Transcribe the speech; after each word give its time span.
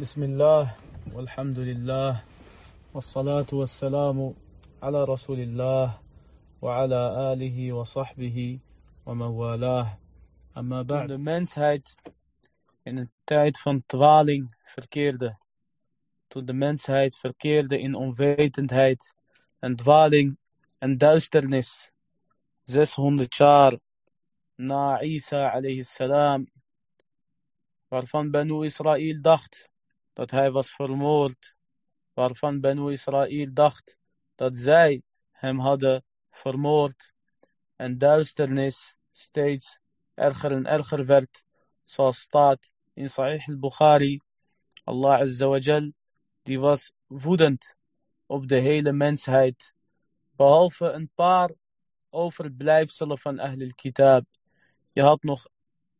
بسم 0.00 0.22
الله 0.22 0.74
والحمد 1.14 1.58
لله 1.58 2.22
والصلاة 2.94 3.46
والسلام 3.52 4.34
على 4.82 5.04
رسول 5.04 5.38
الله 5.38 6.00
وعلى 6.62 7.32
آله 7.32 7.72
وصحبه 7.72 8.58
ومن 9.06 9.26
والاه 9.26 9.98
أما 10.58 10.82
بعد 10.82 11.08
de 11.08 11.18
mensheid 11.18 11.94
in 12.82 12.96
een 12.96 13.10
tijd 13.24 13.60
van 13.60 13.82
dwaling 13.86 14.54
verkeerde. 14.62 15.38
Toen 16.28 16.44
de 16.44 16.52
mensheid 16.52 17.16
verkeerde 17.16 17.78
in 17.78 17.94
onwetendheid 17.94 19.14
en 19.58 19.76
dwaling 19.76 20.36
en 20.78 20.98
duisternis. 20.98 21.90
600 22.64 23.34
jaar 23.34 23.78
na 24.56 25.00
Isa 25.02 25.50
alayhi 25.50 25.82
salam, 25.82 26.46
waarvan 27.88 28.30
Banu 28.30 28.64
Israël 28.64 29.20
dacht 29.20 29.72
dat 30.14 30.30
hij 30.30 30.50
was 30.50 30.70
vermoord, 30.70 31.54
waarvan 32.12 32.60
Banu 32.60 32.92
Israël 32.92 33.52
dacht 33.52 33.96
dat 34.34 34.58
zij 34.58 35.02
hem 35.30 35.58
hadden 35.58 36.04
vermoord 36.30 37.12
en 37.76 37.98
duisternis 37.98 38.94
steeds 39.10 39.78
erger 40.14 40.52
en 40.52 40.66
erger 40.66 41.06
werd, 41.06 41.44
zoals 41.82 42.20
staat 42.20 42.70
in 42.92 43.08
Sahih 43.08 43.48
al-Bukhari. 43.48 44.20
Allah 44.84 45.20
Azza 45.20 45.80
die 46.42 46.60
was 46.60 46.92
woedend 47.06 47.74
op 48.26 48.48
de 48.48 48.56
hele 48.56 48.92
mensheid, 48.92 49.74
behalve 50.36 50.90
een 50.90 51.10
paar 51.14 51.50
overblijfselen 52.10 53.18
van 53.18 53.38
Ahlul 53.38 53.74
Kitab. 53.74 54.24
Je 54.92 55.02
had 55.02 55.22
nog 55.22 55.46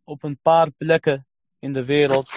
op 0.05 0.23
een 0.23 0.39
paar 0.43 0.71
plekken 0.71 1.27
in 1.59 1.73
de 1.73 1.85
wereld 1.85 2.31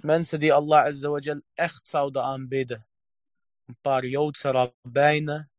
mensen 0.00 0.40
die 0.40 0.52
Allah 0.52 0.84
Azza 0.84 1.08
wa 1.08 1.18
Jal 1.18 1.42
echt 1.54 1.86
zouden 1.86 2.22
aanbidden. 2.22 2.86
Een 3.66 3.76
paar 3.80 4.04
Joodse 4.04 4.50
rabbijnen, 4.50 5.50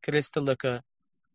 christelijke 0.00 0.82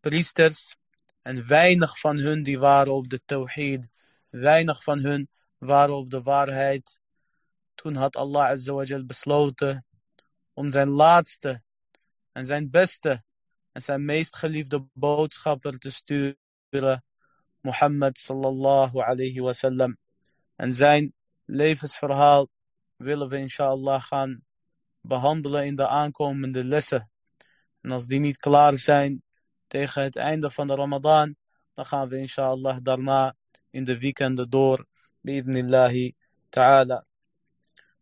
priesters 0.00 0.76
en 1.22 1.46
weinig 1.46 1.98
van 1.98 2.16
hun 2.16 2.42
die 2.42 2.58
waren 2.58 2.92
op 2.92 3.08
de 3.08 3.20
tawhid. 3.24 3.88
Weinig 4.30 4.82
van 4.82 4.98
hun 4.98 5.28
waren 5.58 5.96
op 5.96 6.10
de 6.10 6.22
waarheid. 6.22 7.00
Toen 7.74 7.94
had 7.94 8.16
Allah 8.16 8.50
Azza 8.50 8.72
wa 8.72 8.82
Jal 8.82 9.04
besloten 9.04 9.86
om 10.52 10.70
zijn 10.70 10.88
laatste 10.88 11.62
en 12.32 12.44
zijn 12.44 12.70
beste 12.70 13.24
en 13.72 13.82
zijn 13.82 14.04
meest 14.04 14.36
geliefde 14.36 14.88
boodschapper 14.92 15.78
te 15.78 15.90
sturen, 15.90 17.04
Mohammed 17.60 18.18
sallallahu 18.18 19.00
alayhi 19.00 19.40
wasallam. 19.40 19.96
En 20.56 20.72
zijn 20.72 21.14
levensverhaal 21.46 22.48
willen 22.96 23.28
we 23.28 23.38
inshallah 23.38 24.02
gaan 24.02 24.44
behandelen 25.00 25.66
in 25.66 25.74
de 25.74 25.88
aankomende 25.88 26.64
lessen. 26.64 27.10
En 27.80 27.90
als 27.90 28.06
die 28.06 28.18
niet 28.18 28.36
klaar 28.36 28.78
zijn 28.78 29.22
tegen 29.66 30.02
het 30.02 30.16
einde 30.16 30.50
van 30.50 30.66
de 30.66 30.74
Ramadan, 30.74 31.36
dan 31.72 31.86
gaan 31.86 32.08
we 32.08 32.18
inshallah 32.18 32.78
daarna 32.82 33.36
in 33.70 33.84
de 33.84 33.98
weekenden 33.98 34.50
door, 34.50 34.86
bi'idnillahi 35.20 36.14
ta'ala. 36.48 37.06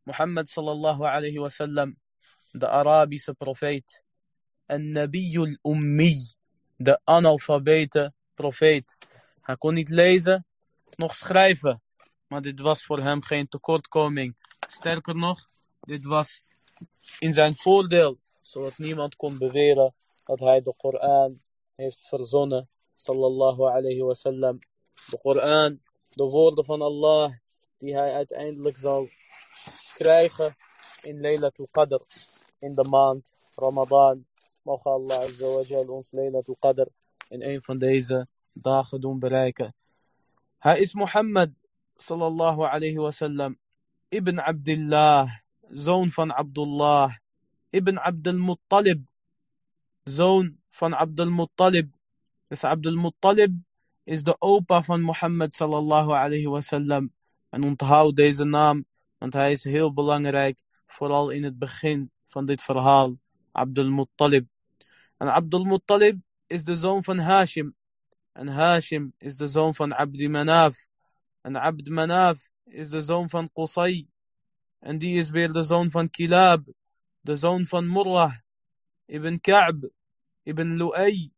Mohammed 0.03 0.49
sallallahu 0.49 1.03
alayhi 1.03 1.39
wasallam, 1.39 1.97
de 2.51 2.69
Arabische 2.69 3.35
profeet, 3.35 4.03
en 4.67 4.91
Nabiyul 4.91 5.59
Ummi, 5.63 6.35
de 6.77 7.01
analfabete 7.05 8.13
profeet. 8.35 8.97
Hij 9.41 9.57
kon 9.57 9.75
niet 9.75 9.89
lezen, 9.89 10.47
nog 10.97 11.15
schrijven. 11.15 11.83
Maar 12.27 12.43
dit 12.43 12.61
was 12.61 12.85
voor 12.85 12.99
hem 13.01 13.23
geen 13.23 13.49
tekortkoming. 13.49 14.37
Sterker 14.69 15.17
nog, 15.17 15.49
dit 15.81 16.05
was 16.05 16.43
in 17.19 17.33
zijn 17.33 17.55
voordeel. 17.55 18.19
Zodat 18.41 18.79
niemand 18.79 19.17
kon 19.17 19.39
beweren 19.39 19.95
dat 20.25 20.41
hij 20.41 20.61
de 20.61 20.75
Koran 20.77 21.41
heeft 21.75 22.09
verzonnen. 22.09 22.69
Sallallahu 22.95 23.63
alayhi 23.63 24.03
wasallam. 24.03 24.59
De 25.11 25.19
Koran, 25.19 25.81
de 26.09 26.25
woorden 26.25 26.65
van 26.65 26.83
Allah, 26.83 27.33
die 27.79 27.95
hij 27.95 28.13
uiteindelijk 28.13 28.77
zal 28.77 29.09
krijgen 29.95 30.57
in 31.03 31.21
Laylatul 31.21 31.69
Qadr. 31.71 32.01
In 32.59 32.75
de 32.75 32.85
maand 32.85 33.35
Ramadan. 33.55 34.27
Mogen 34.63 34.91
Allah 34.91 35.19
Azza 35.19 35.47
wa 35.47 35.61
Jal 35.61 35.89
ons 35.89 36.13
Laylatul 36.13 36.57
Qadr 36.59 36.87
in 37.29 37.43
een 37.43 37.63
van 37.63 37.79
deze 37.79 38.27
dagen 38.53 39.01
doen 39.01 39.19
bereiken. 39.19 39.75
Hij 40.59 40.81
is 40.81 40.95
Mohammed 40.95 41.64
sallallahu 41.97 42.67
alayhi 42.67 42.99
wasallam 42.99 43.57
ibn 44.11 44.39
Abdullah, 44.39 45.27
zoon 45.71 46.11
van 46.11 46.31
Abdullah, 46.31 47.11
ibn 47.71 47.99
Abdul 47.99 48.39
Muttalib, 48.39 49.03
zoon 50.05 50.59
van 50.71 50.95
Abdul 50.95 51.31
Muttalib. 51.31 51.91
Dus 52.49 52.65
Abdul 52.65 52.97
Muttalib 52.97 53.53
is 54.05 54.23
de 54.23 54.37
opa 54.39 54.83
van 54.83 55.01
Mohammed 55.01 55.55
sallallahu 55.55 56.13
alayhi 56.13 56.47
wasallam. 56.47 57.11
En 57.51 57.65
onthoud 57.65 58.17
deze 58.17 58.45
naam, 58.45 58.85
want 59.19 59.33
hij 59.33 59.53
is 59.53 59.65
heel 59.65 59.93
belangrijk, 59.93 60.63
vooral 60.87 61.31
in 61.31 61.45
het 61.45 61.59
begin 61.59 62.11
van 62.27 62.45
dit 62.45 62.63
verhaal. 62.63 63.19
Abdul 63.53 63.91
Muttalib. 63.91 64.47
En 65.19 65.33
Abdul 65.33 65.65
Muttalib 65.65 66.19
is 66.47 66.65
de 66.65 66.77
zoon 66.77 67.05
van 67.05 67.19
Hashim. 67.19 67.75
En 68.33 68.49
Hashim 68.49 69.15
is 69.19 69.37
de 69.37 69.47
zoon 69.47 69.75
van 69.75 69.93
Abdi 69.93 70.29
Manaf. 70.29 70.77
En 71.45 71.57
Abd 71.57 71.89
Manaf 71.89 72.39
is 72.65 72.89
de 72.91 73.03
zoon 73.03 73.29
van 73.29 73.51
Qusay. 73.53 74.07
En 74.81 74.99
die 74.99 75.19
is 75.19 75.31
weer 75.31 75.53
de 75.53 75.63
zoon 75.63 75.91
van 75.91 76.11
Kilab. 76.11 76.63
De 77.21 77.37
zoon 77.37 77.67
van 77.67 77.93
Murrah. 77.93 78.33
Ibn 79.07 79.37
Ka'b. 79.41 79.91
Ibn 80.43 80.77
Lu'ay. 80.77 81.31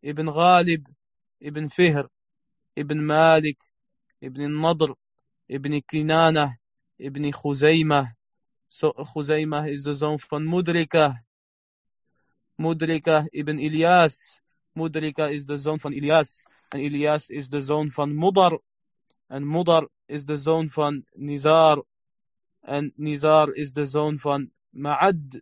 Ibn 0.00 0.30
Ghalib. 0.30 0.86
Ibn 1.38 1.68
Fihr. 1.68 2.08
Ibn 2.72 3.04
Malik. 3.04 3.60
Ibn 4.18 4.60
Nadr. 4.60 4.94
Ibn 5.46 5.82
Kinana. 5.86 6.58
Ibn 6.96 7.32
Khuzaymah. 7.32 8.06
So, 8.68 8.92
Khuzaymah 8.92 9.68
is 9.68 9.82
de 9.82 9.94
zoon 9.94 10.20
van 10.20 10.44
Mudrika. 10.44 11.24
Mudrika 12.58 13.26
ibn 13.30 13.58
Ilyas. 13.58 14.40
Mudrika 14.74 15.28
is 15.30 15.44
de 15.44 15.56
zoon 15.56 15.80
van 15.80 15.92
Ilyas. 15.92 16.46
En 16.68 16.80
Ilyas 16.80 17.30
is 17.30 17.48
de 17.48 17.60
zoon 17.60 17.90
van 17.90 18.18
Mudar. 18.18 18.60
En 19.28 19.46
Mudar 19.46 19.88
is 20.06 20.24
de 20.24 20.36
zoon 20.36 20.68
van 20.68 21.04
Nizar. 21.12 21.84
En 22.60 22.92
Nizar 22.96 23.52
is 23.54 23.72
de 23.72 23.86
zoon 23.86 24.18
van 24.18 24.50
Ma'ad. 24.68 25.40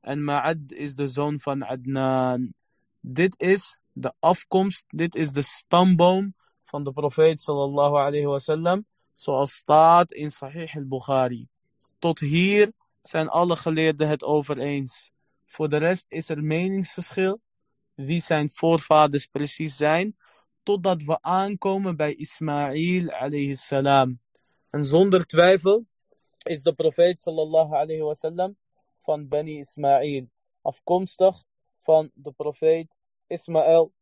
En 0.00 0.24
Ma'ad 0.24 0.72
is 0.72 0.94
de 0.94 1.06
zoon 1.06 1.40
van 1.40 1.62
Adnan. 1.62 2.54
Dit 3.00 3.40
is 3.40 3.78
de 3.92 4.12
afkomst, 4.18 4.84
dit 4.88 5.14
is 5.14 5.30
de 5.32 5.42
stamboom 5.42 6.34
van 6.64 6.84
de 6.84 6.92
profeet 6.92 7.40
sallallahu 7.40 7.94
alayhi 7.94 8.26
wasallam. 8.26 8.84
Zoals 9.14 9.52
staat 9.52 10.12
in 10.12 10.30
Sahih 10.30 10.74
al-Bukhari. 10.74 11.48
Tot 11.98 12.18
hier 12.18 12.72
zijn 13.02 13.28
alle 13.28 13.56
geleerden 13.56 14.08
het 14.08 14.24
over 14.24 14.58
eens. 14.58 15.10
Voor 15.44 15.68
de 15.68 15.76
rest 15.76 16.04
is 16.08 16.28
er 16.28 16.42
meningsverschil 16.42 17.40
wie 17.94 18.20
zijn 18.20 18.50
voorvaders 18.50 19.26
precies 19.26 19.76
zijn, 19.76 20.16
totdat 20.66 21.02
we 21.02 21.22
aankomen 21.22 21.96
bij 21.96 22.14
Ismaïl 22.14 23.10
alayhi. 23.10 23.54
En 24.70 24.84
zonder 24.84 25.26
twijfel 25.26 25.84
is 26.42 26.62
de 26.62 26.74
profeet 26.74 27.20
sallallahu 27.20 27.74
alayhi 27.74 28.02
wasallam 28.02 28.56
van 28.98 29.28
Bani 29.28 29.58
Ismaïl, 29.58 30.26
afkomstig 30.62 31.44
van 31.78 32.10
de 32.14 32.32
profeet 32.32 32.98
Ismaël. 33.26 33.92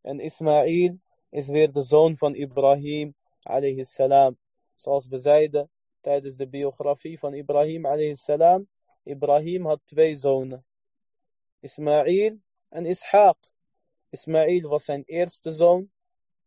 En 0.00 0.20
Ismaïl 0.20 0.98
is 1.30 1.48
weer 1.48 1.72
de 1.72 1.82
zoon 1.82 2.16
van 2.16 2.34
Ibrahim 2.34 3.14
alayhi. 3.42 3.84
Zoals 4.74 5.06
we 5.08 5.16
zeiden 5.16 5.70
tijdens 6.00 6.36
de 6.36 6.48
biografie 6.48 7.18
van 7.18 7.34
Ibrahim 7.34 7.86
alayhi. 7.86 8.64
Ibrahim 9.02 9.66
had 9.66 9.80
twee 9.84 10.16
zonen. 10.16 10.64
Ismaïl 11.60 12.38
en 12.68 12.84
Ishaq. 12.84 13.38
Ismaïl 14.10 14.68
was 14.68 14.84
zijn 14.84 15.02
eerste 15.06 15.52
zoon 15.52 15.92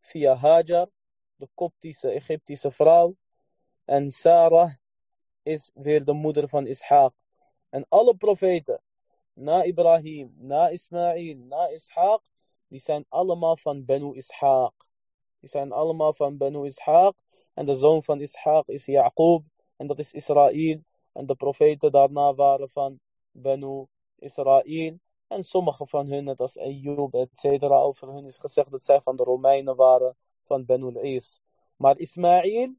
via 0.07 0.36
Hajar, 0.36 0.88
de 1.36 1.48
Koptische 1.54 2.09
Egyptische 2.09 2.71
vrouw. 2.71 3.15
En 3.86 4.09
Sarah 4.09 4.71
is 5.44 5.71
weer 5.74 6.04
de 6.04 6.13
moeder 6.13 6.50
van 6.50 6.65
Ishaq. 6.68 7.13
En 7.69 7.86
alle 7.89 8.15
profeten, 8.15 8.81
na 9.33 9.63
Ibrahim, 9.63 10.33
na 10.38 10.69
Ismaïl, 10.69 11.38
na 11.38 11.69
Ishaq, 11.69 12.21
die 12.68 12.80
zijn 12.80 13.06
allemaal 13.09 13.57
van 13.57 13.86
Banu 13.86 14.13
Ishaq. 14.15 14.75
Die 15.39 15.50
zijn 15.50 15.71
allemaal 15.71 16.13
van 16.13 16.38
Banu 16.38 16.69
Ishaq. 16.71 17.15
En 17.54 17.65
de 17.65 17.75
zoon 17.75 18.04
van 18.04 18.19
Ishaq 18.19 18.65
is 18.65 18.86
Yaqub. 18.86 19.44
En 19.77 19.88
dat 19.88 20.00
is 20.00 20.13
Israël. 20.13 20.81
En 21.13 21.25
de 21.25 21.36
profeten 21.36 21.92
daarna 21.92 22.33
waren 22.33 22.69
van 22.69 23.00
Banu 23.31 23.86
Israël. 24.15 25.00
En 25.27 25.44
sommige 25.44 25.88
van 25.88 26.07
hun, 26.07 26.24
net 26.24 26.39
als 26.39 26.57
Ayyub, 26.57 27.13
etc. 27.13 27.63
Over 27.63 28.13
hun 28.13 28.25
is 28.25 28.38
gezegd 28.38 28.71
dat 28.71 28.83
zij 28.83 29.01
van 29.01 29.15
de 29.15 29.24
Romeinen 29.24 29.75
waren, 29.75 30.15
van 30.44 30.65
Benu 30.65 31.00
Is. 31.00 31.41
Maar 31.75 31.97
Ismaïl, 31.97 32.75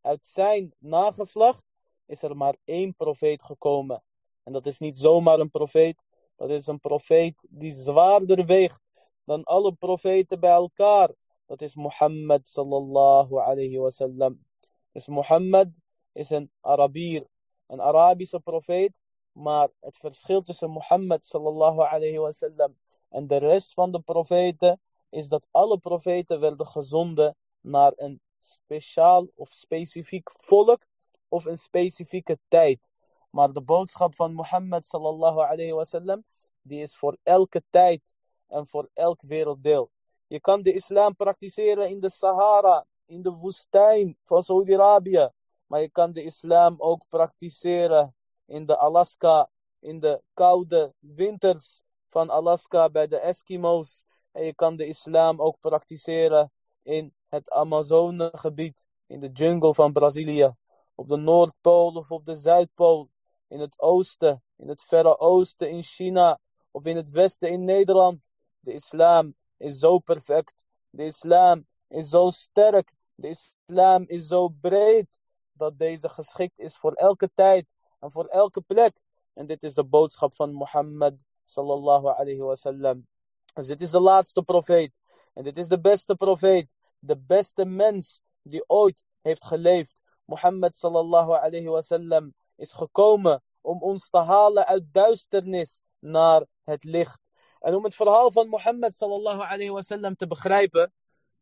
uit 0.00 0.24
zijn 0.24 0.74
nageslacht, 0.78 1.64
is 2.06 2.22
er 2.22 2.36
maar 2.36 2.56
één 2.64 2.94
profeet 2.94 3.42
gekomen. 3.42 4.02
En 4.42 4.52
dat 4.52 4.66
is 4.66 4.78
niet 4.78 4.98
zomaar 4.98 5.38
een 5.38 5.50
profeet, 5.50 6.04
dat 6.36 6.50
is 6.50 6.66
een 6.66 6.80
profeet 6.80 7.46
die 7.50 7.72
zwaarder 7.72 8.46
weegt 8.46 8.80
dan 9.24 9.44
alle 9.44 9.72
profeten 9.72 10.40
bij 10.40 10.50
elkaar. 10.50 11.10
Dat 11.46 11.62
is 11.62 11.74
Mohammed 11.74 12.48
sallallahu 12.48 13.36
alayhi 13.36 13.78
wasallam. 13.78 14.44
Dus 14.92 15.06
Mohammed 15.06 15.68
is 16.12 16.30
een 16.30 16.50
Arabier, 16.60 17.26
een 17.66 17.80
Arabische 17.80 18.40
profeet. 18.40 19.00
Maar 19.34 19.68
het 19.80 19.96
verschil 19.96 20.42
tussen 20.42 20.70
Mohammed 20.70 21.24
sallallahu 21.24 21.80
alayhi 21.80 22.18
wasallam 22.18 22.76
en 23.08 23.26
de 23.26 23.36
rest 23.36 23.72
van 23.72 23.92
de 23.92 24.00
profeten 24.00 24.80
is 25.10 25.28
dat 25.28 25.48
alle 25.50 25.78
profeten 25.78 26.40
werden 26.40 26.66
gezonden 26.66 27.36
naar 27.60 27.92
een 27.96 28.20
speciaal 28.38 29.28
of 29.34 29.52
specifiek 29.52 30.30
volk 30.36 30.86
of 31.28 31.44
een 31.44 31.56
specifieke 31.56 32.38
tijd. 32.48 32.90
Maar 33.30 33.52
de 33.52 33.62
boodschap 33.62 34.14
van 34.14 34.32
Mohammed 34.32 34.86
sallallahu 34.86 35.38
alayhi 35.38 35.72
wasallam, 35.72 36.24
die 36.62 36.80
is 36.80 36.96
voor 36.96 37.16
elke 37.22 37.62
tijd 37.70 38.16
en 38.48 38.66
voor 38.66 38.90
elk 38.92 39.22
werelddeel. 39.22 39.90
Je 40.26 40.40
kan 40.40 40.62
de 40.62 40.72
islam 40.72 41.16
praktiseren 41.16 41.88
in 41.88 42.00
de 42.00 42.10
Sahara, 42.10 42.86
in 43.06 43.22
de 43.22 43.30
woestijn 43.30 44.16
van 44.24 44.42
Saudi-Arabië. 44.42 45.28
Maar 45.66 45.80
je 45.80 45.90
kan 45.90 46.12
de 46.12 46.22
islam 46.22 46.74
ook 46.78 47.08
praktiseren 47.08 48.14
in 48.46 48.66
de 48.66 48.76
Alaska, 48.76 49.48
in 49.80 50.00
de 50.00 50.22
koude 50.34 50.94
winters 50.98 51.82
van 52.08 52.30
Alaska 52.30 52.90
bij 52.90 53.06
de 53.06 53.18
Eskimo's. 53.18 54.04
En 54.32 54.44
je 54.44 54.54
kan 54.54 54.76
de 54.76 54.86
islam 54.86 55.40
ook 55.40 55.58
praktiseren 55.60 56.52
in 56.82 57.14
het 57.28 57.50
Amazonegebied, 57.50 58.86
in 59.06 59.20
de 59.20 59.28
jungle 59.32 59.74
van 59.74 59.92
Brazilië. 59.92 60.54
Op 60.94 61.08
de 61.08 61.16
Noordpool 61.16 61.94
of 61.94 62.10
op 62.10 62.24
de 62.24 62.34
Zuidpool. 62.34 63.08
In 63.48 63.60
het 63.60 63.80
oosten, 63.80 64.42
in 64.56 64.68
het 64.68 64.82
verre 64.82 65.18
oosten, 65.18 65.70
in 65.70 65.82
China 65.82 66.38
of 66.70 66.84
in 66.84 66.96
het 66.96 67.10
westen 67.10 67.50
in 67.50 67.64
Nederland. 67.64 68.32
De 68.60 68.72
islam 68.72 69.34
is 69.56 69.78
zo 69.78 69.98
perfect. 69.98 70.66
De 70.90 71.04
islam 71.04 71.66
is 71.88 72.08
zo 72.08 72.30
sterk. 72.30 72.94
De 73.14 73.28
islam 73.28 74.04
is 74.06 74.26
zo 74.26 74.48
breed 74.48 75.20
dat 75.52 75.78
deze 75.78 76.08
geschikt 76.08 76.58
is 76.58 76.76
voor 76.76 76.92
elke 76.92 77.30
tijd 77.34 77.66
en 78.04 78.10
voor 78.10 78.26
elke 78.26 78.60
plek. 78.60 79.00
En 79.34 79.46
dit 79.46 79.62
is 79.62 79.74
de 79.74 79.84
boodschap 79.84 80.34
van 80.34 80.52
Mohammed 80.52 81.24
sallallahu 81.44 82.06
alayhi 82.06 82.40
wasallam. 82.40 83.06
Dus 83.54 83.66
dit 83.66 83.82
is 83.82 83.90
de 83.90 84.00
laatste 84.00 84.42
profeet. 84.42 84.92
En 85.34 85.44
dit 85.44 85.58
is 85.58 85.68
de 85.68 85.80
beste 85.80 86.14
profeet. 86.14 86.74
De 86.98 87.16
beste 87.16 87.64
mens 87.64 88.22
die 88.42 88.64
ooit 88.66 89.04
heeft 89.20 89.44
geleefd. 89.44 90.02
Mohammed 90.24 90.76
sallallahu 90.76 91.32
alayhi 91.32 91.68
wasallam 91.68 92.34
is 92.56 92.72
gekomen 92.72 93.42
om 93.60 93.82
ons 93.82 94.08
te 94.10 94.18
halen 94.18 94.66
uit 94.66 94.92
duisternis 94.92 95.80
naar 95.98 96.46
het 96.64 96.84
licht. 96.84 97.20
En 97.60 97.74
om 97.74 97.84
het 97.84 97.94
verhaal 97.94 98.30
van 98.30 98.48
Mohammed 98.48 98.94
sallallahu 98.94 99.40
alayhi 99.40 99.70
wasallam 99.70 100.16
te 100.16 100.26
begrijpen, 100.26 100.92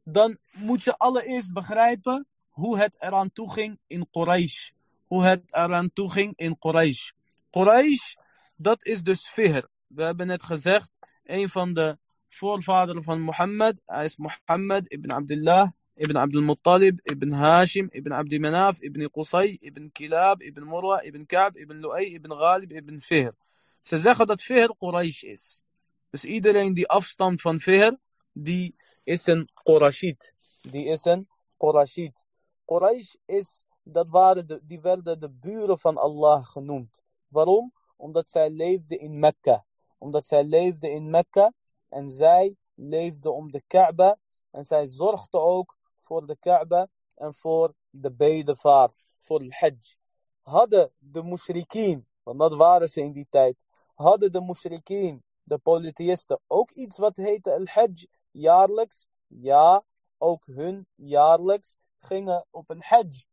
dan 0.03 0.39
moet 0.53 0.83
je 0.83 0.99
allereerst 0.99 1.53
begrijpen 1.53 2.27
hoe 2.49 2.79
het 2.79 2.97
eraan 3.01 3.33
toe 3.33 3.53
ging 3.53 3.79
in 3.87 4.11
Quraysh. 4.11 4.71
Hoe 5.13 5.25
het 5.25 5.43
eraan 5.55 5.93
toe 5.93 6.11
ging 6.11 6.33
in 6.37 6.59
Quraysh. 6.59 7.11
Quraysh, 7.51 8.15
dat 8.57 8.85
is 8.85 9.03
dus 9.03 9.29
Fihr. 9.29 9.69
We 9.87 10.03
hebben 10.03 10.27
net 10.27 10.43
gezegd, 10.43 10.91
een 11.25 11.49
van 11.49 11.73
de 11.73 11.99
voorvaderen 12.29 13.03
van 13.03 13.21
Mohammed, 13.21 13.81
hij 13.87 14.05
is 14.05 14.17
Mohammed 14.17 14.87
ibn 14.93 15.11
Abdullah, 15.11 15.71
ibn 15.95 16.17
Abdul 16.17 16.43
Muttalib, 16.43 17.01
ibn 17.03 17.31
Hashim, 17.31 17.89
ibn 17.91 18.13
Abdi 18.13 18.39
Manaf, 18.39 18.81
ibn 18.81 19.11
Qusay, 19.11 19.57
ibn 19.61 19.91
Kilab, 19.93 20.43
ibn 20.43 20.65
Murwa, 20.65 21.03
ibn 21.03 21.27
Ka'b, 21.27 21.57
ibn 21.57 21.81
Lu'ay, 21.81 22.15
ibn 22.15 22.31
Ghalib, 22.31 22.73
ibn 22.73 23.01
Fihr. 23.01 23.35
Ze 23.81 23.99
zeggen 23.99 24.27
dat 24.27 24.43
Fihr 24.43 24.75
Quraysh 24.79 25.23
is. 25.23 25.63
Dus 26.11 26.25
iedereen 26.25 26.73
die 26.73 26.89
afstamt 26.89 27.41
van 27.41 27.61
Fihr, 27.61 27.99
die 28.33 28.75
is 29.05 29.27
een 29.27 29.49
Qurashid. 29.63 30.35
Die 30.61 30.87
is 30.87 31.05
een 31.05 31.29
Qurashid. 31.57 32.25
Quraysh 32.65 33.15
is, 33.27 33.67
dat 33.83 34.09
waren 34.09 34.47
de, 34.47 34.61
die 34.65 34.81
werden 34.81 35.21
de 35.21 35.31
buren 35.31 35.79
van 35.79 35.97
Allah 35.97 36.45
genoemd. 36.45 37.01
Waarom? 37.29 37.73
Omdat 37.97 38.31
zij 38.31 38.51
leefden 38.51 38.99
in 38.99 39.19
Mekka. 39.19 39.65
Omdat 39.99 40.27
zij 40.27 40.45
leefden 40.45 40.93
in 40.93 41.11
Mekka 41.11 41.53
en 41.89 42.11
zij 42.11 42.57
leefden 42.75 43.35
om 43.35 43.51
de 43.51 43.63
Kaaba. 43.67 44.19
En 44.51 44.65
zij 44.65 44.87
zorgden 44.87 45.41
ook 45.41 45.77
voor 46.01 46.27
de 46.27 46.37
Kaaba 46.37 46.89
en 47.15 47.35
voor 47.35 47.75
de 47.91 48.13
bedevaart, 48.13 49.05
voor 49.19 49.41
het 49.41 49.55
hajj. 49.55 49.97
Hadden 50.43 50.93
de 50.99 51.23
mushrikeen, 51.23 52.07
want 52.23 52.39
dat 52.39 52.55
waren 52.55 52.89
ze 52.89 53.01
in 53.01 53.13
die 53.13 53.27
tijd, 53.31 53.67
hadden 53.95 54.33
de 54.33 54.41
mushrikeen, 54.41 55.23
de 55.43 55.59
polytheïsten, 55.59 56.41
ook 56.47 56.71
iets 56.71 56.99
wat 56.99 57.17
heette 57.17 57.53
al-hajj 57.53 58.07
jaarlijks? 58.31 59.07
Ja, 59.27 59.85
ook 60.19 60.47
hun 60.47 60.87
jaarlijks 60.95 61.77
gingen 61.99 62.47
op 62.51 62.71
een 62.71 62.83
hajj. 62.83 63.27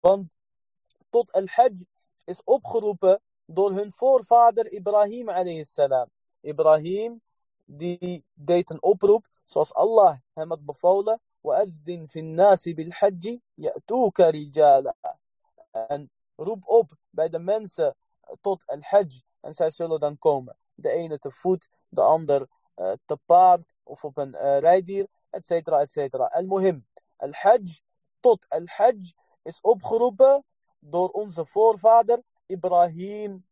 Want 0.00 0.38
tot 1.10 1.32
al-hajj 1.32 1.84
is 2.24 2.44
opgeroepen 2.44 3.20
door 3.44 3.72
hun 3.72 3.92
voorvader 3.92 4.72
Ibrahim 4.72 5.28
alayhi 5.28 5.64
salam. 5.64 6.08
Ibrahim 6.40 7.20
die 7.64 8.24
deed 8.34 8.70
een 8.70 8.82
oproep 8.82 9.26
zoals 9.44 9.74
Allah 9.74 10.18
hem 10.34 10.48
had 10.48 10.64
bevolen. 10.64 11.20
وَأَذِّنْ 11.42 12.06
فِي 12.06 12.18
النَّاسِ 12.18 12.68
بِالْحَجِّ 12.74 13.40
يَأْتُوكَ 13.54 14.20
رِجَالًا 14.20 14.94
En 15.70 16.10
roep 16.36 16.68
op 16.68 16.90
bij 17.10 17.28
de 17.28 17.38
mensen 17.38 17.96
tot 18.40 18.66
al-hajj 18.66 19.22
en 19.40 19.52
zij 19.52 19.70
zullen 19.70 20.00
dan 20.00 20.18
komen. 20.18 20.56
De 20.74 20.90
ene 20.90 21.18
te 21.18 21.30
voet, 21.30 21.68
de 21.88 22.00
ander 22.00 22.48
uh, 22.76 22.92
te 23.04 23.18
paard 23.26 23.76
of 23.82 24.04
op 24.04 24.16
een 24.16 24.34
uh, 24.34 24.58
rijdier, 24.58 25.06
et 25.30 25.46
cetera, 25.46 25.80
et 25.80 25.90
cetera. 25.90 26.24
Al-muhim, 26.24 26.86
al-hajj 27.16 27.80
tot 28.20 28.46
al-hajj 28.48 29.12
is 29.42 29.60
opgeroepen 29.60 30.44
door 30.78 31.08
onze 31.08 31.46
voorvader 31.46 32.22
Ibrahim 32.46 33.46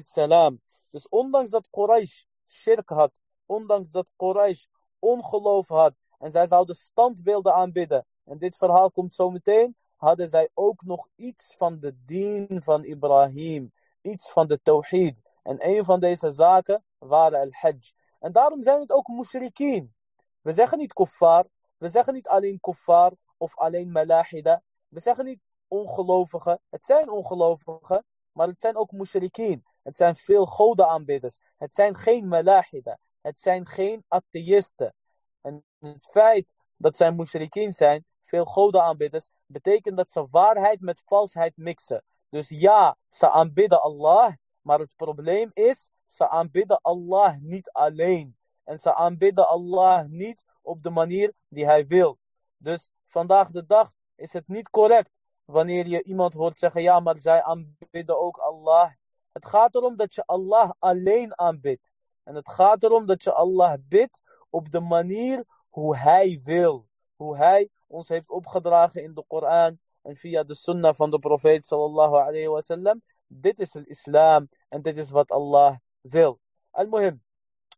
salam. 0.00 0.60
Dus 0.90 1.08
ondanks 1.08 1.50
dat 1.50 1.68
Quraysh 1.70 2.22
shirk 2.46 2.88
had, 2.88 3.20
ondanks 3.46 3.90
dat 3.90 4.10
Quraysh 4.16 4.66
ongeloof 4.98 5.68
had 5.68 5.94
en 6.18 6.30
zij 6.30 6.46
zouden 6.46 6.74
standbeelden 6.74 7.54
aanbidden. 7.54 8.06
En 8.24 8.38
dit 8.38 8.56
verhaal 8.56 8.90
komt 8.90 9.14
zo 9.14 9.30
meteen. 9.30 9.76
Hadden 9.96 10.28
zij 10.28 10.48
ook 10.54 10.82
nog 10.82 11.08
iets 11.16 11.54
van 11.56 11.80
de 11.80 11.96
dien 12.04 12.62
van 12.62 12.84
Ibrahim. 12.84 13.72
Iets 14.02 14.30
van 14.30 14.46
de 14.46 14.60
tawhid. 14.62 15.16
En 15.42 15.68
een 15.68 15.84
van 15.84 16.00
deze 16.00 16.30
zaken 16.30 16.84
waren 16.98 17.40
al-hajj. 17.40 17.92
En 18.20 18.32
daarom 18.32 18.62
zijn 18.62 18.80
het 18.80 18.92
ook 18.92 19.06
mushrikeen. 19.06 19.94
We 20.40 20.52
zeggen 20.52 20.78
niet 20.78 20.92
kuffar. 20.92 21.46
We 21.76 21.88
zeggen 21.88 22.14
niet 22.14 22.28
alleen 22.28 22.60
kuffar 22.60 23.12
of 23.36 23.58
alleen 23.58 23.90
malahida. 23.90 24.62
We 24.92 25.00
zeggen 25.00 25.24
niet 25.24 25.40
ongelovigen. 25.68 26.60
Het 26.70 26.84
zijn 26.84 27.10
ongelovigen, 27.10 28.04
maar 28.32 28.46
het 28.46 28.58
zijn 28.58 28.76
ook 28.76 28.90
mushrikeen. 28.90 29.64
Het 29.82 29.96
zijn 29.96 30.16
veel 30.16 30.46
godenaanbidders. 30.46 31.40
Het 31.56 31.74
zijn 31.74 31.94
geen 31.94 32.28
malahida. 32.28 32.98
Het 33.20 33.38
zijn 33.38 33.66
geen 33.66 34.04
atheïsten. 34.08 34.94
En 35.40 35.64
het 35.78 36.06
feit 36.06 36.54
dat 36.76 36.96
zij 36.96 37.12
mushrikeen 37.12 37.72
zijn, 37.72 38.04
veel 38.22 38.44
godenaanbidders, 38.44 39.28
betekent 39.46 39.96
dat 39.96 40.10
ze 40.10 40.26
waarheid 40.30 40.80
met 40.80 41.02
valsheid 41.04 41.56
mixen. 41.56 42.04
Dus 42.28 42.48
ja, 42.48 42.96
ze 43.08 43.30
aanbidden 43.30 43.82
Allah, 43.82 44.32
maar 44.60 44.78
het 44.78 44.96
probleem 44.96 45.50
is, 45.52 45.90
ze 46.04 46.28
aanbidden 46.28 46.80
Allah 46.80 47.36
niet 47.40 47.70
alleen. 47.70 48.36
En 48.64 48.78
ze 48.78 48.94
aanbidden 48.94 49.48
Allah 49.48 50.04
niet 50.08 50.44
op 50.62 50.82
de 50.82 50.90
manier 50.90 51.32
die 51.48 51.64
hij 51.64 51.86
wil. 51.86 52.18
Dus 52.56 52.90
vandaag 53.06 53.50
de 53.50 53.66
dag 53.66 53.92
is 54.22 54.32
het 54.32 54.48
niet 54.48 54.70
correct 54.70 55.12
wanneer 55.44 55.86
je 55.86 56.02
iemand 56.02 56.34
hoort 56.34 56.58
zeggen, 56.58 56.82
ja, 56.82 57.00
maar 57.00 57.18
zij 57.18 57.42
aanbidden 57.42 58.20
ook 58.20 58.36
Allah. 58.36 58.90
Het 59.32 59.46
gaat 59.46 59.74
erom 59.74 59.96
dat 59.96 60.14
je 60.14 60.22
Allah 60.26 60.70
alleen 60.78 61.38
aanbidt. 61.38 61.92
En 62.22 62.34
het 62.34 62.48
gaat 62.48 62.82
erom 62.82 63.06
dat 63.06 63.22
je 63.22 63.32
Allah 63.32 63.74
bidt 63.88 64.22
op 64.50 64.70
de 64.70 64.80
manier 64.80 65.44
hoe 65.68 65.96
hij 65.96 66.40
wil. 66.44 66.88
Hoe 67.16 67.36
hij 67.36 67.68
ons 67.86 68.08
heeft 68.08 68.30
opgedragen 68.30 69.02
in 69.02 69.14
de 69.14 69.24
Koran 69.26 69.78
en 70.02 70.16
via 70.16 70.42
de 70.42 70.54
sunnah 70.54 70.94
van 70.94 71.10
de 71.10 71.18
profeet 71.18 71.64
sallallahu 71.64 72.14
alayhi 72.14 72.46
wasallam. 72.46 73.02
Dit 73.26 73.58
is 73.58 73.74
het 73.74 73.86
islam 73.86 74.48
en 74.68 74.82
dit 74.82 74.96
is 74.96 75.10
wat 75.10 75.30
Allah 75.30 75.76
wil. 76.00 76.38
Al-Muhim. 76.70 77.22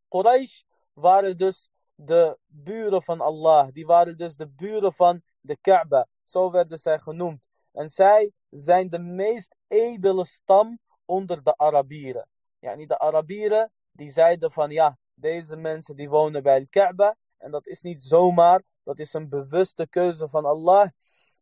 Quraysh 0.09 0.63
waren 0.93 1.37
dus 1.37 1.71
de 1.95 2.39
buren 2.47 3.03
van 3.03 3.21
Allah. 3.21 3.69
Die 3.73 3.87
waren 3.87 4.17
dus 4.17 4.37
de 4.37 4.49
buren 4.49 4.93
van 4.93 5.23
de 5.45 5.57
Kaaba. 5.61 6.07
Zo 6.23 6.51
werden 6.51 6.79
zij 6.79 6.99
genoemd. 6.99 7.49
En 7.73 7.89
zij 7.89 8.33
zijn 8.51 8.89
de 8.89 8.99
meest 8.99 9.57
edele 9.69 10.25
stam 10.25 10.79
onder 11.05 11.43
de 11.43 11.57
Arabieren. 11.57 12.29
Yani 12.59 12.87
de 12.87 12.99
Arabieren 12.99 13.73
die 13.93 14.09
zeiden 14.09 14.51
van 14.51 14.71
ja, 14.71 14.99
deze 15.15 15.57
mensen 15.57 15.97
die 15.97 16.09
wonen 16.09 16.43
bij 16.43 16.61
de 16.61 16.69
Kaaba. 16.69 17.17
En 17.39 17.51
dat 17.51 17.67
is 17.67 17.83
niet 17.83 18.03
zomaar. 18.03 18.63
Dat 18.83 18.99
is 18.99 19.13
een 19.13 19.29
bewuste 19.29 19.89
keuze 19.89 20.29
van 20.29 20.45
Allah. 20.45 20.89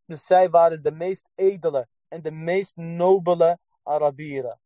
Dus 0.04 0.26
zij 0.26 0.50
waren 0.50 0.82
de 0.82 0.92
meest 0.92 1.28
edele 1.34 1.88
en 2.08 2.22
de 2.22 2.30
meest 2.30 2.76
nobele 2.76 3.58
Arabieren. 3.82 4.60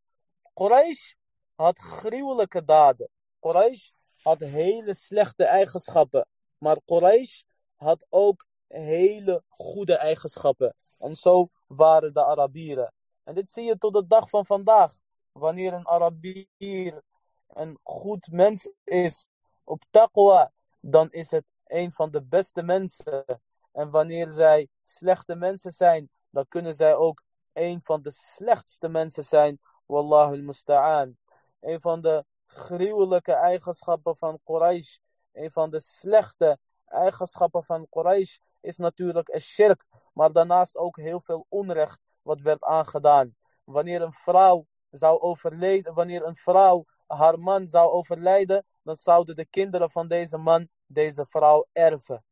Quraysh 0.55 1.12
had 1.55 1.78
gruwelijke 1.78 2.64
daden. 2.64 3.09
Quraysh 3.40 3.90
had 4.23 4.40
hele 4.40 4.95
slechte 4.95 5.45
eigenschappen. 5.45 6.26
Maar 6.59 6.81
Quraysh 6.85 7.43
had 7.75 8.07
ook 8.09 8.47
hele 8.67 9.43
goede 9.49 9.97
eigenschappen. 9.97 10.75
En 10.99 11.15
zo 11.15 11.49
waren 11.67 12.13
de 12.13 12.25
Arabieren. 12.25 12.93
En 13.25 13.35
dit 13.35 13.51
zie 13.51 13.65
je 13.65 13.79
tot 13.79 13.93
de 13.93 14.07
dag 14.07 14.29
van 14.29 14.47
vandaag. 14.47 14.99
Wanneer 15.33 15.73
een 15.73 15.87
Arabier 15.87 17.03
een 17.47 17.79
goed 17.83 18.29
mens 18.31 18.71
is 18.85 19.29
op 19.65 19.83
taqwa, 19.91 20.53
dan 20.81 21.11
is 21.11 21.31
het 21.31 21.45
een 21.67 21.93
van 21.93 22.11
de 22.11 22.23
beste 22.23 22.63
mensen. 22.63 23.25
En 23.73 23.91
wanneer 23.91 24.33
zij 24.33 24.69
slechte 24.83 25.35
mensen 25.35 25.73
zijn, 25.73 26.11
dan 26.31 26.49
kunnen 26.49 26.75
zij 26.75 26.95
ook 26.95 27.23
een 27.53 27.81
van 27.83 28.03
de 28.03 28.11
slechtste 28.11 28.89
mensen 28.89 29.25
zijn. 29.25 29.59
Wallahu 29.87 30.43
musta'an. 30.43 31.17
Een 31.61 31.81
van 31.81 32.01
de 32.01 32.25
gruwelijke 32.47 33.33
eigenschappen 33.33 34.17
van 34.17 34.39
Quraysh, 34.45 34.97
een 35.33 35.51
van 35.51 35.71
de 35.71 35.81
slechte 35.81 36.59
eigenschappen 36.87 37.65
van 37.65 37.87
Quraysh 37.89 38.39
is 38.67 38.77
natuurlijk 38.77 39.29
een 39.29 39.41
shirk, 39.41 39.87
maar 40.13 40.33
daarnaast 40.33 40.77
ook 40.77 40.97
heel 40.97 41.21
veel 41.21 41.47
onrecht 41.49 42.01
wat 42.23 42.41
werd 42.41 42.65
aangedaan. 42.65 43.35
Wanneer 43.65 44.03
een 44.03 44.13
vrouw 44.13 44.67
zou 44.91 45.21
overlijden, 45.21 45.95
wanneer 45.95 46.25
een 46.25 46.37
vrouw 46.37 46.85
haar 47.07 47.39
man 47.39 47.69
zou 47.69 47.91
overlijden, 47.91 48.65
dan 48.83 48.97
zouden 48.97 49.35
de 49.35 49.47
kinderen 49.47 49.91
van 49.91 50.09
deze 50.09 50.39
man 50.39 50.69
deze 50.87 51.27
vrouw 51.29 51.67
erven. 51.73 52.25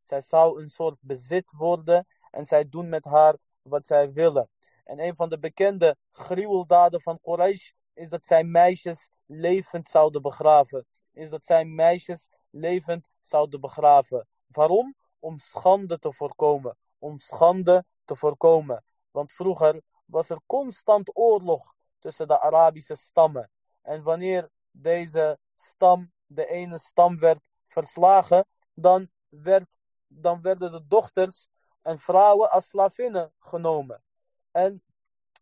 Zij 0.00 0.20
zou 0.20 0.62
een 0.62 0.68
soort 0.68 0.96
bezit 1.00 1.52
worden 1.56 2.06
en 2.30 2.44
zij 2.44 2.68
doen 2.68 2.88
met 2.88 3.04
haar 3.04 3.36
wat 3.62 3.86
zij 3.86 4.12
willen. 4.12 4.48
En 4.84 4.98
een 4.98 5.16
van 5.16 5.28
de 5.28 5.38
bekende 5.38 5.96
gruweldaden 6.10 7.00
van 7.00 7.18
Quraysh 7.20 7.70
is 7.94 8.08
dat 8.08 8.24
zij 8.24 8.44
meisjes 8.44 9.10
levend 9.26 9.88
zouden 9.88 10.22
begraven. 10.22 10.86
Is 11.12 11.30
dat 11.30 11.44
zij 11.44 11.64
meisjes 11.64 12.28
levend 12.50 13.08
zouden 13.20 13.60
begraven. 13.60 14.26
Waarom? 14.46 14.94
Om 15.20 15.38
schande 15.38 15.98
te 15.98 16.12
voorkomen. 16.12 16.76
Om 16.98 17.18
schande 17.18 17.84
te 18.04 18.16
voorkomen. 18.16 18.84
Want 19.10 19.32
vroeger 19.32 19.80
was 20.04 20.30
er 20.30 20.40
constant 20.46 21.16
oorlog 21.16 21.74
tussen 21.98 22.28
de 22.28 22.40
Arabische 22.40 22.94
stammen. 22.94 23.50
En 23.82 24.02
wanneer 24.02 24.50
deze 24.70 25.38
stam, 25.54 26.12
de 26.26 26.46
ene 26.46 26.78
stam 26.78 27.16
werd 27.16 27.48
verslagen, 27.66 28.46
dan, 28.74 29.10
werd, 29.28 29.80
dan 30.06 30.42
werden 30.42 30.72
de 30.72 30.86
dochters 30.86 31.48
en 31.82 31.98
vrouwen 31.98 32.50
als 32.50 32.68
slavinnen 32.68 33.32
genomen. 33.38 34.02
En 34.50 34.82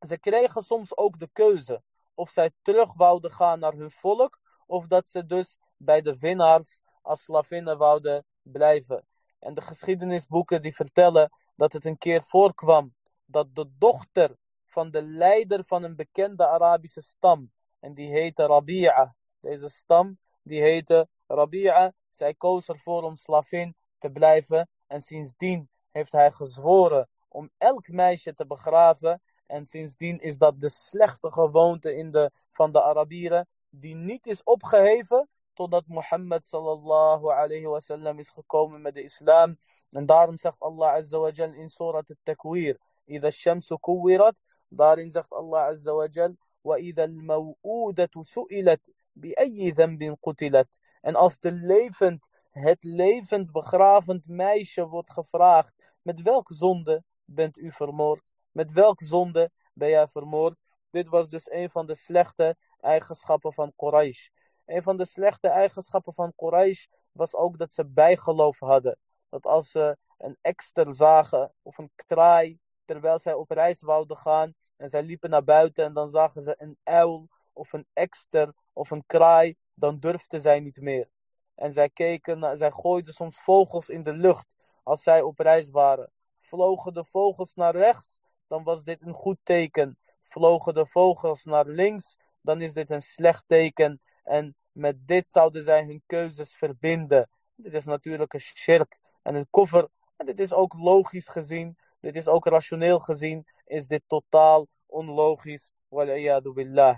ze 0.07 0.19
kregen 0.19 0.63
soms 0.63 0.97
ook 0.97 1.19
de 1.19 1.29
keuze 1.33 1.83
of 2.15 2.31
zij 2.31 2.51
terug 2.63 2.95
wouden 2.95 3.31
gaan 3.31 3.59
naar 3.59 3.73
hun 3.73 3.91
volk, 3.91 4.39
of 4.67 4.87
dat 4.87 5.09
ze 5.09 5.27
dus 5.27 5.59
bij 5.77 6.03
de 6.03 6.19
winnaars 6.19 6.81
als 7.03 7.23
slavinnen 7.23 7.79
wouden 7.79 8.25
blijven. 8.43 9.07
En 9.39 9.55
de 9.55 9.61
geschiedenisboeken 9.61 10.63
die 10.63 10.75
vertellen 10.75 11.31
dat 11.57 11.73
het 11.73 11.85
een 11.85 11.99
keer 11.99 12.23
voorkwam 12.23 12.95
dat 13.25 13.55
de 13.55 13.71
dochter 13.79 14.37
van 14.65 14.91
de 14.91 15.03
leider 15.03 15.65
van 15.65 15.83
een 15.83 15.97
bekende 15.97 16.47
Arabische 16.47 17.01
stam, 17.01 17.53
en 17.81 17.95
die 17.95 18.09
heette 18.09 18.47
Rabi'a, 18.47 19.15
deze 19.41 19.69
stam, 19.69 20.19
die 20.43 20.61
heette 20.61 21.09
Rabi'a, 21.27 21.93
zij 22.11 22.35
koos 22.35 22.69
ervoor 22.69 23.03
om 23.03 23.15
slavin 23.15 23.75
te 23.99 24.11
blijven 24.11 24.69
en 24.87 25.01
sindsdien 25.01 25.69
heeft 25.91 26.13
hij 26.13 26.31
gezworen 26.31 27.09
om 27.29 27.51
elk 27.59 27.89
meisje 27.89 28.35
te 28.35 28.47
begraven. 28.47 29.23
En 29.47 29.67
sindsdien 29.67 30.21
is 30.21 30.39
dat 30.39 30.61
de 30.61 30.69
slechte 30.69 31.31
gewoonte 31.31 31.95
in 31.95 32.11
de, 32.11 32.31
van 32.51 32.73
de 32.73 32.83
Arabieren 32.83 33.49
die 33.71 33.95
niet 33.95 34.27
is 34.27 34.43
opgeheven 34.43 35.29
totdat 35.59 35.87
Mohammed 35.87 36.45
sallallahu 36.47 37.33
alayhi 37.35 37.67
wasallam 37.67 38.19
is 38.19 38.31
gekomen 38.31 38.83
met 38.83 38.95
de 38.95 39.03
islam. 39.03 39.57
En 39.91 40.07
daarom 40.07 40.37
zegt 40.37 40.61
Allah 40.61 40.93
azza 40.93 41.19
wa 41.19 41.31
jal 41.31 41.53
in 41.53 41.69
surat 41.69 42.11
al-takwir, 42.11 42.77
إذا 43.09 43.29
الشمس 43.29 43.73
كورت 43.73 44.37
daarin 44.69 45.11
zegt 45.11 45.33
Allah 45.33 45.63
azza 45.73 45.93
wa 45.95 46.07
jal 46.07 46.37
وإذا 46.65 47.05
الموءودة 47.05 48.23
سئلت 48.23 48.91
بأي 49.17 49.71
ذنب 49.71 50.17
قتلت 50.23 50.81
en 51.03 51.15
als 51.15 51.39
de 51.39 51.53
levend, 51.53 52.29
het 52.51 52.85
levend 52.85 53.53
begravend 53.53 54.29
meisje 54.29 54.87
wordt 54.87 55.13
gevraagd 55.13 55.75
met 56.03 56.23
welk 56.23 56.51
zonde 56.53 57.05
bent 57.25 57.59
u 57.59 57.73
vermoord? 57.73 58.33
Met 58.53 58.73
welk 58.73 59.01
zonde 59.03 59.51
ben 59.75 59.89
jij 59.89 60.09
vermoord? 60.09 60.57
Dit 60.91 61.09
was 61.09 61.29
dus 61.29 61.51
een 61.51 61.71
van 61.71 61.87
de 61.87 61.95
slechte 61.95 62.57
eigenschappen 62.81 63.53
van 63.53 63.73
Quraysh. 63.77 64.29
Een 64.69 64.83
van 64.83 64.97
de 64.97 65.05
slechte 65.05 65.49
eigenschappen 65.49 66.15
van 66.15 66.33
Quraysh 66.37 66.87
was 67.13 67.35
ook 67.35 67.59
dat 67.59 67.73
ze 67.73 67.87
bijgeloof 67.87 68.59
hadden. 68.59 68.99
Dat 69.29 69.47
als 69.47 69.71
ze 69.71 69.97
een 70.19 70.37
ekster 70.41 70.95
zagen 70.95 71.53
of 71.63 71.79
een 71.79 71.91
kraai 72.07 72.59
terwijl 72.85 73.19
zij 73.19 73.35
op 73.35 73.51
reis 73.51 73.83
wouden 73.83 74.17
gaan 74.17 74.55
en 74.77 74.89
zij 74.89 75.03
liepen 75.03 75.31
naar 75.31 75.45
buiten 75.45 75.85
en 75.85 75.93
dan 75.93 76.09
zagen 76.09 76.43
ze 76.43 76.55
een 76.59 76.79
uil 76.83 77.29
of 77.53 77.73
een 77.73 77.87
ekster 77.93 78.53
of 78.73 78.91
een 78.91 79.07
kraai, 79.07 79.55
dan 79.75 79.99
durfden 79.99 80.41
zij 80.41 80.61
niet 80.61 80.81
meer. 80.81 81.09
En 81.55 81.73
zij 81.73 81.89
keken, 81.89 82.57
zij 82.57 82.71
gooiden 82.71 83.13
soms 83.13 83.41
vogels 83.43 83.89
in 83.89 84.03
de 84.03 84.13
lucht 84.13 84.47
als 84.83 85.03
zij 85.03 85.23
op 85.23 85.39
reis 85.39 85.71
waren. 85.71 86.11
Vlogen 86.39 86.95
de 86.95 87.05
vogels 87.05 87.55
naar 87.55 87.77
rechts, 87.77 88.21
dan 88.47 88.63
was 88.65 88.85
dit 88.85 89.03
een 89.03 89.15
goed 89.15 89.39
teken. 89.43 89.99
Vlogen 90.23 90.75
de 90.75 90.87
vogels 90.87 91.45
naar 91.45 91.67
links, 91.67 92.17
dan 92.41 92.61
is 92.61 92.73
dit 92.73 92.91
een 92.91 93.03
slecht 93.03 93.45
teken. 93.47 94.01
En 94.29 94.57
met 94.73 95.07
dit 95.07 95.31
zouden 95.31 95.63
zij 95.63 95.85
hun 95.85 96.03
keuzes 96.07 96.55
verbinden. 96.55 97.29
Dit 97.55 97.75
is 97.75 97.85
natuurlijk 97.85 98.33
een 98.33 98.41
shirk 98.41 98.99
en 99.23 99.35
een 99.35 99.47
koffer. 99.51 99.89
En 100.17 100.27
dit 100.27 100.41
is 100.41 100.53
ook 100.53 100.75
logisch 100.75 101.29
gezien, 101.29 101.77
dit 102.01 102.17
is 102.17 102.29
ook 102.29 102.47
rationeel 102.47 102.99
gezien, 102.99 103.47
is 103.65 103.87
dit 103.87 104.03
totaal 104.07 104.67
onlogisch. 104.87 105.73
Billah. 105.89 106.97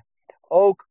Ook 0.49 0.89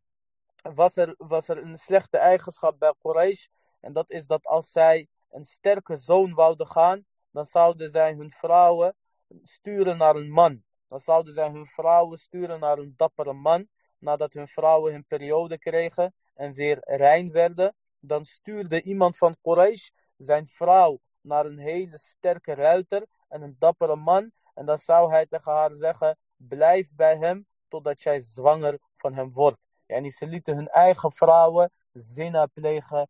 was 0.62 0.96
er, 0.96 1.16
was 1.18 1.48
er 1.48 1.58
een 1.58 1.78
slechte 1.78 2.18
eigenschap 2.18 2.80
bij 2.80 2.94
Quraysh. 3.02 3.48
En 3.80 3.94
dat 3.94 4.12
is 4.12 4.28
dat 4.28 4.46
als 4.46 4.72
zij 4.72 5.08
een 5.30 5.46
sterke 5.46 5.96
zoon 5.96 6.34
wouden 6.34 6.68
gaan, 6.68 7.06
dan 7.32 7.46
zouden 7.46 7.90
zij 7.90 8.14
hun 8.14 8.32
vrouwen 8.32 8.96
sturen 9.42 9.98
naar 9.98 10.16
een 10.16 10.30
man. 10.30 10.64
Dan 10.88 11.00
zouden 11.00 11.34
zij 11.34 11.50
hun 11.50 11.66
vrouwen 11.66 12.18
sturen 12.18 12.60
naar 12.60 12.78
een 12.78 12.94
dappere 12.98 13.34
man. 13.34 13.68
Nadat 14.00 14.34
hun 14.34 14.48
vrouwen 14.48 14.92
hun 14.92 15.06
periode 15.06 15.58
kregen 15.58 16.14
en 16.34 16.54
weer 16.54 16.78
rein 16.82 17.32
werden, 17.32 17.76
dan 18.00 18.26
stuurde 18.26 18.82
iemand 18.82 19.18
van 19.18 19.36
Quraysh 19.42 19.90
zijn 20.18 20.48
vrouw 20.48 21.00
naar 21.22 21.46
een 21.46 21.60
hele 21.60 21.98
sterke 21.98 22.54
ruiter 22.54 23.06
en 23.28 23.42
een 23.42 23.56
dappere 23.60 23.96
man. 23.96 24.32
En 24.54 24.66
dan 24.66 24.78
zou 24.78 25.12
hij 25.12 25.26
tegen 25.26 25.52
haar 25.52 25.76
zeggen: 25.76 26.18
Blijf 26.36 26.96
bij 26.96 27.18
hem 27.18 27.48
totdat 27.68 28.02
jij 28.02 28.20
zwanger 28.20 28.80
van 28.98 29.14
hem 29.14 29.32
wordt. 29.32 29.58
En 29.86 30.12
ze 30.12 30.28
lieten 30.28 30.56
hun 30.56 30.68
eigen 30.68 31.12
vrouwen 31.12 31.72
zina 31.94 32.46
plegen. 32.46 33.10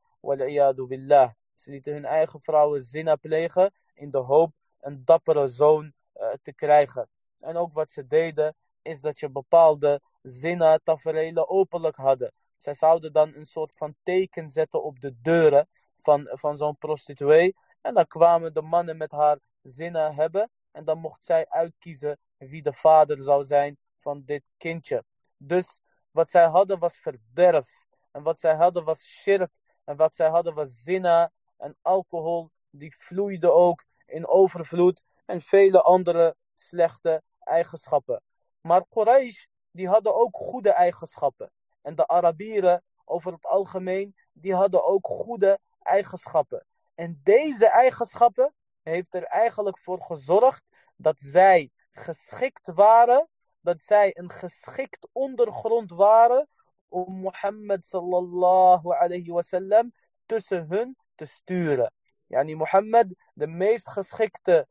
Billah. 0.87 1.31
Ze 1.53 1.71
lieten 1.71 1.93
hun 1.93 2.05
eigen 2.05 2.41
vrouwen 2.41 2.81
zina 2.81 3.15
plegen 3.15 3.73
in 3.93 4.09
de 4.09 4.17
hoop 4.17 4.51
een 4.79 5.01
dappere 5.05 5.47
zoon 5.47 5.93
uh, 6.15 6.27
te 6.41 6.53
krijgen. 6.53 7.09
En 7.39 7.57
ook 7.57 7.73
wat 7.73 7.91
ze 7.91 8.07
deden, 8.07 8.55
is 8.81 9.01
dat 9.01 9.19
je 9.19 9.29
bepaalde 9.29 10.01
zinnen, 10.21 10.83
tafereelen 10.83 11.49
openlijk 11.49 11.95
hadden. 11.95 12.31
Zij 12.55 12.73
zouden 12.73 13.13
dan 13.13 13.33
een 13.35 13.45
soort 13.45 13.71
van 13.75 13.95
teken 14.03 14.49
zetten 14.49 14.83
op 14.83 14.99
de 14.99 15.21
deuren 15.21 15.67
van, 16.01 16.27
van 16.31 16.57
zo'n 16.57 16.77
prostituee. 16.77 17.55
En 17.81 17.93
dan 17.93 18.07
kwamen 18.07 18.53
de 18.53 18.61
mannen 18.61 18.97
met 18.97 19.11
haar 19.11 19.39
zinnen 19.61 20.15
hebben. 20.15 20.49
En 20.71 20.83
dan 20.83 20.99
mocht 20.99 21.23
zij 21.23 21.45
uitkiezen 21.49 22.19
wie 22.37 22.61
de 22.61 22.73
vader 22.73 23.23
zou 23.23 23.43
zijn 23.43 23.77
van 23.97 24.21
dit 24.25 24.53
kindje. 24.57 25.03
Dus 25.37 25.81
wat 26.11 26.29
zij 26.29 26.45
hadden 26.45 26.79
was 26.79 26.97
verderf. 26.97 27.85
En 28.11 28.23
wat 28.23 28.39
zij 28.39 28.55
hadden 28.55 28.83
was 28.83 29.03
shirk. 29.03 29.51
En 29.83 29.95
wat 29.95 30.15
zij 30.15 30.29
hadden 30.29 30.53
was 30.53 30.81
zina 30.81 31.31
en 31.57 31.77
alcohol. 31.81 32.51
Die 32.69 32.95
vloeide 32.97 33.51
ook 33.51 33.85
in 34.05 34.27
overvloed. 34.27 35.03
En 35.25 35.41
vele 35.41 35.81
andere 35.81 36.35
slechte 36.53 37.21
eigenschappen. 37.39 38.21
Maar 38.61 38.85
Quraysh, 38.89 39.45
die 39.71 39.87
hadden 39.87 40.15
ook 40.15 40.37
goede 40.37 40.71
eigenschappen. 40.71 41.51
En 41.81 41.95
de 41.95 42.07
Arabieren, 42.07 42.83
over 43.05 43.31
het 43.31 43.45
algemeen, 43.45 44.15
die 44.33 44.53
hadden 44.53 44.85
ook 44.85 45.07
goede 45.07 45.59
eigenschappen. 45.79 46.65
En 46.95 47.19
deze 47.23 47.69
eigenschappen 47.69 48.53
heeft 48.81 49.13
er 49.13 49.23
eigenlijk 49.23 49.79
voor 49.79 50.01
gezorgd 50.01 50.63
dat 50.95 51.19
zij 51.21 51.69
geschikt 51.91 52.67
waren, 52.67 53.27
dat 53.61 53.81
zij 53.81 54.17
een 54.17 54.29
geschikt 54.29 55.07
ondergrond 55.11 55.91
waren 55.91 56.47
om 56.87 57.13
Mohammed 57.13 57.85
sallallahu 57.85 58.89
alayhi 58.89 59.31
wasallam 59.31 59.93
tussen 60.25 60.65
hun 60.69 60.97
te 61.15 61.25
sturen. 61.25 61.93
Yani 62.25 62.55
Mohammed, 62.55 63.15
de 63.33 63.47
meest 63.47 63.89
geschikte 63.89 64.67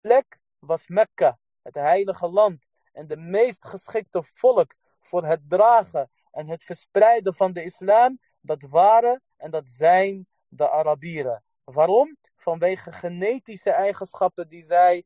plek 0.00 0.40
was 0.58 0.86
Mekka. 0.86 1.38
het 1.62 1.74
heilige 1.74 2.28
land 2.28 2.66
en 2.92 3.06
de 3.06 3.16
meest 3.16 3.66
geschikte 3.66 4.22
volk 4.22 4.74
voor 5.00 5.24
het 5.24 5.40
dragen 5.48 6.10
en 6.30 6.48
het 6.48 6.64
verspreiden 6.64 7.34
van 7.34 7.52
de 7.52 7.64
islam, 7.64 8.18
dat 8.40 8.62
waren 8.62 9.22
en 9.36 9.50
dat 9.50 9.68
zijn 9.68 10.26
de 10.48 10.70
Arabieren. 10.70 11.42
Waarom? 11.64 12.16
Vanwege 12.36 12.92
genetische 12.92 13.70
eigenschappen 13.70 14.48
die 14.48 14.62
zij 14.62 15.04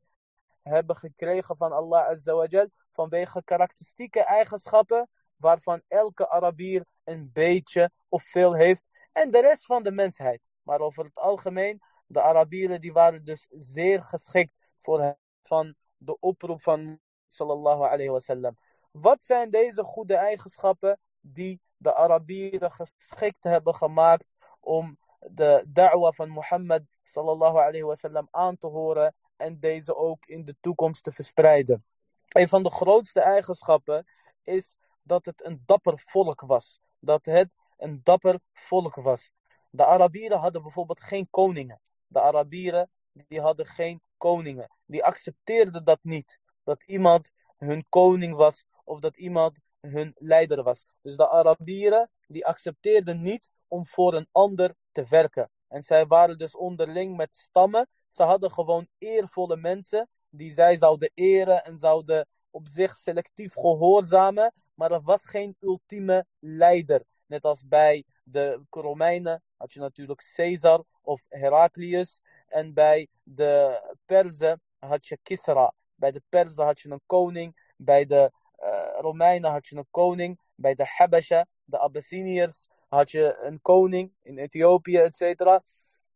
hebben 0.62 0.96
gekregen 0.96 1.56
van 1.56 1.72
Allah 1.72 2.06
Azza 2.06 2.68
vanwege 2.92 3.42
karakteristieke 3.44 4.20
eigenschappen 4.20 5.08
waarvan 5.36 5.82
elke 5.88 6.28
Arabier 6.28 6.84
een 7.04 7.30
beetje 7.32 7.90
of 8.08 8.22
veel 8.22 8.54
heeft 8.54 8.84
en 9.12 9.30
de 9.30 9.40
rest 9.40 9.64
van 9.66 9.82
de 9.82 9.92
mensheid. 9.92 10.48
Maar 10.62 10.80
over 10.80 11.04
het 11.04 11.18
algemeen, 11.18 11.82
de 12.06 12.22
Arabieren 12.22 12.80
die 12.80 12.92
waren 12.92 13.24
dus 13.24 13.46
zeer 13.50 14.02
geschikt 14.02 14.52
voor 14.80 15.16
van 15.42 15.74
de 15.96 16.18
oproep 16.20 16.62
van 16.62 17.00
sallallahu 17.26 17.82
alayhi. 17.82 18.50
Wat 18.90 19.24
zijn 19.24 19.50
deze 19.50 19.82
goede 19.82 20.14
eigenschappen 20.14 20.98
die 21.20 21.60
de 21.76 21.94
Arabieren 21.94 22.70
geschikt 22.70 23.44
hebben 23.44 23.74
gemaakt 23.74 24.34
om 24.60 24.98
de 25.18 25.64
da'wa 25.66 26.12
van 26.12 26.28
Mohammed 26.28 26.88
sallallahu 27.02 27.58
alayhi 27.58 28.26
aan 28.30 28.56
te 28.56 28.66
horen 28.66 29.14
en 29.36 29.60
deze 29.60 29.96
ook 29.96 30.26
in 30.26 30.44
de 30.44 30.56
toekomst 30.60 31.04
te 31.04 31.12
verspreiden? 31.12 31.84
Een 32.28 32.48
van 32.48 32.62
de 32.62 32.70
grootste 32.70 33.20
eigenschappen 33.20 34.06
is 34.42 34.76
dat 35.02 35.26
het 35.26 35.44
een 35.44 35.62
dapper 35.66 35.98
volk 35.98 36.40
was. 36.40 36.80
Dat 36.98 37.24
het 37.26 37.56
een 37.76 38.00
dapper 38.02 38.40
volk 38.52 38.94
was. 38.94 39.30
De 39.70 39.84
Arabieren 39.86 40.38
hadden 40.38 40.62
bijvoorbeeld 40.62 41.00
geen 41.00 41.28
koningen. 41.30 41.80
De 42.06 42.20
Arabieren 42.20 42.90
die 43.12 43.40
hadden 43.40 43.66
geen 43.66 44.00
koningen. 44.16 44.70
Die 44.86 45.04
accepteerden 45.04 45.84
dat 45.84 45.98
niet. 46.02 46.38
Dat 46.66 46.82
iemand 46.82 47.30
hun 47.56 47.86
koning 47.88 48.34
was 48.34 48.64
of 48.84 49.00
dat 49.00 49.16
iemand 49.16 49.58
hun 49.80 50.14
leider 50.18 50.62
was. 50.62 50.86
Dus 51.02 51.16
de 51.16 51.28
Arabieren 51.28 52.10
die 52.26 52.46
accepteerden 52.46 53.22
niet 53.22 53.50
om 53.68 53.86
voor 53.86 54.14
een 54.14 54.28
ander 54.32 54.74
te 54.92 55.06
werken. 55.08 55.50
En 55.68 55.82
zij 55.82 56.06
waren 56.06 56.38
dus 56.38 56.56
onderling 56.56 57.16
met 57.16 57.34
stammen. 57.34 57.88
Ze 58.08 58.22
hadden 58.22 58.50
gewoon 58.50 58.88
eervolle 58.98 59.56
mensen 59.56 60.08
die 60.30 60.50
zij 60.50 60.76
zouden 60.76 61.10
eren 61.14 61.64
en 61.64 61.76
zouden 61.76 62.28
op 62.50 62.66
zich 62.66 62.94
selectief 62.94 63.52
gehoorzamen. 63.54 64.52
Maar 64.74 64.92
er 64.92 65.02
was 65.02 65.26
geen 65.26 65.56
ultieme 65.60 66.26
leider. 66.38 67.02
Net 67.26 67.44
als 67.44 67.66
bij 67.66 68.04
de 68.24 68.64
Romeinen 68.70 69.42
had 69.56 69.72
je 69.72 69.80
natuurlijk 69.80 70.32
Caesar 70.34 70.84
of 71.02 71.26
Heraclius. 71.28 72.22
En 72.46 72.74
bij 72.74 73.08
de 73.22 73.80
Perzen 74.04 74.60
had 74.78 75.06
je 75.06 75.18
Kisra. 75.22 75.74
Bij 75.96 76.10
de 76.10 76.22
Perzen 76.28 76.64
had 76.64 76.80
je 76.80 76.90
een 76.90 77.02
koning. 77.06 77.70
Bij 77.76 78.04
de 78.04 78.32
uh, 78.62 79.00
Romeinen 79.00 79.50
had 79.50 79.66
je 79.66 79.76
een 79.76 79.86
koning. 79.90 80.40
Bij 80.54 80.74
de 80.74 80.84
Habasha, 80.86 81.46
de 81.64 81.78
Abyssiniërs, 81.78 82.68
had 82.88 83.10
je 83.10 83.38
een 83.42 83.60
koning 83.60 84.12
in 84.22 84.38
Ethiopië, 84.38 84.96
etc. 84.96 85.60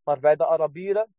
Maar 0.04 0.20
bij 0.20 0.36
de 0.36 0.46
Arabieren 0.46 1.14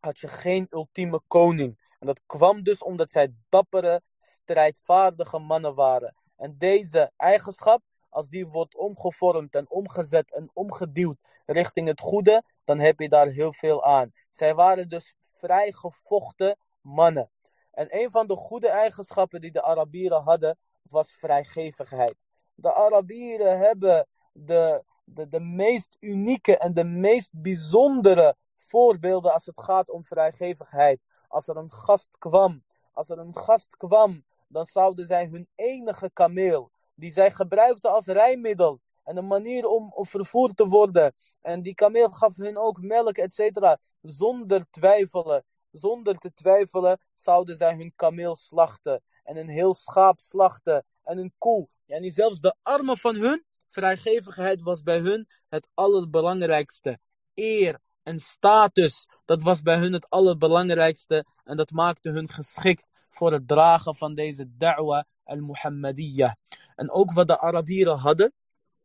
had 0.00 0.18
je 0.18 0.28
geen 0.28 0.66
ultieme 0.70 1.20
koning. 1.26 1.88
En 1.98 2.06
dat 2.06 2.20
kwam 2.26 2.62
dus 2.62 2.82
omdat 2.82 3.10
zij 3.10 3.34
dappere, 3.48 4.02
strijdvaardige 4.16 5.38
mannen 5.38 5.74
waren. 5.74 6.14
En 6.36 6.54
deze 6.58 7.12
eigenschap, 7.16 7.82
als 8.08 8.28
die 8.28 8.46
wordt 8.46 8.76
omgevormd 8.76 9.54
en 9.54 9.70
omgezet 9.70 10.32
en 10.32 10.50
omgeduwd 10.52 11.16
richting 11.46 11.88
het 11.88 12.00
goede, 12.00 12.42
dan 12.64 12.78
heb 12.78 13.00
je 13.00 13.08
daar 13.08 13.26
heel 13.26 13.52
veel 13.52 13.84
aan. 13.84 14.12
Zij 14.30 14.54
waren 14.54 14.88
dus 14.88 15.14
vrijgevochten 15.20 16.56
mannen. 16.80 17.30
En 17.70 17.86
een 17.90 18.10
van 18.10 18.26
de 18.26 18.36
goede 18.36 18.68
eigenschappen 18.68 19.40
die 19.40 19.50
de 19.50 19.62
Arabieren 19.62 20.22
hadden, 20.22 20.58
was 20.82 21.12
vrijgevigheid. 21.12 22.26
De 22.54 22.74
Arabieren 22.74 23.58
hebben 23.58 24.06
de, 24.32 24.84
de, 25.04 25.28
de 25.28 25.40
meest 25.40 25.96
unieke 26.00 26.58
en 26.58 26.72
de 26.72 26.84
meest 26.84 27.42
bijzondere 27.42 28.36
voorbeelden 28.56 29.32
als 29.32 29.46
het 29.46 29.60
gaat 29.60 29.90
om 29.90 30.04
vrijgevigheid. 30.04 31.00
Als 31.28 31.48
er 31.48 31.56
een 31.56 31.72
gast 31.72 32.18
kwam, 32.18 32.62
als 32.92 33.08
er 33.08 33.18
een 33.18 33.36
gast 33.36 33.76
kwam, 33.76 34.24
dan 34.48 34.64
zouden 34.64 35.06
zij 35.06 35.26
hun 35.26 35.48
enige 35.54 36.10
kameel, 36.12 36.70
die 36.94 37.10
zij 37.10 37.30
gebruikten 37.30 37.92
als 37.92 38.06
rijmiddel 38.06 38.80
en 39.04 39.16
een 39.16 39.26
manier 39.26 39.66
om, 39.66 39.92
vervoerd 39.94 40.56
te 40.56 40.66
worden. 40.66 41.14
En 41.40 41.62
die 41.62 41.74
kameel 41.74 42.10
gaf 42.10 42.36
hun 42.36 42.58
ook 42.58 42.80
melk, 42.80 43.16
etc. 43.16 43.76
Zonder 44.00 44.66
twijfelen, 44.70 45.44
zonder 45.70 46.16
te 46.18 46.32
twijfelen, 46.32 47.00
zouden 47.14 47.56
zij 47.56 47.74
hun 47.74 47.92
kameel 47.96 48.36
slachten. 48.36 49.02
En 49.24 49.36
een 49.36 49.48
heel 49.48 49.74
schaap 49.74 50.18
slachten. 50.18 50.84
En 51.04 51.18
een 51.18 51.32
koe. 51.38 51.68
En 51.86 52.02
ja, 52.02 52.10
zelfs 52.10 52.40
de 52.40 52.54
armen 52.62 52.98
van 52.98 53.16
hun, 53.16 53.44
vrijgevigheid 53.68 54.62
was 54.62 54.82
bij 54.82 54.98
hun 54.98 55.28
het 55.48 55.68
allerbelangrijkste. 55.74 56.98
Eer 57.34 57.80
en 58.02 58.18
status, 58.18 59.08
dat 59.24 59.42
was 59.42 59.62
bij 59.62 59.78
hun 59.78 59.92
het 59.92 60.10
allerbelangrijkste. 60.10 61.26
En 61.44 61.56
dat 61.56 61.70
maakte 61.70 62.10
hun 62.10 62.28
geschikt 62.28 62.86
voor 63.10 63.32
het 63.32 63.48
dragen 63.48 63.94
van 63.94 64.14
deze 64.14 64.56
da'wa 64.56 65.06
al-Muhammadiyah. 65.24 66.32
En 66.76 66.90
ook 66.90 67.12
wat 67.12 67.26
de 67.26 67.38
Arabieren 67.38 67.98
hadden, 67.98 68.32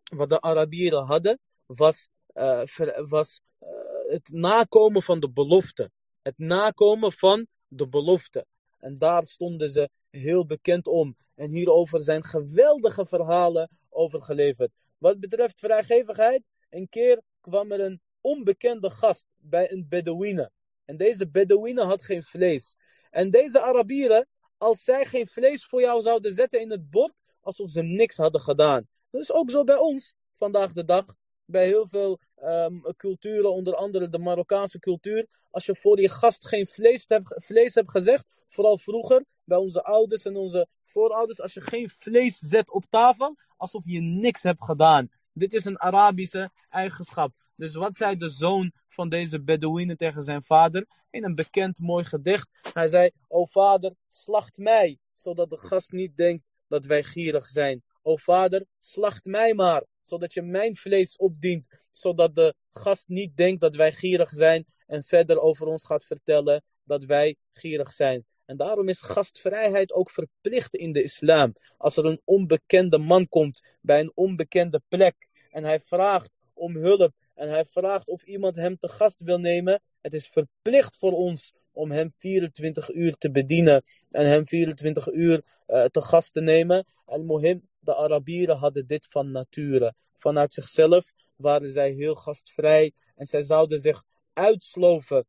wat 0.03 0.29
de 0.29 0.41
Arabieren 0.41 1.03
hadden, 1.03 1.39
was, 1.65 2.09
uh, 2.33 2.61
was 3.07 3.41
uh, 3.59 3.69
het 4.07 4.29
nakomen 4.31 5.01
van 5.01 5.19
de 5.19 5.29
belofte. 5.29 5.91
Het 6.25 6.37
nakomen 6.37 7.11
van 7.11 7.47
de 7.67 7.87
belofte. 7.87 8.45
En 8.79 8.97
daar 8.97 9.25
stonden 9.25 9.69
ze 9.69 9.89
heel 10.09 10.45
bekend 10.45 10.87
om. 10.87 11.15
En 11.35 11.51
hierover 11.51 12.03
zijn 12.03 12.23
geweldige 12.23 13.05
verhalen 13.05 13.77
over 13.89 14.21
geleverd. 14.21 14.71
Wat 14.97 15.19
betreft 15.19 15.59
vrijgevigheid, 15.59 16.43
een 16.69 16.89
keer 16.89 17.21
kwam 17.41 17.71
er 17.71 17.79
een 17.79 18.01
onbekende 18.21 18.89
gast 18.89 19.27
bij 19.37 19.71
een 19.71 19.85
Bedouine. 19.89 20.51
En 20.85 20.97
deze 20.97 21.29
Bedouine 21.29 21.83
had 21.83 22.03
geen 22.03 22.23
vlees. 22.23 22.77
En 23.09 23.29
deze 23.29 23.61
Arabieren, 23.61 24.27
als 24.57 24.83
zij 24.83 25.05
geen 25.05 25.27
vlees 25.27 25.65
voor 25.65 25.81
jou 25.81 26.01
zouden 26.01 26.33
zetten 26.33 26.61
in 26.61 26.71
het 26.71 26.89
bord, 26.89 27.13
alsof 27.41 27.69
ze 27.69 27.81
niks 27.81 28.17
hadden 28.17 28.41
gedaan. 28.41 28.87
Dat 29.09 29.21
is 29.21 29.31
ook 29.31 29.49
zo 29.49 29.63
bij 29.63 29.77
ons 29.77 30.13
vandaag 30.33 30.73
de 30.73 30.85
dag. 30.85 31.05
Bij 31.45 31.65
heel 31.65 31.87
veel 31.87 32.19
um, 32.43 32.81
culturen, 32.97 33.53
onder 33.53 33.75
andere 33.75 34.09
de 34.09 34.19
Marokkaanse 34.19 34.79
cultuur. 34.79 35.27
Als 35.51 35.65
je 35.65 35.75
voor 35.75 36.01
je 36.01 36.09
gast 36.09 36.47
geen 36.47 36.67
vlees 36.67 37.05
hebt, 37.07 37.43
vlees 37.45 37.81
gezegd, 37.85 38.25
vooral 38.49 38.77
vroeger 38.77 39.25
bij 39.43 39.57
onze 39.57 39.83
ouders 39.83 40.25
en 40.25 40.35
onze 40.35 40.67
voorouders, 40.83 41.41
als 41.41 41.53
je 41.53 41.61
geen 41.61 41.89
vlees 41.89 42.37
zet 42.37 42.71
op 42.71 42.85
tafel, 42.89 43.35
alsof 43.57 43.85
je 43.85 44.01
niks 44.01 44.43
hebt 44.43 44.63
gedaan. 44.63 45.09
Dit 45.33 45.53
is 45.53 45.65
een 45.65 45.79
Arabische 45.79 46.51
eigenschap. 46.69 47.31
Dus 47.55 47.75
wat 47.75 47.95
zei 47.95 48.15
de 48.15 48.29
zoon 48.29 48.71
van 48.87 49.09
deze 49.09 49.41
Bedouine 49.41 49.95
tegen 49.95 50.23
zijn 50.23 50.43
vader? 50.43 50.87
In 51.09 51.23
een 51.23 51.35
bekend 51.35 51.79
mooi 51.79 52.03
gedicht. 52.03 52.49
Hij 52.73 52.87
zei, 52.87 53.11
o 53.27 53.45
vader, 53.45 53.95
slacht 54.07 54.57
mij, 54.57 54.97
zodat 55.13 55.49
de 55.49 55.57
gast 55.57 55.91
niet 55.91 56.17
denkt 56.17 56.43
dat 56.67 56.85
wij 56.85 57.03
gierig 57.03 57.45
zijn. 57.45 57.83
O 58.07 58.15
vader, 58.17 58.65
slacht 58.79 59.25
mij 59.25 59.53
maar, 59.53 59.83
zodat 60.01 60.33
je 60.33 60.41
mijn 60.41 60.75
vlees 60.75 61.17
opdient, 61.17 61.67
zodat 61.91 62.35
de 62.35 62.53
gast 62.71 63.07
niet 63.07 63.37
denkt 63.37 63.61
dat 63.61 63.75
wij 63.75 63.91
gierig 63.91 64.29
zijn 64.29 64.65
en 64.87 65.03
verder 65.03 65.39
over 65.39 65.67
ons 65.67 65.85
gaat 65.85 66.05
vertellen 66.05 66.63
dat 66.83 67.03
wij 67.03 67.35
gierig 67.51 67.93
zijn. 67.93 68.25
En 68.45 68.57
daarom 68.57 68.89
is 68.89 69.01
gastvrijheid 69.01 69.93
ook 69.93 70.11
verplicht 70.11 70.75
in 70.75 70.91
de 70.91 71.03
islam. 71.03 71.53
Als 71.77 71.97
er 71.97 72.05
een 72.05 72.21
onbekende 72.23 72.97
man 72.97 73.27
komt 73.27 73.61
bij 73.81 73.99
een 73.99 74.11
onbekende 74.15 74.81
plek 74.87 75.15
en 75.51 75.63
hij 75.63 75.79
vraagt 75.79 76.31
om 76.53 76.75
hulp 76.75 77.13
en 77.33 77.49
hij 77.49 77.65
vraagt 77.65 78.07
of 78.07 78.23
iemand 78.23 78.55
hem 78.55 78.77
te 78.77 78.87
gast 78.87 79.21
wil 79.21 79.37
nemen, 79.37 79.81
het 80.01 80.13
is 80.13 80.27
verplicht 80.27 80.97
voor 80.97 81.11
ons 81.11 81.53
om 81.71 81.91
hem 81.91 82.09
24 82.17 82.93
uur 82.93 83.15
te 83.17 83.31
bedienen 83.31 83.83
en 84.11 84.25
hem 84.25 84.47
24 84.47 85.11
uur 85.11 85.43
uh, 85.67 85.85
te 85.85 86.01
gast 86.01 86.33
te 86.33 86.41
nemen. 86.41 86.85
En 87.05 87.25
mohim, 87.25 87.67
de 87.85 87.95
Arabieren 87.95 88.57
hadden 88.57 88.87
dit 88.87 89.07
van 89.09 89.31
nature. 89.31 89.93
Vanuit 90.13 90.53
zichzelf 90.53 91.13
waren 91.35 91.69
zij 91.69 91.91
heel 91.91 92.15
gastvrij 92.15 92.91
en 93.15 93.25
zij 93.25 93.43
zouden 93.43 93.79
zich 93.79 94.03
uitsloven 94.33 95.25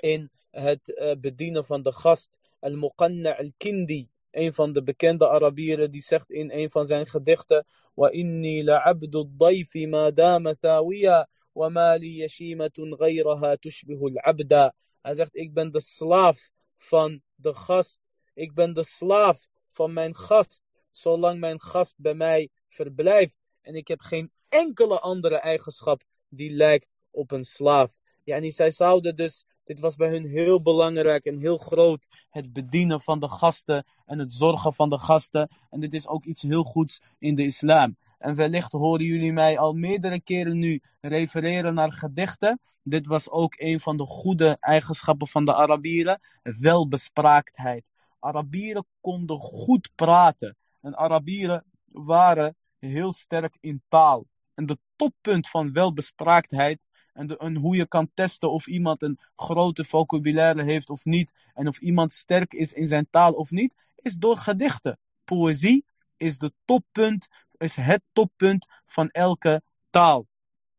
in 0.00 0.30
het 0.50 0.88
uh, 0.88 1.12
bedienen 1.20 1.64
van 1.64 1.82
de 1.82 1.92
gast. 1.92 2.30
Al-Muqanna 2.60 3.38
al-Kindi, 3.38 4.08
een 4.30 4.52
van 4.52 4.72
de 4.72 4.82
bekende 4.82 5.28
Arabieren, 5.28 5.90
die 5.90 6.02
zegt 6.02 6.30
in 6.30 6.50
een 6.50 6.70
van 6.70 6.86
zijn 6.86 7.06
gedichten: 7.06 7.66
Wa 7.94 8.10
inni 8.10 8.64
la'abdu 8.64 9.24
dayfi 9.36 9.86
ma 9.86 10.10
dama 10.10 10.54
thawiya, 10.54 11.28
wa 11.52 11.68
ma 11.68 11.94
li 11.94 12.28
ghayraha 12.28 13.56
al-abda. 13.88 14.74
Hij 15.02 15.14
zegt: 15.14 15.36
Ik 15.36 15.52
ben 15.52 15.70
de 15.70 15.80
slaaf 15.80 16.50
van 16.76 17.22
de 17.34 17.54
gast. 17.54 18.00
Ik 18.34 18.54
ben 18.54 18.72
de 18.72 18.84
slaaf 18.84 19.48
van 19.68 19.92
mijn 19.92 20.14
gast, 20.14 20.62
zolang 20.90 21.40
mijn 21.40 21.60
gast 21.60 21.94
bij 21.96 22.14
mij 22.14 22.48
verblijft. 22.68 23.38
En 23.60 23.74
ik 23.74 23.88
heb 23.88 24.00
geen 24.00 24.30
enkele 24.48 25.00
andere 25.00 25.36
eigenschap 25.36 26.02
die 26.28 26.50
lijkt 26.50 26.90
op 27.10 27.30
een 27.30 27.44
slaaf. 27.44 28.00
Yani 28.24 28.50
zij 28.50 28.70
zouden 28.70 29.16
dus 29.16 29.44
Dit 29.70 29.80
was 29.80 29.96
bij 29.96 30.08
hun 30.08 30.26
heel 30.26 30.62
belangrijk 30.62 31.24
en 31.24 31.38
heel 31.38 31.56
groot. 31.56 32.08
Het 32.30 32.52
bedienen 32.52 33.00
van 33.00 33.18
de 33.18 33.28
gasten 33.28 33.86
en 34.06 34.18
het 34.18 34.32
zorgen 34.32 34.74
van 34.74 34.90
de 34.90 34.98
gasten. 34.98 35.48
En 35.70 35.80
dit 35.80 35.94
is 35.94 36.08
ook 36.08 36.24
iets 36.24 36.42
heel 36.42 36.62
goeds 36.62 37.02
in 37.18 37.34
de 37.34 37.44
islam. 37.44 37.96
En 38.18 38.34
wellicht 38.34 38.72
horen 38.72 39.04
jullie 39.04 39.32
mij 39.32 39.58
al 39.58 39.72
meerdere 39.72 40.20
keren 40.20 40.58
nu 40.58 40.82
refereren 41.00 41.74
naar 41.74 41.92
gedichten. 41.92 42.60
Dit 42.82 43.06
was 43.06 43.28
ook 43.28 43.54
een 43.58 43.80
van 43.80 43.96
de 43.96 44.06
goede 44.06 44.56
eigenschappen 44.60 45.28
van 45.28 45.44
de 45.44 45.54
Arabieren. 45.54 46.20
Welbespraaktheid. 46.42 47.84
Arabieren 48.18 48.86
konden 49.00 49.38
goed 49.38 49.90
praten. 49.94 50.56
En 50.80 50.96
Arabieren 50.96 51.64
waren 51.84 52.56
heel 52.78 53.12
sterk 53.12 53.56
in 53.60 53.82
taal. 53.88 54.26
En 54.54 54.66
de 54.66 54.78
toppunt 54.96 55.48
van 55.48 55.72
welbespraaktheid 55.72 56.88
en, 57.12 57.56
hoe 57.56 57.76
je 57.76 57.86
kan 57.86 58.10
testen 58.14 58.50
of 58.50 58.66
iemand 58.66 59.02
een 59.02 59.18
grote 59.36 59.84
vocabulaire 59.84 60.62
heeft 60.62 60.90
of 60.90 61.04
niet. 61.04 61.32
En 61.54 61.68
of 61.68 61.78
iemand 61.78 62.12
sterk 62.12 62.52
is 62.52 62.72
in 62.72 62.86
zijn 62.86 63.06
taal 63.10 63.32
of 63.32 63.50
niet, 63.50 63.74
is 63.96 64.14
door 64.14 64.36
gedichten. 64.36 64.98
Poëzie 65.24 65.84
is 66.16 66.38
de 66.38 66.52
toppunt, 66.64 67.28
is 67.58 67.76
het 67.76 68.02
toppunt 68.12 68.66
van 68.86 69.08
elke 69.08 69.62
taal. 69.90 70.26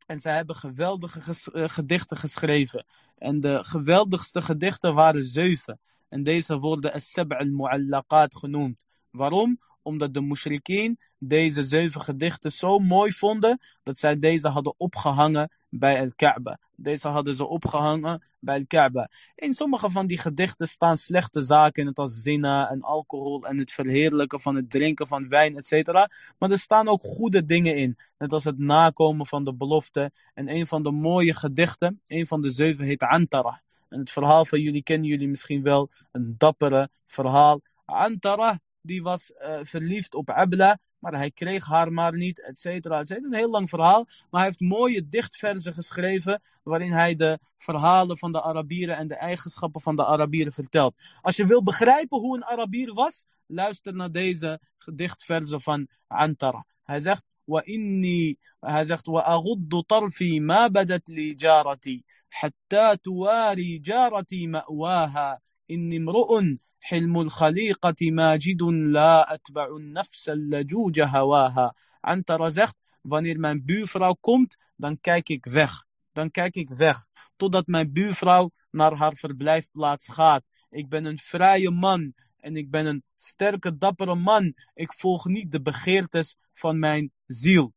En 0.06 0.20
zij 0.20 0.36
hebben 0.36 0.56
geweldige 0.56 1.52
eh, 1.52 1.70
gedichten 1.70 2.18
geschreven. 2.18 2.86
En 3.18 3.40
de 3.40 3.64
geweldigste 3.64 4.42
gedichten 4.42 4.94
waren 4.94 5.24
zeven. 5.24 5.80
En 6.10 6.24
deze 6.24 6.58
worden 6.58 6.94
as-sab' 6.94 7.34
al-mu'allaqat 7.34 8.36
genoemd. 8.36 8.86
Waarom? 9.12 9.60
Omdat 9.82 10.14
de 10.14 10.22
mushrikeen 10.22 11.00
deze 11.18 11.64
zeven 11.64 12.02
gedichten 12.02 12.52
zo 12.52 12.80
mooi 12.80 13.12
vonden 13.12 13.60
dat 13.84 14.00
zij 14.00 14.20
deze 14.20 14.48
hadden 14.48 14.74
opgehangen 14.78 15.52
bij 15.70 15.96
el 15.96 16.12
Kaaba. 16.16 16.60
Deze 16.76 17.08
hadden 17.08 17.36
ze 17.36 17.48
opgehangen 17.48 18.24
bij 18.40 18.58
el 18.58 18.66
Kaaba. 18.68 19.10
In 19.36 19.54
sommige 19.54 19.92
van 19.92 20.08
die 20.08 20.18
gedichten 20.18 20.68
staan 20.68 20.98
slechte 20.98 21.42
zaken, 21.42 21.86
net 21.86 21.98
als 21.98 22.22
zina 22.22 22.70
en 22.70 22.82
alcohol 22.82 23.46
en 23.46 23.58
het 23.58 23.72
verheerlijken 23.72 24.42
van 24.42 24.56
het 24.56 24.70
drinken 24.70 25.08
van 25.08 25.28
wijn, 25.28 25.58
etc. 25.58 25.94
Maar 26.38 26.52
er 26.52 26.58
staan 26.58 26.88
ook 26.88 27.04
goede 27.04 27.46
dingen 27.46 27.76
in, 27.76 27.98
net 28.18 28.34
als 28.34 28.44
het 28.44 28.58
nakomen 28.58 29.26
van 29.26 29.44
de 29.44 29.54
belofte. 29.54 30.12
En 30.34 30.50
een 30.50 30.68
van 30.68 30.84
de 30.84 30.92
mooie 30.92 31.34
gedichten, 31.34 32.02
een 32.08 32.28
van 32.28 32.42
de 32.42 32.50
zeven 32.50 32.86
heet 32.86 33.04
Antara. 33.04 33.62
En 33.90 34.00
het 34.00 34.12
verhaal 34.12 34.46
van 34.46 34.62
jullie 34.62 34.84
kennen 34.84 35.08
jullie 35.08 35.28
misschien 35.28 35.64
wel, 35.64 35.90
een 36.12 36.36
dappere 36.38 36.90
verhaal. 37.08 37.62
Antara, 37.86 38.60
die 38.81 39.03
was 39.03 39.31
uh, 39.31 39.59
verliefd 39.63 40.15
op 40.15 40.31
Abla, 40.31 40.79
maar 40.99 41.13
hij 41.13 41.31
kreeg 41.31 41.65
haar 41.65 41.93
maar 41.93 42.17
niet, 42.17 42.41
et 42.41 42.59
cetera, 42.59 43.01
et 43.01 43.09
cetera. 43.09 43.27
Een 43.27 43.35
heel 43.35 43.51
lang 43.51 43.69
verhaal, 43.69 44.05
maar 44.05 44.41
hij 44.41 44.45
heeft 44.45 44.61
mooie 44.61 45.09
dichtverzen 45.09 45.75
geschreven 45.75 46.43
waarin 46.63 46.93
hij 46.93 47.15
de 47.15 47.39
verhalen 47.59 48.19
van 48.19 48.33
de 48.33 48.43
Arabieren 48.43 48.97
en 48.97 49.09
de 49.09 49.15
eigenschappen 49.15 49.81
van 49.81 49.97
de 49.97 50.05
Arabieren 50.05 50.53
vertelt. 50.53 50.95
Als 51.21 51.37
je 51.37 51.47
wil 51.47 51.63
begrijpen 51.63 52.19
hoe 52.19 52.37
een 52.37 52.45
Arabier 52.45 52.95
was, 52.95 53.27
luister 53.47 53.95
naar 53.95 54.11
deze 54.11 54.61
dichtverzen 54.95 55.61
van 55.61 55.89
Antara. 56.07 56.65
Hij 56.83 57.01
zegt, 57.01 57.23
وإني 57.47 58.39
hij 58.61 58.85
zegt 58.85 59.09
وأغض 59.09 59.81
طرفي 59.89 60.41
ما 60.41 60.67
بدت 60.67 61.11
لي 61.11 61.35
جارتي 61.35 62.05
حتى 62.31 62.97
تواري 62.97 63.79
جارتي 63.79 64.47
مأواها 64.47 65.41
إني 65.71 65.97
امرؤ 65.97 66.57
حلم 66.83 67.21
الخليقة 67.21 68.11
ماجد 68.11 68.63
لا 68.63 69.35
أتبع 69.35 69.77
النفس 69.77 70.29
اللجوج 70.29 71.01
هواها 71.01 71.73
Antara 72.07 72.51
zegt, 72.51 72.77
wanneer 73.03 73.39
mijn 73.39 73.65
buurvrouw 73.65 74.17
komt, 74.21 74.57
dan 74.77 75.01
kijk 75.01 75.29
ik 75.29 75.45
weg. 75.45 75.85
Dan 76.13 76.31
kijk 76.31 76.55
ik 76.55 76.69
weg, 76.69 77.07
totdat 77.37 77.67
mijn 77.67 77.93
buurvrouw 77.93 78.51
naar 78.71 78.95
haar 78.95 79.15
verblijfplaats 79.15 80.09
gaat. 80.09 80.45
Ik 80.71 80.89
ben 80.89 81.05
een 81.05 81.19
vrije 81.19 81.71
man 81.71 82.13
en 82.37 82.57
ik 82.57 82.71
ben 82.71 82.87
een 82.87 83.03
sterke, 83.17 83.77
dappere 83.77 84.15
man. 84.15 84.55
Ik 84.75 84.93
volg 84.93 85.25
niet 85.25 85.51
de 85.51 85.63
begeertes 85.63 86.37
van 86.55 86.79
mijn 86.79 87.13
ziel. 87.27 87.73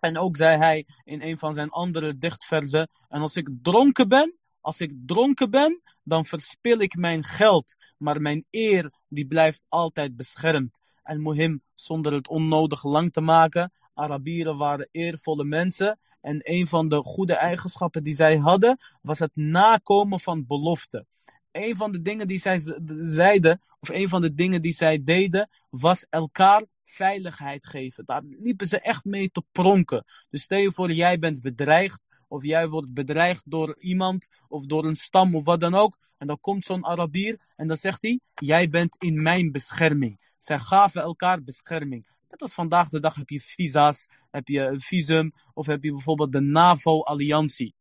En 0.00 0.18
ook 0.18 0.36
zei 0.36 0.58
hij 0.58 0.86
in 1.04 1.22
een 1.22 1.38
van 1.38 1.54
zijn 1.54 1.70
andere 1.70 2.18
dichtverzen, 2.18 2.88
en 3.08 3.20
als 3.20 3.36
ik 3.36 3.48
dronken 3.62 4.08
ben, 4.08 4.38
als 4.63 4.79
ik 4.79 4.93
dronken 5.05 5.49
ben, 5.49 5.81
dan 6.03 6.25
verspil 6.25 6.79
ik 6.79 6.95
mijn 6.95 7.23
geld, 7.23 7.75
maar 7.97 8.21
mijn 8.21 8.45
eer 8.49 8.93
die 9.09 9.27
blijft 9.27 9.65
altijd 9.69 10.15
beschermd. 10.15 10.79
En 11.03 11.21
mohim, 11.21 11.61
zonder 11.73 12.13
het 12.13 12.27
onnodig 12.27 12.83
lang 12.83 13.11
te 13.11 13.21
maken, 13.21 13.71
Arabieren 13.93 14.57
waren 14.57 14.89
eervolle 14.91 15.43
mensen 15.43 15.99
en 16.21 16.39
een 16.41 16.67
van 16.67 16.87
de 16.87 17.03
goede 17.03 17.33
eigenschappen 17.33 18.03
die 18.03 18.13
zij 18.13 18.37
hadden, 18.37 18.77
was 19.01 19.19
het 19.19 19.31
nakomen 19.33 20.19
van 20.19 20.45
beloften. 20.47 21.07
Een 21.51 21.75
van 21.75 21.91
de 21.91 22.01
dingen 22.01 22.27
die 22.27 22.39
zij 22.39 22.59
zeiden, 23.01 23.61
of 23.79 23.89
een 23.89 24.09
van 24.09 24.21
de 24.21 24.33
dingen 24.33 24.61
die 24.61 24.73
zij 24.73 25.03
deden, 25.03 25.49
was 25.69 26.05
elkaar 26.09 26.63
veiligheid 26.85 27.65
geven. 27.65 28.05
Daar 28.05 28.23
liepen 28.23 28.67
ze 28.67 28.79
echt 28.79 29.03
mee 29.03 29.29
te 29.29 29.43
pronken. 29.51 30.05
Dus 30.29 30.41
stel 30.41 30.59
je 30.59 30.71
voor, 30.71 30.91
jij 30.91 31.19
bent 31.19 31.41
bedreigd 31.41 32.01
of 32.27 32.43
jij 32.43 32.69
wordt 32.69 32.93
bedreigd 32.93 33.43
door 33.45 33.75
iemand 33.79 34.27
of 34.47 34.65
door 34.65 34.85
een 34.85 34.95
stam 34.95 35.35
of 35.35 35.43
wat 35.43 35.59
dan 35.59 35.73
ook. 35.75 35.99
En 36.17 36.27
dan 36.27 36.39
komt 36.39 36.65
zo'n 36.65 36.85
Arabier 36.85 37.39
en 37.55 37.67
dan 37.67 37.77
zegt 37.77 38.01
hij, 38.01 38.19
jij 38.35 38.69
bent 38.69 38.95
in 38.95 39.21
mijn 39.21 39.51
bescherming. 39.51 40.19
Zij 40.37 40.59
gaven 40.59 41.01
elkaar 41.01 41.43
bescherming. 41.43 42.07
Net 42.29 42.41
als 42.41 42.53
vandaag 42.53 42.89
de 42.89 42.99
dag 42.99 43.15
heb 43.15 43.29
je 43.29 43.41
visa's, 43.41 44.09
heb 44.31 44.47
je 44.47 44.59
een 44.59 44.81
visum 44.81 45.33
of 45.53 45.65
heb 45.65 45.83
je 45.83 45.91
bijvoorbeeld 45.91 46.31
de 46.31 46.41
NAVO-alliantie. 46.41 47.75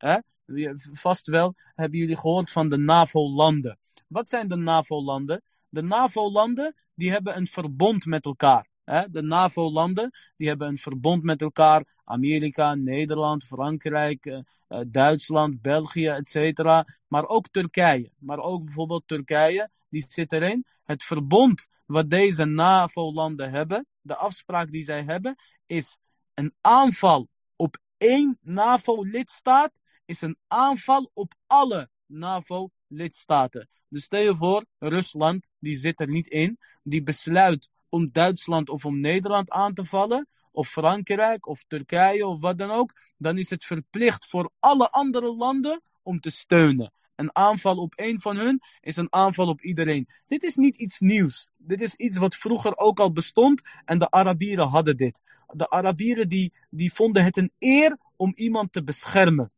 Vast 0.92 1.26
wel 1.26 1.54
hebben 1.74 1.98
jullie 1.98 2.16
gehoord 2.16 2.50
van 2.50 2.68
de 2.68 2.78
NAVO-landen. 2.78 3.78
Wat 4.08 4.28
zijn 4.28 4.48
de 4.48 4.56
NAVO-landen? 4.56 5.42
De 5.68 5.82
NAVO-landen 5.82 6.74
die 6.94 7.10
hebben 7.10 7.36
een 7.36 7.46
verbond 7.46 8.06
met 8.06 8.24
elkaar. 8.24 8.68
De 8.84 9.22
NAVO-landen 9.22 10.10
die 10.36 10.48
hebben 10.48 10.68
een 10.68 10.78
verbond 10.78 11.22
met 11.22 11.42
elkaar. 11.42 11.84
Amerika, 12.04 12.74
Nederland, 12.74 13.44
Frankrijk, 13.44 14.26
eh, 14.26 14.40
eh, 14.68 14.80
Duitsland, 14.86 15.62
België, 15.62 16.06
etc. 16.06 16.84
Maar 17.08 17.26
ook 17.26 17.48
Turkije. 17.48 18.12
Maar 18.18 18.38
ook 18.38 18.64
bijvoorbeeld 18.64 19.02
Turkije, 19.06 19.70
die 19.88 20.04
zit 20.08 20.32
erin. 20.32 20.64
Het 20.84 21.02
verbond 21.02 21.66
wat 21.86 22.10
deze 22.10 22.44
NAVO-landen 22.44 23.50
hebben, 23.50 23.86
de 24.00 24.16
afspraak 24.16 24.70
die 24.70 24.84
zij 24.84 25.02
hebben, 25.02 25.36
is 25.66 25.98
een 26.34 26.54
aanval 26.60 27.28
op 27.56 27.76
één 27.96 28.38
NAVO-lidstaat, 28.40 29.80
is 30.04 30.20
een 30.20 30.36
aanval 30.48 31.10
op 31.14 31.34
alle 31.46 31.90
NAVO-lidstaten. 32.06 33.68
Dus 33.88 34.04
stel 34.04 34.22
je 34.22 34.36
voor, 34.36 34.64
Rusland, 34.78 35.50
die 35.58 35.76
zit 35.76 36.00
er 36.00 36.08
niet 36.08 36.26
in, 36.26 36.58
die 36.82 37.02
besluit 37.02 37.70
om 37.92 38.08
Duitsland 38.12 38.68
of 38.68 38.84
om 38.84 39.00
Nederland 39.00 39.50
aan 39.50 39.74
te 39.74 39.84
vallen, 39.84 40.26
of 40.52 40.68
Frankrijk 40.68 41.46
of 41.46 41.64
Turkije 41.64 42.26
of 42.26 42.40
wat 42.40 42.58
dan 42.58 42.70
ook, 42.70 42.92
dan 43.16 43.38
is 43.38 43.50
het 43.50 43.64
verplicht 43.64 44.26
voor 44.26 44.50
alle 44.58 44.90
andere 44.90 45.34
landen 45.34 45.82
om 46.02 46.20
te 46.20 46.30
steunen. 46.30 46.92
Een 47.16 47.36
aanval 47.36 47.76
op 47.76 47.94
één 47.94 48.20
van 48.20 48.36
hun 48.36 48.60
is 48.80 48.96
een 48.96 49.12
aanval 49.12 49.48
op 49.48 49.60
iedereen. 49.60 50.08
Dit 50.26 50.42
is 50.42 50.56
niet 50.56 50.76
iets 50.76 51.00
nieuws. 51.00 51.48
Dit 51.56 51.80
is 51.80 51.94
iets 51.94 52.18
wat 52.18 52.36
vroeger 52.36 52.76
ook 52.76 53.00
al 53.00 53.12
bestond 53.12 53.62
en 53.84 53.98
de 53.98 54.10
Arabieren 54.10 54.68
hadden 54.68 54.96
dit. 54.96 55.20
De 55.46 55.70
Arabieren 55.70 56.28
die, 56.28 56.52
die 56.70 56.92
vonden 56.92 57.24
het 57.24 57.36
een 57.36 57.52
eer 57.58 57.98
om 58.16 58.32
iemand 58.34 58.72
te 58.72 58.84
beschermen. 58.84 59.52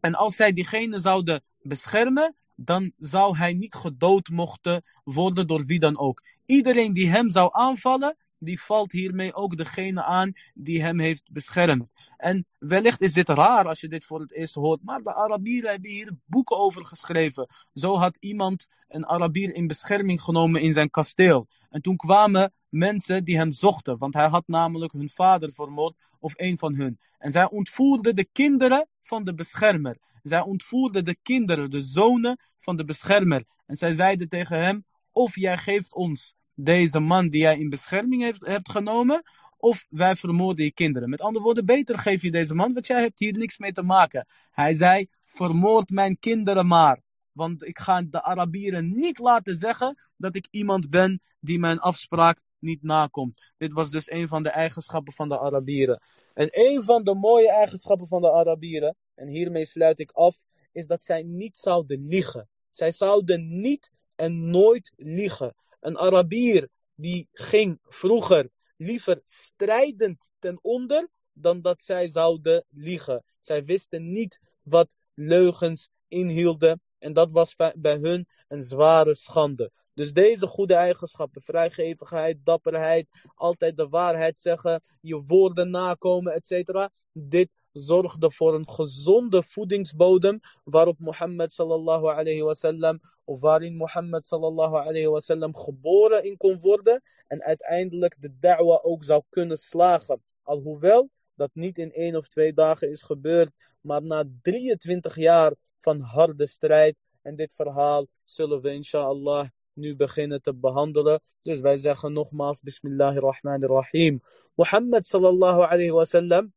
En 0.00 0.14
als 0.14 0.36
zij 0.36 0.52
diegene 0.52 0.98
zouden 0.98 1.42
beschermen, 1.62 2.34
dan 2.64 2.92
zou 2.98 3.36
hij 3.36 3.52
niet 3.52 3.74
gedood 3.74 4.28
mochten 4.28 4.82
worden 5.04 5.46
door 5.46 5.64
wie 5.64 5.78
dan 5.78 5.98
ook. 5.98 6.22
Iedereen 6.46 6.92
die 6.92 7.08
hem 7.08 7.30
zou 7.30 7.48
aanvallen, 7.52 8.16
die 8.38 8.60
valt 8.60 8.92
hiermee 8.92 9.34
ook 9.34 9.56
degene 9.56 10.04
aan 10.04 10.32
die 10.54 10.82
hem 10.82 10.98
heeft 10.98 11.32
beschermd. 11.32 11.88
En 12.16 12.46
wellicht 12.58 13.00
is 13.00 13.12
dit 13.12 13.28
raar 13.28 13.68
als 13.68 13.80
je 13.80 13.88
dit 13.88 14.04
voor 14.04 14.20
het 14.20 14.32
eerst 14.32 14.54
hoort, 14.54 14.82
maar 14.82 15.02
de 15.02 15.14
Arabieren 15.14 15.70
hebben 15.70 15.90
hier 15.90 16.12
boeken 16.26 16.56
over 16.56 16.86
geschreven. 16.86 17.46
Zo 17.74 17.96
had 17.96 18.16
iemand 18.20 18.68
een 18.88 19.06
Arabier 19.06 19.54
in 19.54 19.66
bescherming 19.66 20.22
genomen 20.22 20.60
in 20.62 20.72
zijn 20.72 20.90
kasteel. 20.90 21.48
En 21.70 21.82
toen 21.82 21.96
kwamen 21.96 22.52
mensen 22.68 23.24
die 23.24 23.36
hem 23.36 23.52
zochten, 23.52 23.98
want 23.98 24.14
hij 24.14 24.28
had 24.28 24.46
namelijk 24.46 24.92
hun 24.92 25.10
vader 25.10 25.52
vermoord 25.52 25.96
of 26.18 26.32
een 26.36 26.58
van 26.58 26.74
hun. 26.74 26.98
En 27.18 27.30
zij 27.30 27.50
ontvoerden 27.50 28.16
de 28.16 28.28
kinderen 28.32 28.88
van 29.02 29.24
de 29.24 29.34
beschermer. 29.34 29.96
Zij 30.22 30.40
ontvoerden 30.40 31.04
de 31.04 31.16
kinderen, 31.22 31.70
de 31.70 31.80
zonen 31.80 32.40
van 32.58 32.76
de 32.76 32.84
beschermer. 32.84 33.44
En 33.66 33.76
zij 33.76 33.92
zeiden 33.92 34.28
tegen 34.28 34.62
hem, 34.62 34.84
of 35.12 35.36
jij 35.36 35.58
geeft 35.58 35.94
ons 35.94 36.34
deze 36.54 37.00
man 37.00 37.28
die 37.28 37.40
jij 37.40 37.58
in 37.58 37.68
bescherming 37.68 38.38
hebt 38.38 38.70
genomen, 38.70 39.22
of 39.56 39.86
wij 39.88 40.16
vermoorden 40.16 40.64
je 40.64 40.72
kinderen. 40.72 41.10
Met 41.10 41.20
andere 41.20 41.44
woorden, 41.44 41.64
beter 41.64 41.98
geef 41.98 42.22
je 42.22 42.30
deze 42.30 42.54
man, 42.54 42.72
want 42.72 42.86
jij 42.86 43.00
hebt 43.00 43.18
hier 43.18 43.38
niks 43.38 43.58
mee 43.58 43.72
te 43.72 43.82
maken. 43.82 44.26
Hij 44.50 44.72
zei, 44.72 45.06
vermoord 45.24 45.90
mijn 45.90 46.18
kinderen 46.18 46.66
maar. 46.66 47.00
Want 47.32 47.66
ik 47.66 47.78
ga 47.78 48.02
de 48.02 48.22
Arabieren 48.22 48.92
niet 48.98 49.18
laten 49.18 49.54
zeggen 49.54 49.98
dat 50.16 50.34
ik 50.34 50.46
iemand 50.50 50.90
ben 50.90 51.20
die 51.40 51.58
mijn 51.58 51.78
afspraak 51.78 52.42
niet 52.58 52.82
nakomt. 52.82 53.52
Dit 53.56 53.72
was 53.72 53.90
dus 53.90 54.10
een 54.10 54.28
van 54.28 54.42
de 54.42 54.48
eigenschappen 54.48 55.12
van 55.12 55.28
de 55.28 55.40
Arabieren. 55.40 56.02
En 56.34 56.48
een 56.50 56.82
van 56.82 57.04
de 57.04 57.14
mooie 57.14 57.52
eigenschappen 57.52 58.06
van 58.06 58.22
de 58.22 58.32
Arabieren, 58.32 58.96
en 59.20 59.28
hiermee 59.28 59.64
sluit 59.64 59.98
ik 59.98 60.10
af, 60.10 60.36
is 60.72 60.86
dat 60.86 61.02
zij 61.02 61.22
niet 61.22 61.56
zouden 61.56 62.06
liegen. 62.06 62.48
zij 62.68 62.90
zouden 62.90 63.60
niet 63.60 63.90
en 64.14 64.50
nooit 64.50 64.92
liegen. 64.96 65.54
Een 65.80 65.98
Arabier 65.98 66.68
die 66.94 67.28
ging 67.32 67.78
vroeger 67.82 68.48
liever 68.76 69.20
strijdend 69.24 70.30
ten 70.38 70.58
onder 70.62 71.08
dan 71.32 71.60
dat 71.60 71.82
zij 71.82 72.08
zouden 72.08 72.64
liegen. 72.68 73.24
Zij 73.38 73.64
wisten 73.64 74.12
niet 74.12 74.40
wat 74.62 74.96
leugens 75.14 75.88
inhielden 76.08 76.80
en 76.98 77.12
dat 77.12 77.30
was 77.30 77.56
bij 77.74 77.96
hun 77.96 78.28
een 78.48 78.62
zware 78.62 79.14
schande. 79.14 79.70
Dus 79.94 80.12
deze 80.12 80.46
goede 80.46 80.74
eigenschappen, 80.74 81.42
vrijgevigheid, 81.42 82.44
dapperheid, 82.44 83.08
altijd 83.34 83.76
de 83.76 83.88
waarheid 83.88 84.38
zeggen, 84.38 84.82
je 85.00 85.22
woorden 85.26 85.70
nakomen, 85.70 86.32
etc. 86.32 86.88
Dit 87.12 87.59
zorgde 87.72 88.30
voor 88.30 88.54
een 88.54 88.68
gezonde 88.68 89.42
voedingsbodem 89.42 90.40
waarop 90.64 90.98
Mohammed 90.98 91.52
sallallahu 91.52 92.06
alayhi 92.06 92.42
wasallam, 92.42 93.00
of 93.24 93.40
waarin 93.40 93.76
Mohammed 93.76 94.24
sallallahu 94.26 94.76
alayhi 94.76 95.06
wasallam 95.06 95.56
geboren 95.56 96.24
in 96.24 96.36
kon 96.36 96.60
worden 96.60 97.02
en 97.26 97.42
uiteindelijk 97.42 98.20
de 98.20 98.38
da'wa 98.38 98.80
ook 98.82 99.04
zou 99.04 99.22
kunnen 99.28 99.56
slagen. 99.56 100.22
Alhoewel 100.42 101.10
dat 101.34 101.50
niet 101.52 101.78
in 101.78 101.92
één 101.92 102.16
of 102.16 102.28
twee 102.28 102.52
dagen 102.52 102.90
is 102.90 103.02
gebeurd, 103.02 103.50
maar 103.80 104.02
na 104.02 104.24
23 104.42 105.16
jaar 105.16 105.54
van 105.78 106.00
harde 106.00 106.46
strijd. 106.46 106.96
En 107.22 107.36
dit 107.36 107.54
verhaal 107.54 108.06
zullen 108.24 108.60
we 108.60 108.72
inshallah 108.72 109.48
nu 109.72 109.96
beginnen 109.96 110.42
te 110.42 110.54
behandelen. 110.54 111.20
Dus 111.40 111.60
wij 111.60 111.76
zeggen 111.76 112.12
nogmaals 112.12 112.60
Bismillahirrahmanirrahim. 112.60 114.22
Mohammed 114.54 115.06
sallallahu 115.06 115.62
alayhi 115.62 115.90
wasallam 115.90 116.52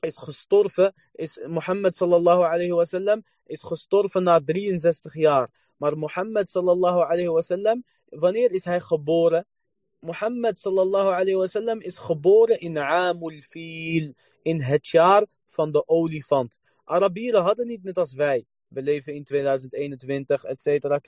is 0.00 0.18
gestorven, 0.18 0.92
is, 1.12 1.38
Mohammed 1.46 1.94
sallallahu 1.96 2.44
alayhi 2.44 2.72
wasallam 2.72 3.22
is 3.46 3.62
gestorven 3.62 4.22
na 4.22 4.40
63 4.44 5.14
jaar. 5.14 5.48
Maar 5.76 5.96
Mohammed 5.98 6.48
sallallahu 6.48 7.00
alayhi 7.02 7.28
wasallam, 7.28 7.84
wanneer 8.08 8.52
is 8.52 8.64
hij 8.64 8.80
geboren? 8.80 9.46
Mohammed 10.00 10.58
sallallahu 10.58 11.10
alayhi 11.12 11.36
wasallam 11.36 11.80
is 11.80 11.96
geboren 11.96 12.60
in 12.60 12.78
Amul 12.78 13.40
Fil, 13.50 14.14
in 14.42 14.60
het 14.60 14.86
jaar 14.86 15.26
van 15.46 15.70
de 15.70 15.88
olifant. 15.88 16.58
Arabieren 16.84 17.42
hadden 17.42 17.66
niet 17.66 17.82
net 17.82 17.98
als 17.98 18.14
wij. 18.14 18.44
We 18.68 18.82
leven 18.82 19.14
in 19.14 19.24
2021, 19.24 20.44
et 20.44 20.60
cetera, 20.60 21.00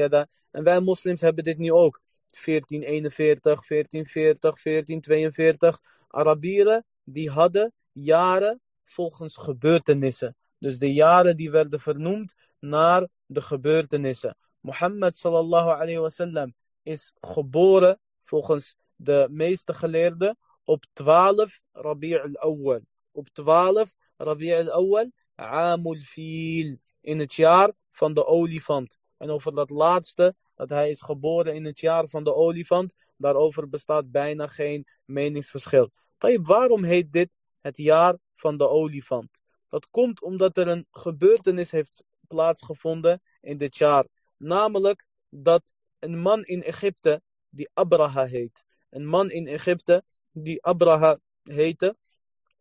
En 0.51 0.65
wij 0.65 0.81
moslims 0.81 1.21
hebben 1.21 1.45
dit 1.45 1.59
nu 1.59 1.73
ook. 1.73 2.01
1441, 2.45 3.67
1440, 3.67 4.63
1442. 4.63 5.81
Arabieren, 6.09 6.85
die 7.05 7.31
hadden 7.31 7.73
jaren 7.93 8.61
volgens 8.89 9.37
gebeurtenissen. 9.37 10.37
Dus 10.59 10.79
de 10.79 10.93
jaren 10.93 11.37
die 11.37 11.51
werden 11.51 11.81
vernoemd 11.81 12.35
naar 12.59 13.09
de 13.27 13.41
gebeurtenissen. 13.41 14.37
Mohammed 14.61 15.17
sallallahu 15.17 15.71
alayhi 15.71 15.99
wasallam 15.99 16.55
is 16.83 17.13
geboren 17.21 17.99
volgens 18.23 18.77
de 18.97 19.29
meeste 19.31 19.75
geleerden 19.75 20.37
op 20.65 20.85
12 20.93 21.61
Rabi' 21.73 22.17
al-Awwal. 22.17 22.81
Op 23.13 23.29
12 23.29 23.95
Rabi' 24.17 24.55
al-Awwal, 24.55 25.11
Amul 25.35 26.03
Fil, 26.03 26.77
in 27.01 27.19
het 27.19 27.35
jaar 27.35 27.73
van 27.91 28.15
de 28.15 28.27
olifant. 28.27 28.99
En 29.17 29.31
over 29.31 29.55
dat 29.55 29.71
laatste, 29.71 30.35
dat 30.55 30.71
hij 30.71 30.89
is 30.89 31.03
geboren 31.03 31.55
in 31.55 31.65
het 31.65 31.81
jaar 31.81 32.09
van 32.09 32.25
de 32.25 32.35
olifant, 32.35 32.95
daarover 33.17 33.69
bestaat 33.69 34.11
bijna 34.11 34.47
geen 34.47 34.87
meningsverschil. 35.05 35.91
Tayyip, 36.19 36.47
waarom 36.47 36.85
heet 36.85 37.13
dit 37.13 37.37
het 37.61 37.77
jaar 37.77 38.19
van 38.35 38.57
de 38.57 38.69
olifant? 38.69 39.41
Dat 39.69 39.91
komt 39.91 40.23
omdat 40.23 40.57
er 40.57 40.69
een 40.69 40.87
gebeurtenis 40.91 41.71
heeft 41.71 42.05
plaatsgevonden 42.27 43.23
in 43.41 43.57
dit 43.57 43.77
jaar. 43.77 44.07
Namelijk 44.37 45.05
dat 45.29 45.75
een 45.99 46.19
man 46.19 46.45
in 46.45 46.63
Egypte, 46.63 47.23
die 47.51 47.71
Abraha 47.75 48.25
heet. 48.25 48.65
Een 48.91 49.07
man 49.07 49.31
in 49.31 49.47
Egypte, 49.47 50.03
die 50.33 50.65
Abraha 50.65 51.19
heette, 51.43 51.97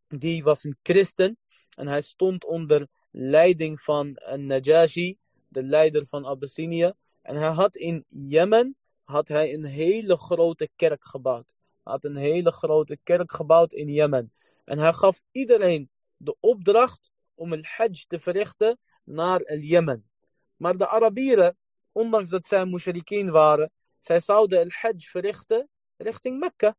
die 0.07 0.43
was 0.43 0.63
een 0.63 0.77
christen. 0.83 1.37
En 1.75 1.87
hij 1.87 2.01
stond 2.01 2.45
onder 2.45 2.87
leiding 3.11 3.81
van 3.81 4.11
een 4.13 4.45
Najashi, 4.45 5.17
de 5.47 5.63
leider 5.63 6.05
van 6.05 6.25
Abyssinia. 6.25 6.93
En 7.21 7.35
hij 7.35 7.51
had 7.51 7.75
in 7.75 8.05
Jemen 8.09 8.75
had 9.03 9.27
hij 9.27 9.53
een 9.53 9.65
hele 9.65 10.17
grote 10.17 10.69
kerk 10.75 11.03
gebouwd. 11.03 11.55
Hij 11.83 11.93
had 11.93 12.05
een 12.05 12.15
hele 12.15 12.51
grote 12.51 12.97
kerk 13.03 13.31
gebouwd 13.31 13.73
in 13.73 13.89
Jemen. 13.89 14.31
En 14.67 14.77
hij 14.77 14.93
gaf 14.93 15.21
iedereen 15.31 15.89
de 16.17 16.35
opdracht 16.39 17.11
om 17.35 17.53
een 17.53 17.65
hajj 17.67 18.05
te 18.07 18.19
verrichten 18.19 18.79
naar 19.03 19.41
el 19.41 19.57
Jemen. 19.57 20.09
Maar 20.55 20.77
de 20.77 20.87
Arabieren, 20.87 21.57
ondanks 21.91 22.29
dat 22.29 22.47
zij 22.47 22.65
mushrikeen 22.65 23.31
waren, 23.31 23.71
zij 23.97 24.19
zouden 24.19 24.59
el 24.59 24.69
hajj 24.69 24.99
verrichten 24.99 25.69
richting 25.97 26.39
Mekka. 26.39 26.75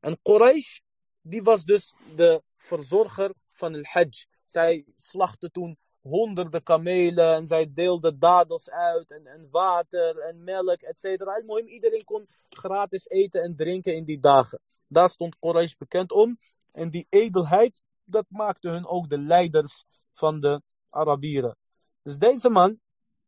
En 0.00 0.18
Quraysh, 0.22 0.78
die 1.20 1.42
was 1.42 1.64
dus 1.64 1.94
de 2.14 2.42
verzorger 2.56 3.32
van 3.48 3.74
el 3.74 3.84
hajj. 3.84 4.26
Zij 4.44 4.84
slachten 4.96 5.52
toen 5.52 5.78
honderden 6.00 6.62
kamelen 6.62 7.34
en 7.34 7.46
zij 7.46 7.72
deelden 7.72 8.18
dadels 8.18 8.70
uit 8.70 9.10
en, 9.10 9.26
en 9.26 9.48
water 9.50 10.18
en 10.18 10.44
melk, 10.44 10.80
et 10.80 10.98
cetera. 10.98 11.42
Iedereen 11.66 12.04
kon 12.04 12.26
gratis 12.48 13.08
eten 13.08 13.42
en 13.42 13.56
drinken 13.56 13.94
in 13.94 14.04
die 14.04 14.20
dagen. 14.20 14.60
Daar 14.88 15.08
stond 15.08 15.38
Quraysh 15.38 15.74
bekend 15.74 16.12
om. 16.12 16.38
En 16.76 16.90
die 16.90 17.06
edelheid, 17.08 17.82
dat 18.04 18.26
maakte 18.28 18.68
hun 18.68 18.86
ook 18.86 19.08
de 19.08 19.18
leiders 19.18 19.84
van 20.12 20.40
de 20.40 20.62
Arabieren. 20.90 21.56
Dus 22.02 22.18
deze 22.18 22.50
man, 22.50 22.80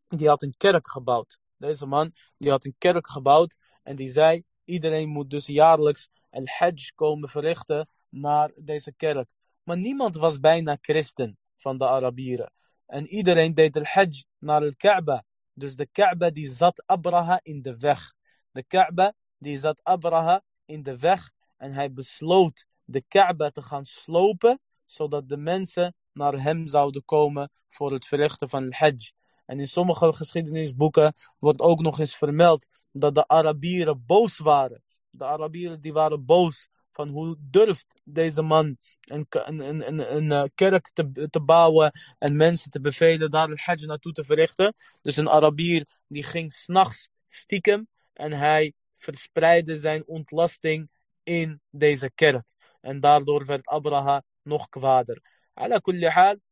die 0.08 0.28
had 0.28 0.42
een 0.42 0.54
kerk 0.56 0.88
gebouwd. 0.88 1.38
Deze 1.56 1.86
man, 1.86 2.12
die 2.38 2.50
had 2.50 2.64
een 2.64 2.74
kerk 2.78 3.06
gebouwd 3.06 3.56
en 3.82 3.96
die 3.96 4.08
zei, 4.08 4.44
iedereen 4.64 5.08
moet 5.08 5.30
dus 5.30 5.46
jaarlijks 5.46 6.08
een 6.30 6.48
hajj 6.48 6.92
komen 6.94 7.28
verrichten 7.28 7.88
naar 8.08 8.52
deze 8.56 8.92
kerk. 8.92 9.32
Maar 9.62 9.76
niemand 9.76 10.16
was 10.16 10.40
bijna 10.40 10.78
christen 10.80 11.38
van 11.56 11.78
de 11.78 11.88
Arabieren. 11.88 12.52
En 12.86 13.06
iedereen 13.06 13.54
deed 13.54 13.72
de 13.72 13.84
hajj 13.84 14.24
naar 14.38 14.60
de 14.60 14.76
Kaaba. 14.76 15.24
Dus 15.52 15.76
de 15.76 15.86
Kaaba 15.86 16.30
die 16.30 16.48
zat 16.48 16.82
Abraha 16.86 17.40
in 17.42 17.62
de 17.62 17.76
weg. 17.76 18.14
De 18.50 18.62
Kaaba 18.62 19.14
die 19.38 19.58
zat 19.58 19.80
Abraha 19.82 20.42
in 20.64 20.82
de 20.82 20.98
weg. 20.98 21.30
En 21.56 21.72
hij 21.72 21.92
besloot 21.92 22.66
de 22.88 23.04
Kaaba 23.08 23.50
te 23.50 23.62
gaan 23.62 23.84
slopen. 23.84 24.60
Zodat 24.84 25.28
de 25.28 25.36
mensen 25.36 25.94
naar 26.12 26.42
hem 26.42 26.66
zouden 26.66 27.04
komen 27.04 27.50
voor 27.68 27.92
het 27.92 28.06
verrichten 28.06 28.48
van 28.48 28.68
de 28.68 28.76
hajj. 28.76 29.12
En 29.46 29.58
in 29.58 29.66
sommige 29.66 30.12
geschiedenisboeken 30.12 31.14
wordt 31.38 31.60
ook 31.60 31.80
nog 31.80 31.98
eens 31.98 32.16
vermeld 32.16 32.66
dat 32.92 33.14
de 33.14 33.26
Arabieren 33.26 34.04
boos 34.06 34.38
waren. 34.38 34.82
De 35.10 35.24
Arabieren 35.24 35.80
die 35.80 35.92
waren 35.92 36.24
boos 36.24 36.68
van 36.92 37.08
hoe 37.08 37.36
durft 37.40 38.00
deze 38.04 38.42
man 38.42 38.76
een, 39.00 39.26
een, 39.28 39.60
een, 39.60 40.14
een, 40.16 40.32
eh, 40.32 40.44
kerk 40.54 40.90
te, 40.92 41.28
te 41.30 41.40
bouwen 41.40 41.92
en 42.18 42.36
mensen 42.36 42.70
te 42.70 42.80
bevelen 42.80 43.30
daar 43.30 43.50
een 43.50 43.60
hajj 43.62 43.84
naartoe 43.86 44.12
te 44.12 44.24
verrichten. 44.24 44.74
Dus 45.02 45.16
een 45.16 45.28
Arabier 45.28 45.86
die 46.06 46.22
ging 46.22 46.52
s'nachts 46.52 47.08
stiekem 47.28 47.88
en 48.12 48.32
hij 48.32 48.72
verspreidde 48.94 49.76
zijn 49.76 50.06
ontlasting 50.06 50.90
in 51.22 51.60
deze 51.70 52.10
kerk. 52.14 52.56
En 52.80 53.00
daardoor 53.00 53.44
werd 53.44 53.66
Abraha 53.66 54.22
nog 54.42 54.68
kwader. 54.68 55.22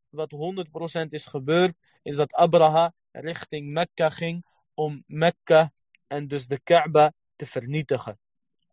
Wat 0.08 0.32
100% 0.32 1.08
is 1.08 1.26
gebeurd, 1.26 1.74
is 2.02 2.16
dat 2.16 2.34
Abraha 2.34 2.92
richting 3.10 3.72
Mekka 3.72 4.10
ging 4.10 4.46
om 4.74 5.04
Mekka 5.06 5.72
en 6.06 6.26
dus 6.26 6.46
de 6.46 6.60
Kaaba 6.60 7.12
te 7.36 7.46
vernietigen. 7.46 8.18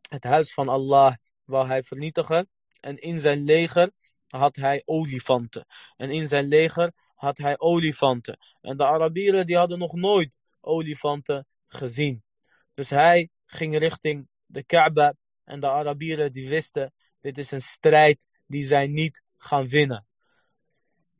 Het 0.10 0.24
huis 0.24 0.54
van 0.54 0.68
Allah 0.68 1.16
wou 1.44 1.68
hij 1.68 1.84
vernietigen. 1.84 2.50
En 2.80 2.98
in 2.98 3.20
zijn 3.20 3.44
leger 3.44 3.92
had 4.28 4.56
hij 4.56 4.82
olifanten. 4.86 5.66
En 5.98 6.12
in 6.12 6.28
zijn 6.28 6.48
leger 6.48 6.92
had 7.16 7.38
hij 7.38 7.60
olifanten. 7.60 8.38
En 8.62 8.78
de 8.78 8.86
Arabieren 8.86 9.48
die 9.48 9.58
hadden 9.58 9.80
nog 9.80 9.94
nooit 9.94 10.38
olifanten 10.62 11.48
gezien. 11.68 12.24
Dus 12.72 12.90
hij 12.90 13.30
ging 13.46 13.78
richting 13.78 14.28
de 14.46 14.64
Kaaba. 14.64 15.16
En 15.44 15.60
de 15.60 15.70
Arabieren 15.70 16.32
die 16.32 16.50
wisten, 16.50 16.94
dit 17.24 17.38
is 17.38 17.52
een 17.52 17.62
strijd 17.62 18.28
die 18.48 18.64
zij 18.64 18.88
niet 18.88 19.22
gaan 19.38 19.68
winnen. 19.68 20.06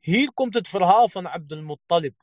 Hier 0.00 0.32
komt 0.32 0.54
het 0.54 0.68
verhaal 0.68 1.08
van 1.08 1.28
Abdul 1.28 1.62
Muttalib. 1.62 2.22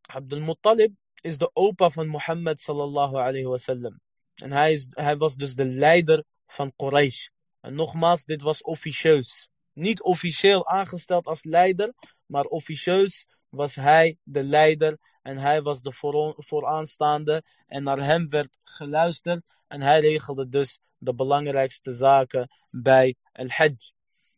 Abdul 0.00 0.40
Muttalib 0.40 0.92
is 1.20 1.38
de 1.38 1.50
opa 1.52 1.90
van 1.90 2.06
Mohammed 2.06 2.60
sallallahu 2.60 3.14
alayhi 3.14 3.46
wasallam. 3.46 4.00
En 4.34 4.52
hij, 4.52 4.72
is, 4.72 4.86
hij 4.90 5.16
was 5.16 5.34
dus 5.34 5.54
de 5.54 5.64
leider 5.64 6.24
van 6.46 6.72
Quraysh. 6.76 7.26
En 7.60 7.74
nogmaals, 7.74 8.24
dit 8.24 8.42
was 8.42 8.62
officieus. 8.62 9.48
Niet 9.72 10.02
officieel 10.02 10.68
aangesteld 10.68 11.26
als 11.26 11.44
leider, 11.44 11.94
maar 12.26 12.44
officieus 12.44 13.26
was 13.48 13.74
hij 13.74 14.16
de 14.22 14.42
leider 14.42 14.98
en 15.22 15.36
hij 15.36 15.62
was 15.62 15.80
de 15.80 15.92
vooraanstaande 16.36 17.42
en 17.66 17.82
naar 17.82 18.02
hem 18.02 18.28
werd 18.28 18.58
geluisterd 18.62 19.44
en 19.66 19.80
hij 19.82 20.00
regelde 20.00 20.48
dus 20.48 20.80
de 20.98 21.14
belangrijkste 21.14 21.92
zaken 21.92 22.50
bij 22.70 23.16
al-Hajj. 23.32 23.76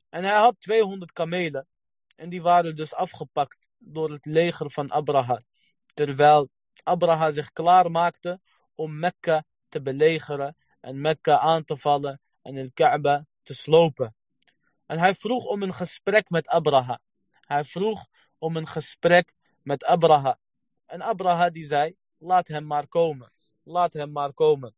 En 0.08 0.24
hij 0.24 0.36
had 0.36 0.60
200 0.60 1.12
kamelen 1.12 1.66
en 2.16 2.28
die 2.28 2.42
waren 2.42 2.74
dus 2.74 2.94
afgepakt 2.94 3.68
door 3.78 4.10
het 4.10 4.26
leger 4.26 4.70
van 4.70 4.92
Abraha. 4.92 5.40
Terwijl 5.94 6.48
Abraha 6.82 7.30
zich 7.30 7.52
klaar 7.52 7.90
maakte 7.90 8.40
om 8.74 8.98
Mekka 8.98 9.44
te 9.68 9.82
belegeren 9.82 10.56
en 10.80 11.00
Mekka 11.00 11.38
aan 11.38 11.64
te 11.64 11.76
vallen 11.76 12.20
en 12.42 12.56
el 12.56 12.70
Kaaba 12.74 13.26
te 13.42 13.54
slopen. 13.54 14.14
En 14.86 14.98
hij 14.98 15.14
vroeg 15.14 15.44
om 15.44 15.62
een 15.62 15.74
gesprek 15.74 16.30
met 16.30 16.48
Abraha. 16.48 17.00
Hij 17.40 17.64
vroeg 17.64 18.06
om 18.38 18.56
een 18.56 18.66
gesprek 18.66 19.34
met 19.62 19.84
Abraha. 19.84 20.38
En 20.86 21.02
Abraha 21.02 21.50
die 21.50 21.64
zei, 21.64 21.96
laat 22.18 22.48
hem 22.48 22.66
maar 22.66 22.88
komen. 22.88 23.32
Laat 23.62 23.92
hem 23.92 24.12
maar 24.12 24.32
komen. 24.32 24.74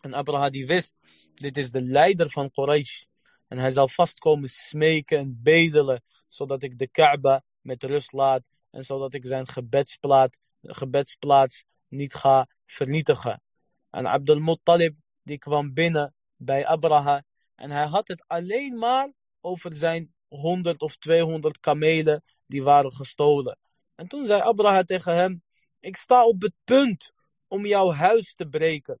En 0.00 0.14
Abraha 0.14 0.50
die 0.50 0.66
wist, 0.66 0.94
dit 1.34 1.56
is 1.56 1.70
de 1.70 1.82
leider 1.82 2.30
van 2.30 2.50
Quraysh. 2.50 3.04
En 3.48 3.58
hij 3.58 3.70
zal 3.70 3.88
vast 3.88 4.18
komen 4.18 4.48
smeken 4.48 5.18
en 5.18 5.40
bedelen, 5.42 6.02
zodat 6.26 6.62
ik 6.62 6.78
de 6.78 6.88
Kaaba 6.88 7.42
met 7.60 7.82
rust 7.82 8.12
laat. 8.12 8.48
En 8.70 8.82
zodat 8.82 9.14
ik 9.14 9.24
zijn 9.26 9.46
gebedsplaats, 9.46 10.38
gebedsplaats 10.62 11.64
niet 11.88 12.14
ga 12.14 12.48
vernietigen. 12.66 13.42
En 13.90 14.06
Abdul 14.06 14.38
Muttalib 14.38 14.94
die 15.22 15.38
kwam 15.38 15.72
binnen 15.74 16.14
bij 16.36 16.66
Abraha. 16.66 17.24
En 17.54 17.70
hij 17.70 17.86
had 17.86 18.08
het 18.08 18.24
alleen 18.26 18.78
maar 18.78 19.12
over 19.40 19.76
zijn 19.76 20.14
100 20.28 20.82
of 20.82 20.96
200 20.96 21.60
kamelen 21.60 22.22
die 22.46 22.62
waren 22.62 22.92
gestolen. 22.92 23.58
En 23.94 24.08
toen 24.08 24.26
zei 24.26 24.40
Abraha 24.40 24.82
tegen 24.82 25.14
hem: 25.14 25.42
Ik 25.80 25.96
sta 25.96 26.24
op 26.24 26.42
het 26.42 26.54
punt 26.64 27.12
om 27.48 27.66
jouw 27.66 27.92
huis 27.92 28.34
te 28.34 28.48
breken. 28.48 29.00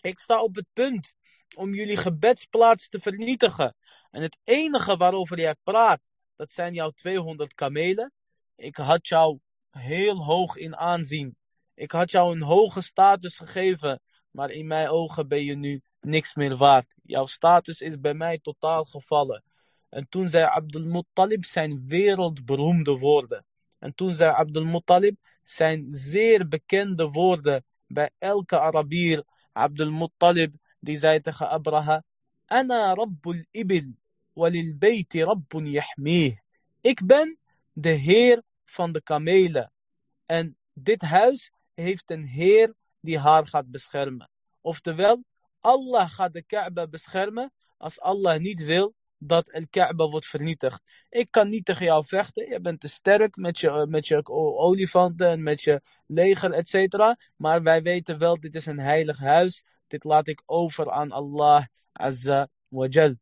Ik 0.00 0.18
sta 0.18 0.42
op 0.42 0.54
het 0.54 0.66
punt 0.72 1.16
om 1.56 1.74
jullie 1.74 1.96
gebedsplaats 1.96 2.88
te 2.88 3.00
vernietigen. 3.00 3.76
En 4.10 4.22
het 4.22 4.38
enige 4.44 4.96
waarover 4.96 5.38
jij 5.38 5.54
praat, 5.62 6.10
dat 6.36 6.52
zijn 6.52 6.74
jouw 6.74 6.90
200 6.90 7.54
kamelen. 7.54 8.12
Ik 8.56 8.76
had 8.76 9.08
jou 9.08 9.38
heel 9.70 10.24
hoog 10.24 10.56
in 10.56 10.76
aanzien. 10.76 11.36
Ik 11.74 11.90
had 11.90 12.10
jou 12.10 12.34
een 12.34 12.42
hoge 12.42 12.80
status 12.80 13.36
gegeven, 13.36 14.00
maar 14.30 14.50
in 14.50 14.66
mijn 14.66 14.88
ogen 14.88 15.28
ben 15.28 15.44
je 15.44 15.56
nu 15.56 15.82
niks 16.00 16.34
meer 16.34 16.56
waard. 16.56 16.94
Jouw 17.02 17.26
status 17.26 17.80
is 17.80 18.00
bij 18.00 18.14
mij 18.14 18.38
totaal 18.38 18.84
gevallen. 18.84 19.42
En 19.88 20.08
toen 20.08 20.28
zei 20.28 20.44
Abdul 20.44 20.84
Muttalib 20.84 21.44
zijn 21.44 21.84
wereldberoemde 21.86 22.98
woorden. 22.98 23.44
En 23.78 23.94
toen 23.94 24.14
zei 24.14 24.30
Abdul 24.30 24.64
Muttalib 24.64 25.16
zijn 25.42 25.84
zeer 25.88 26.48
bekende 26.48 27.08
woorden 27.08 27.64
bij 27.86 28.10
elke 28.18 28.60
Arabier. 28.60 29.24
Abdul 29.58 29.90
Muttalib 29.90 30.54
die 30.80 30.96
zei 30.96 31.20
tegen 31.20 31.48
Abraha. 31.48 32.02
Ik 36.80 37.06
ben 37.06 37.38
de 37.72 37.88
Heer 37.88 38.42
van 38.64 38.92
de 38.92 39.02
kamelen. 39.02 39.72
En 40.26 40.56
dit 40.72 41.02
huis 41.02 41.52
heeft 41.74 42.10
een 42.10 42.24
Heer 42.24 42.74
die 43.00 43.18
haar 43.18 43.46
gaat 43.46 43.70
beschermen. 43.70 44.30
Oftewel, 44.60 45.24
Allah 45.60 46.10
gaat 46.10 46.32
de 46.32 46.42
Kaaba 46.42 46.86
beschermen 46.86 47.52
als 47.76 48.00
Allah 48.00 48.40
niet 48.40 48.60
wil 48.64 48.94
dat 49.18 49.48
El 49.48 49.66
Kaaba 49.70 50.08
wordt 50.08 50.26
vernietigd. 50.26 50.82
Ik 51.08 51.30
kan 51.30 51.48
niet 51.48 51.64
tegen 51.64 51.84
jou 51.84 52.04
vechten. 52.04 52.48
Je 52.48 52.60
bent 52.60 52.80
te 52.80 52.88
sterk 52.88 53.36
met 53.36 53.58
je, 53.58 53.86
met 53.88 54.06
je 54.06 54.26
olifanten 54.58 55.28
en 55.28 55.42
met 55.42 55.62
je 55.62 55.80
leger, 56.06 56.52
etc. 56.52 56.96
Maar 57.36 57.62
wij 57.62 57.82
weten 57.82 58.18
wel, 58.18 58.40
dit 58.40 58.54
is 58.54 58.66
een 58.66 58.78
heilig 58.78 59.18
huis. 59.18 59.64
Dit 59.86 60.04
laat 60.04 60.28
ik 60.28 60.42
over 60.46 60.90
aan 60.90 61.12
Allah 61.12 61.64
Azza 61.92 62.48
wa 62.68 62.86
Jal. 62.86 63.14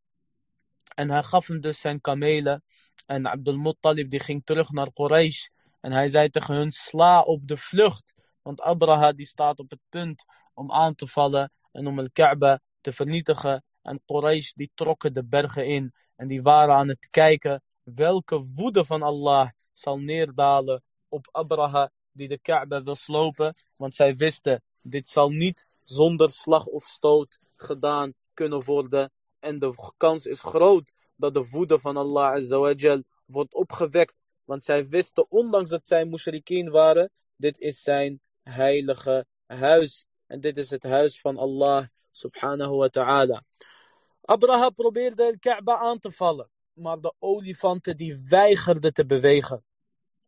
En 0.94 1.10
hij 1.10 1.22
gaf 1.22 1.46
hem 1.46 1.60
dus 1.60 1.80
zijn 1.80 2.00
kamelen. 2.00 2.62
En 3.06 3.26
Abdul 3.26 3.56
Muttalib 3.56 4.10
die 4.10 4.20
ging 4.20 4.44
terug 4.44 4.70
naar 4.70 4.92
Quraysh. 4.92 5.46
En 5.80 5.92
hij 5.92 6.08
zei 6.08 6.30
tegen 6.30 6.54
hun, 6.54 6.70
sla 6.70 7.20
op 7.20 7.48
de 7.48 7.56
vlucht. 7.56 8.12
Want 8.42 8.60
Abraha 8.60 9.12
die 9.12 9.26
staat 9.26 9.58
op 9.58 9.70
het 9.70 9.80
punt 9.88 10.24
om 10.54 10.72
aan 10.72 10.94
te 10.94 11.06
vallen 11.06 11.52
en 11.72 11.86
om 11.86 11.98
El 11.98 12.10
Kaaba 12.12 12.60
te 12.80 12.92
vernietigen. 12.92 13.64
En 13.86 14.00
Quraysh 14.04 14.52
die 14.52 14.70
trokken 14.74 15.12
de 15.12 15.24
bergen 15.24 15.66
in 15.66 15.94
en 16.16 16.26
die 16.26 16.42
waren 16.42 16.74
aan 16.74 16.88
het 16.88 17.08
kijken 17.10 17.62
welke 17.82 18.46
woede 18.54 18.84
van 18.84 19.02
Allah 19.02 19.50
zal 19.72 19.98
neerdalen 19.98 20.82
op 21.08 21.28
Abraha 21.32 21.90
die 22.12 22.28
de 22.28 22.38
Kaaba 22.38 22.82
wil 22.82 22.94
slopen. 22.94 23.54
Want 23.76 23.94
zij 23.94 24.16
wisten, 24.16 24.62
dit 24.82 25.08
zal 25.08 25.30
niet 25.30 25.66
zonder 25.84 26.30
slag 26.30 26.66
of 26.66 26.84
stoot 26.84 27.38
gedaan 27.56 28.14
kunnen 28.34 28.64
worden. 28.64 29.10
En 29.38 29.58
de 29.58 29.92
kans 29.96 30.26
is 30.26 30.42
groot 30.42 30.92
dat 31.16 31.34
de 31.34 31.48
woede 31.50 31.78
van 31.78 31.96
Allah 31.96 32.32
azawajal 32.32 33.02
wordt 33.26 33.54
opgewekt. 33.54 34.22
Want 34.44 34.64
zij 34.64 34.88
wisten, 34.88 35.30
ondanks 35.30 35.70
dat 35.70 35.86
zij 35.86 36.04
mushrikeen 36.04 36.70
waren, 36.70 37.10
dit 37.36 37.58
is 37.58 37.82
zijn 37.82 38.20
heilige 38.42 39.26
huis. 39.46 40.06
En 40.26 40.40
dit 40.40 40.56
is 40.56 40.70
het 40.70 40.82
huis 40.82 41.20
van 41.20 41.36
Allah 41.36 41.86
subhanahu 42.10 42.76
wa 42.76 42.88
ta'ala. 42.88 43.42
Abraha 44.28 44.70
probeerde 44.70 45.30
de 45.30 45.38
Kaaba 45.38 45.76
aan 45.76 45.98
te 45.98 46.10
vallen. 46.10 46.50
Maar 46.72 47.00
de 47.00 47.14
olifanten 47.18 47.96
die 47.96 48.26
weigerden 48.28 48.92
te 48.92 49.06
bewegen. 49.06 49.64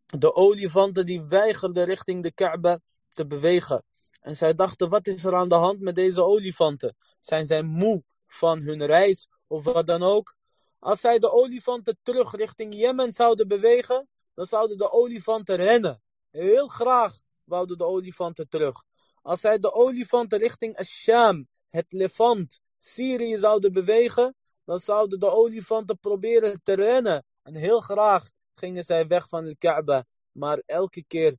De 0.07 0.35
olifanten 0.35 1.07
die 1.07 1.23
weigerden 1.23 1.85
richting 1.85 2.23
de 2.23 2.33
Kaaba 2.33 2.81
te 3.09 3.27
bewegen. 3.27 3.85
En 4.21 4.37
zij 4.37 4.55
dachten, 4.55 4.89
wat 4.89 5.07
is 5.07 5.25
er 5.25 5.35
aan 5.35 5.49
de 5.49 5.55
hand 5.55 5.81
met 5.81 5.95
deze 5.95 6.23
olifanten? 6.23 6.97
Zijn 7.21 7.47
zij 7.47 7.63
moe 7.63 8.03
van 8.27 8.63
hun 8.63 8.87
reis 8.87 9.29
of 9.47 9.65
wat 9.65 9.87
dan 9.87 10.03
ook? 10.03 10.37
Als 10.79 11.01
zij 11.01 11.19
de 11.19 11.31
olifanten 11.31 11.99
terug 12.03 12.37
richting 12.37 12.75
Jemen 12.75 13.13
zouden 13.13 13.49
bewegen, 13.49 14.09
dan 14.35 14.47
zouden 14.47 14.77
de 14.77 14.93
olifanten 14.93 15.57
rennen. 15.57 16.03
Heel 16.31 16.69
graag 16.69 17.21
wouden 17.45 17.77
de 17.77 17.85
olifanten 17.85 18.49
terug. 18.49 18.85
Als 19.23 19.41
zij 19.41 19.59
de 19.59 19.73
olifanten 19.73 20.39
richting 20.39 20.77
Asham, 20.77 21.49
het 21.69 21.87
Levant, 21.89 22.61
Syrië 22.79 23.39
zouden 23.39 23.73
bewegen, 23.73 24.35
dan 24.65 24.79
zouden 24.79 25.19
de 25.19 25.31
olifanten 25.31 25.99
proberen 25.99 26.61
te 26.63 26.75
rennen. 26.75 27.25
En 27.43 27.55
heel 27.55 27.81
graag 27.81 28.31
gingen 28.55 28.85
zij 28.85 29.07
weg 29.07 29.29
van 29.29 29.45
de 29.45 29.57
Kaaba. 29.57 30.07
Maar 30.33 30.63
elke 30.67 31.05
keer 31.05 31.37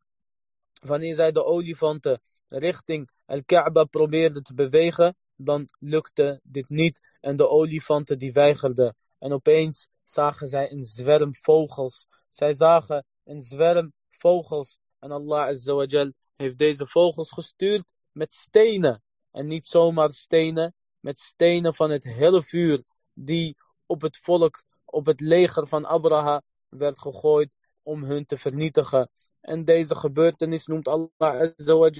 wanneer 0.80 1.15
zij 1.15 1.32
de 1.32 1.43
olifanten 1.43 2.21
richting 2.47 3.10
Al-Kaaba 3.25 3.84
probeerden 3.84 4.43
te 4.43 4.54
bewegen, 4.54 5.15
dan 5.36 5.67
lukte 5.80 6.39
dit 6.43 6.69
niet. 6.69 6.99
En 7.21 7.36
de 7.36 7.47
olifanten 7.47 8.17
die 8.17 8.34
weigerden. 8.34 8.95
En 9.19 9.34
opeens 9.34 9.88
zagen 10.04 10.47
zij 10.47 10.71
een 10.71 10.84
zwerm 10.84 11.36
vogels. 11.36 12.08
Zij 12.30 12.54
zagen 12.54 13.06
een 13.23 13.41
zwerm 13.41 13.93
vogels. 14.10 14.78
En 14.99 15.12
Allah 15.12 15.47
Azza 15.47 16.12
heeft 16.36 16.58
deze 16.58 16.88
vogels 16.88 17.32
gestuurd 17.32 17.91
met 18.12 18.34
stenen. 18.34 19.04
En 19.32 19.47
niet 19.47 19.65
zomaar 19.65 20.12
stenen, 20.12 20.73
met 21.00 21.20
stenen 21.20 21.74
van 21.74 21.90
het 21.90 22.04
hele 22.04 22.44
vuur 22.44 22.84
die 23.14 23.58
op 23.86 24.02
het 24.02 24.18
volk, 24.18 24.64
op 24.86 25.06
het 25.06 25.22
leger 25.22 25.68
van 25.68 25.88
Abraha 25.88 26.42
werd 26.70 27.00
gegooid 27.00 27.56
om 27.84 28.04
hun 28.04 28.26
te 28.26 28.38
vernietigen. 28.38 29.10
En 29.42 29.64
deze 29.64 29.96
gebeurtenis 29.96 30.66
noemt 30.66 30.88
Allah 30.88 31.52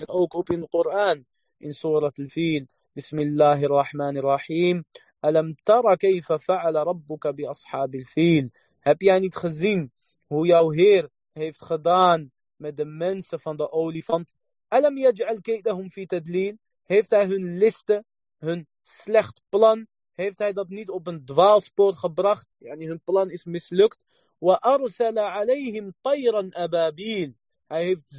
ook 0.06 0.34
op 0.34 0.50
in 0.50 0.60
de 0.60 0.68
Koran, 0.68 1.26
in 1.58 1.74
Surat 1.74 2.20
al-Fil. 2.20 2.66
Bismillahirrahmanirrahim. 2.94 4.86
Alam 5.20 5.56
tara 5.64 5.96
kayfa 5.96 6.40
fa'ala 6.40 6.84
rabbuka 6.84 7.34
bi 7.34 7.46
ashab 7.46 7.94
al-fil. 7.94 8.50
Heb 8.80 9.02
jij 9.02 9.20
niet 9.20 9.36
gezien 9.36 9.92
hoe 10.26 10.46
jouw 10.46 10.70
Heer 10.70 11.10
heeft 11.32 11.62
gedaan 11.62 12.32
met 12.56 12.78
de 12.78 12.86
mensen 12.86 13.40
van 13.40 13.58
de 13.58 13.72
olifant? 13.72 14.34
Alam 14.68 14.98
yaj'al 14.98 15.42
kaydahum 15.42 15.90
fi 15.90 16.06
tadlil. 16.06 16.58
Heeft 16.84 17.10
hij 17.10 17.26
hun 17.26 17.58
listen, 17.58 18.06
hun 18.38 18.68
slecht 18.81 19.43
plan, 19.49 19.87
heeft 20.15 20.39
hij 20.39 20.53
dat 20.53 20.69
niet 20.69 20.91
op 20.91 21.07
een 21.07 21.25
dwaalspoor 21.25 21.95
gebracht? 21.95 22.47
Yani 22.59 22.87
hun 22.87 23.01
plan 23.05 23.31
is 23.31 23.45
mislukt. 23.45 23.99
وَأَرْسَلَ 24.39 25.19
عَلَيْهِمْ 25.19 25.93
طَيْرًا 26.01 26.49
أَبَابِيل 26.53 27.35
Hij 27.67 27.85
heeft 27.85 28.11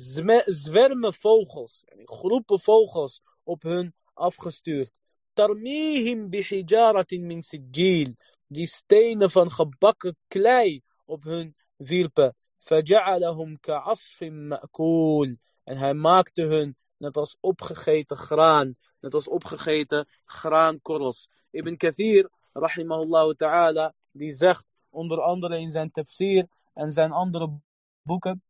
zwermen 0.45 1.13
vogels, 1.13 1.83
groepen 2.05 2.59
vogels 2.59 3.21
op 3.43 3.61
hun 3.61 3.93
afgestuurd. 4.13 4.91
تَرْمِيهِمْ 5.33 6.29
بِحِجَارَةٍ 6.29 7.11
مِنْ 7.11 7.41
سِجِّيل 7.41 8.15
Die 8.47 8.67
stenen 8.67 9.31
van 9.31 9.51
gebakken 9.51 10.17
klei 10.27 10.81
op 11.05 11.23
hun 11.23 11.55
wierpen. 11.75 12.35
فَجَعَلَهُمْ 12.57 13.59
كَعَصْفٍ 13.59 14.21
مَأْكُولٍ 14.21 15.37
En 15.63 15.77
hij 15.77 15.93
maakte 15.93 16.41
hun 16.41 16.75
net 17.00 17.16
als 17.16 17.36
opgegeten 17.40 18.16
graan, 18.16 18.74
net 19.00 19.14
als 19.14 19.28
opgegeten 19.28 20.08
graankorrels. 20.24 21.28
Ibn 21.50 21.76
Kathir, 21.76 22.30
rahimahullah 22.52 23.34
ta'ala, 23.34 23.94
die 24.12 24.32
zegt 24.32 24.72
onder 24.90 25.20
andere 25.20 25.58
in 25.58 25.70
zijn 25.70 25.90
tafsir 25.90 26.48
en 26.74 26.90
zijn 26.92 27.12
andere 27.12 27.60
boeken. 28.02 28.42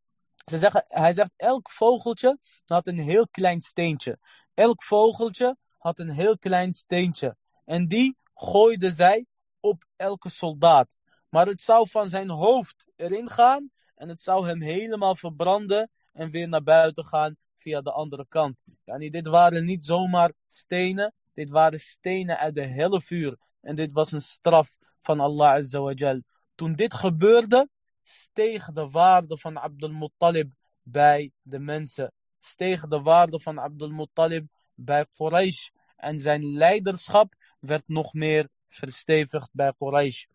Ze 0.45 0.57
zeggen, 0.57 0.85
hij 0.87 1.13
zegt, 1.13 1.31
elk 1.35 1.69
vogeltje 1.69 2.37
had 2.65 2.87
een 2.87 2.99
heel 2.99 3.27
klein 3.27 3.61
steentje. 3.61 4.19
Elk 4.53 4.83
vogeltje 4.83 5.57
had 5.77 5.99
een 5.99 6.09
heel 6.09 6.37
klein 6.37 6.73
steentje. 6.73 7.35
En 7.65 7.87
die 7.87 8.17
gooiden 8.33 8.91
zij 8.91 9.25
op 9.59 9.83
elke 9.95 10.29
soldaat. 10.29 10.99
Maar 11.29 11.47
het 11.47 11.61
zou 11.61 11.89
van 11.89 12.09
zijn 12.09 12.29
hoofd 12.29 12.85
erin 12.95 13.29
gaan 13.29 13.71
en 13.95 14.09
het 14.09 14.21
zou 14.21 14.47
hem 14.47 14.61
helemaal 14.61 15.15
verbranden 15.15 15.89
en 16.11 16.31
weer 16.31 16.47
naar 16.47 16.63
buiten 16.63 17.05
gaan 17.05 17.37
via 17.61 17.81
de 17.81 17.91
andere 17.91 18.25
kant. 18.27 18.63
Yani, 18.83 19.09
dit 19.09 19.27
waren 19.27 19.65
niet 19.65 19.85
zomaar 19.85 20.31
stenen, 20.47 21.13
dit 21.33 21.49
waren 21.49 21.79
stenen 21.79 22.37
uit 22.37 22.55
de 22.55 22.65
helle 22.65 23.01
vuur. 23.01 23.37
En 23.59 23.75
dit 23.75 23.91
was 23.91 24.11
een 24.11 24.21
straf 24.21 24.77
van 24.99 25.19
Allah 25.19 25.53
Azza 25.53 26.19
Toen 26.55 26.75
dit 26.75 26.93
gebeurde, 26.93 27.69
steeg 28.01 28.71
de 28.71 28.89
waarde 28.89 29.37
van 29.37 29.57
Abdul 29.57 29.91
Muttalib 29.91 30.51
bij 30.83 31.31
de 31.41 31.59
mensen. 31.59 32.13
Steeg 32.39 32.87
de 32.87 33.01
waarde 33.01 33.39
van 33.39 33.59
Abdul 33.59 33.89
Muttalib 33.89 34.47
bij 34.75 35.05
Quraysh. 35.13 35.69
En 35.95 36.19
zijn 36.19 36.53
leiderschap 36.53 37.33
werd 37.59 37.87
nog 37.87 38.13
meer 38.13 38.47
verstevigd 38.67 39.49
bij 39.51 39.73
Quraysh. 39.77 40.25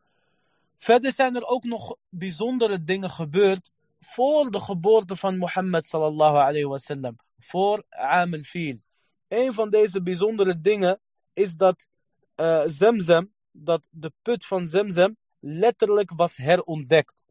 Verder 0.77 1.13
zijn 1.13 1.35
er 1.35 1.47
ook 1.47 1.65
nog 1.65 1.97
bijzondere 2.09 2.85
dingen 2.85 3.11
gebeurd 3.11 3.71
voor 4.07 4.51
de 4.51 4.61
geboorte 4.61 5.17
van 5.17 5.39
Mohammed 5.39 5.87
sallallahu 5.87 6.37
alayhi 6.37 6.65
wasallam. 6.65 7.17
Voor 7.39 7.85
Am 7.89 8.35
al-Fil. 8.35 8.79
Een 9.29 9.53
van 9.53 9.71
deze 9.71 10.03
bijzondere 10.03 10.61
dingen 10.61 11.01
is 11.33 11.55
dat 11.55 11.87
uh, 12.37 12.63
Zemzem, 12.67 13.33
dat 13.51 13.89
de 13.91 14.13
put 14.23 14.47
van 14.47 14.67
Zemzem 14.67 15.17
letterlijk 15.39 16.13
was 16.17 16.37
herontdekt. 16.37 17.25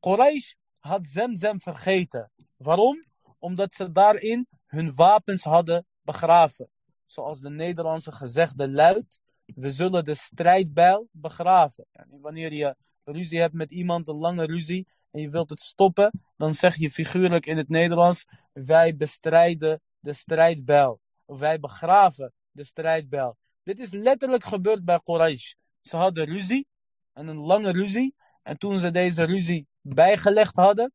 Quraysh 0.00 0.52
had 0.78 1.06
Zemzem 1.06 1.60
vergeten. 1.60 2.30
Waarom? 2.56 3.04
Omdat 3.38 3.72
ze 3.72 3.92
daarin 3.92 4.46
hun 4.66 4.94
wapens 4.94 5.44
hadden 5.44 5.86
begraven. 6.02 6.68
Zoals 7.04 7.40
de 7.40 7.50
Nederlandse 7.50 8.12
gezegde 8.12 8.70
luidt, 8.70 9.20
we 9.44 9.70
zullen 9.70 10.04
de 10.04 10.14
strijdbijl 10.14 11.08
begraven. 11.10 11.86
wanneer 12.08 12.52
je 12.52 12.76
ruzie 13.04 13.40
hebt 13.40 13.54
met 13.54 13.70
iemand, 13.70 14.08
een 14.08 14.16
lange 14.16 14.44
ruzie, 14.46 14.86
en 15.12 15.20
je 15.20 15.30
wilt 15.30 15.50
het 15.50 15.62
stoppen, 15.62 16.22
dan 16.36 16.52
zeg 16.52 16.76
je 16.76 16.90
figuurlijk 16.90 17.46
in 17.46 17.56
het 17.56 17.68
Nederlands, 17.68 18.24
wij 18.52 18.96
bestrijden 18.96 19.80
de 20.00 20.12
strijdbijl. 20.12 21.00
Of 21.24 21.38
wij 21.38 21.60
begraven 21.60 22.32
de 22.50 22.64
strijdbijl. 22.64 23.36
Dit 23.62 23.78
is 23.78 23.92
letterlijk 23.92 24.44
gebeurd 24.44 24.84
bij 24.84 25.00
Quraysh. 25.04 25.52
Ze 25.80 25.96
hadden 25.96 26.24
ruzie, 26.24 26.66
en 27.12 27.28
een 27.28 27.38
lange 27.38 27.72
ruzie. 27.72 28.14
En 28.42 28.58
toen 28.58 28.78
ze 28.78 28.90
deze 28.90 29.24
ruzie 29.24 29.66
bijgelegd 29.80 30.56
hadden, 30.56 30.92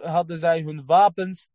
hadden 0.00 0.38
zij 0.38 0.60
hun 0.60 0.84
wapens 0.84 1.48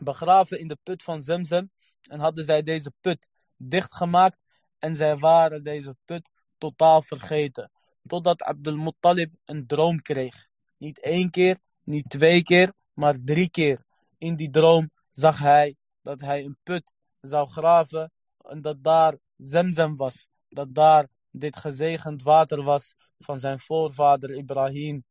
begraven 0.00 0.58
in 0.58 0.68
de 0.68 0.78
put 0.82 1.02
van 1.02 1.22
Zemzem. 1.22 1.70
En 2.02 2.20
hadden 2.20 2.44
zij 2.44 2.62
deze 2.62 2.92
put 3.00 3.28
dichtgemaakt. 3.56 4.38
En 4.78 4.96
zij 4.96 5.16
waren 5.16 5.62
deze 5.62 5.96
put 6.04 6.30
totaal 6.58 7.02
vergeten. 7.02 7.70
Totdat 8.06 8.42
Abdul 8.42 8.76
Muttalib 8.76 9.34
een 9.44 9.66
droom 9.66 10.02
kreeg. 10.02 10.46
Niet 10.76 11.00
één 11.00 11.30
keer, 11.30 11.58
niet 11.84 12.10
twee 12.10 12.42
keer, 12.42 12.72
maar 12.92 13.16
drie 13.24 13.50
keer. 13.50 13.84
In 14.18 14.36
die 14.36 14.50
droom 14.50 14.90
zag 15.12 15.38
hij 15.38 15.76
dat 16.02 16.20
hij 16.20 16.44
een 16.44 16.58
put 16.62 16.94
zou 17.20 17.48
graven. 17.48 18.12
En 18.42 18.62
dat 18.62 18.82
daar 18.82 19.18
Zemzem 19.36 19.96
was. 19.96 20.28
Dat 20.48 20.74
daar 20.74 21.08
dit 21.30 21.56
gezegend 21.56 22.22
water 22.22 22.62
was 22.62 22.94
van 23.18 23.38
zijn 23.38 23.60
voorvader 23.60 24.34
Ibrahim 24.34 25.04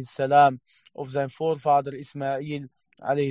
salam. 0.00 0.60
Of 0.92 1.10
zijn 1.10 1.30
voorvader 1.30 1.94
Ismail 1.94 2.66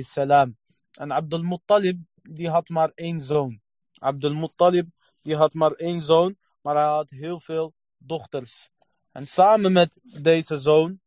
salam. 0.00 0.56
En 0.92 1.12
Abdul 1.12 1.42
Muttalib 1.42 1.98
die 2.22 2.48
had 2.48 2.68
maar 2.68 2.90
één 2.94 3.20
zoon. 3.20 3.60
Abdul 3.98 4.34
Muttalib 4.34 4.88
die 5.22 5.36
had 5.36 5.54
maar 5.54 5.70
één 5.70 6.00
zoon, 6.00 6.36
maar 6.60 6.74
hij 6.74 6.84
had 6.84 7.10
heel 7.10 7.40
veel 7.40 7.74
dochters. 7.98 8.70
En 9.12 9.26
samen 9.26 9.72
met 9.72 9.98
deze 10.22 10.56
zoon 10.56 11.00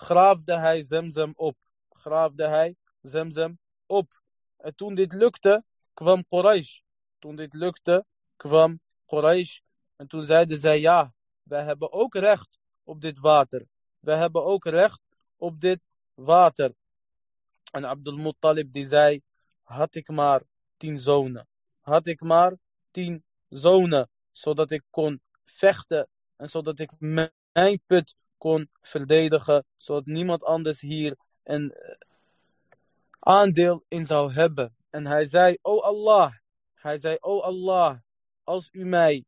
graafde 0.00 0.58
hij 0.58 0.82
Zemzem 0.82 1.32
op. 1.36 1.56
Graafde 1.90 2.48
hij 2.48 2.76
Zemzem 3.02 3.58
op. 3.86 4.20
En 4.56 4.74
toen 4.74 4.94
dit 4.94 5.12
lukte, 5.12 5.64
kwam 5.94 6.26
Quraysh. 6.26 6.78
Toen 7.18 7.36
dit 7.36 7.54
lukte, 7.54 8.04
kwam 8.36 8.80
Quraysh. 9.06 9.58
En 9.96 10.06
toen 10.06 10.22
zeiden 10.22 10.58
zij, 10.58 10.80
ja, 10.80 11.12
wij 11.42 11.64
hebben 11.64 11.92
ook 11.92 12.14
recht 12.14 12.58
op 12.84 13.00
dit 13.00 13.18
water. 13.18 13.66
Wij 13.98 14.16
hebben 14.16 14.44
ook 14.44 14.64
recht 14.64 15.00
op 15.36 15.60
dit 15.60 15.88
water. 16.14 16.74
En 17.72 17.84
Abdul 17.84 18.16
Muttalib 18.16 18.72
die 18.72 18.84
zei, 18.84 19.22
had 19.62 19.94
ik 19.94 20.08
maar 20.08 20.42
tien 20.76 20.98
zonen. 20.98 21.48
Had 21.80 22.06
ik 22.06 22.20
maar 22.20 22.56
tien 22.90 23.24
zonen, 23.48 24.08
zodat 24.32 24.70
ik 24.70 24.82
kon 24.90 25.20
vechten 25.44 26.08
en 26.36 26.48
zodat 26.48 26.78
ik 26.78 26.90
mijn 26.98 27.80
put 27.86 28.14
kon 28.40 28.68
verdedigen, 28.80 29.64
zodat 29.76 30.06
niemand 30.06 30.44
anders 30.44 30.80
hier 30.80 31.16
een 31.44 31.72
eh, 31.72 31.94
aandeel 33.18 33.84
in 33.88 34.04
zou 34.04 34.32
hebben. 34.32 34.74
En 34.90 35.06
hij 35.06 35.24
zei, 35.24 35.56
O 35.62 35.80
Allah, 35.80 36.32
hij 36.74 36.98
zei, 36.98 37.16
O 37.20 37.40
Allah, 37.40 37.98
als 38.44 38.68
u 38.72 38.84
mij 38.84 39.24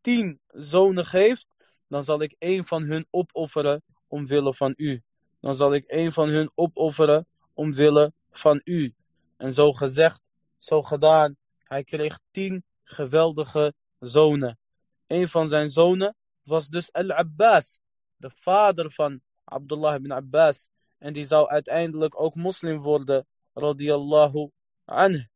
tien 0.00 0.40
zonen 0.46 1.06
geeft, 1.06 1.56
dan 1.88 2.04
zal 2.04 2.22
ik 2.22 2.34
een 2.38 2.64
van 2.64 2.82
hun 2.82 3.06
opofferen 3.10 3.82
omwille 4.08 4.54
van 4.54 4.74
u. 4.76 5.02
Dan 5.40 5.54
zal 5.54 5.74
ik 5.74 5.84
een 5.86 6.12
van 6.12 6.28
hun 6.28 6.50
opofferen 6.54 7.26
omwille 7.54 8.12
van 8.30 8.60
u. 8.64 8.94
En 9.36 9.52
zo 9.52 9.72
gezegd, 9.72 10.28
zo 10.56 10.82
gedaan. 10.82 11.36
Hij 11.58 11.84
kreeg 11.84 12.20
tien 12.30 12.64
geweldige 12.84 13.74
zonen. 13.98 14.58
Een 15.06 15.28
van 15.28 15.48
zijn 15.48 15.68
zonen 15.68 16.14
was 16.42 16.68
dus 16.68 16.92
Al-Abbas, 16.92 17.80
de 18.18 18.30
vader 18.30 18.90
van 18.90 19.20
Abdullah 19.44 19.94
ibn 19.94 20.12
Abbas. 20.12 20.68
En 20.98 21.12
die 21.12 21.24
zou 21.24 21.48
uiteindelijk 21.48 22.20
ook 22.20 22.34
moslim 22.34 22.78
worden, 22.78 23.26
radiyallahu 23.54 24.50
anh. 24.84 25.28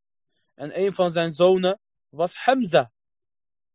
En 0.54 0.78
een 0.80 0.94
van 0.94 1.10
zijn 1.10 1.32
zonen 1.32 1.80
was 2.08 2.34
Hamza, 2.34 2.92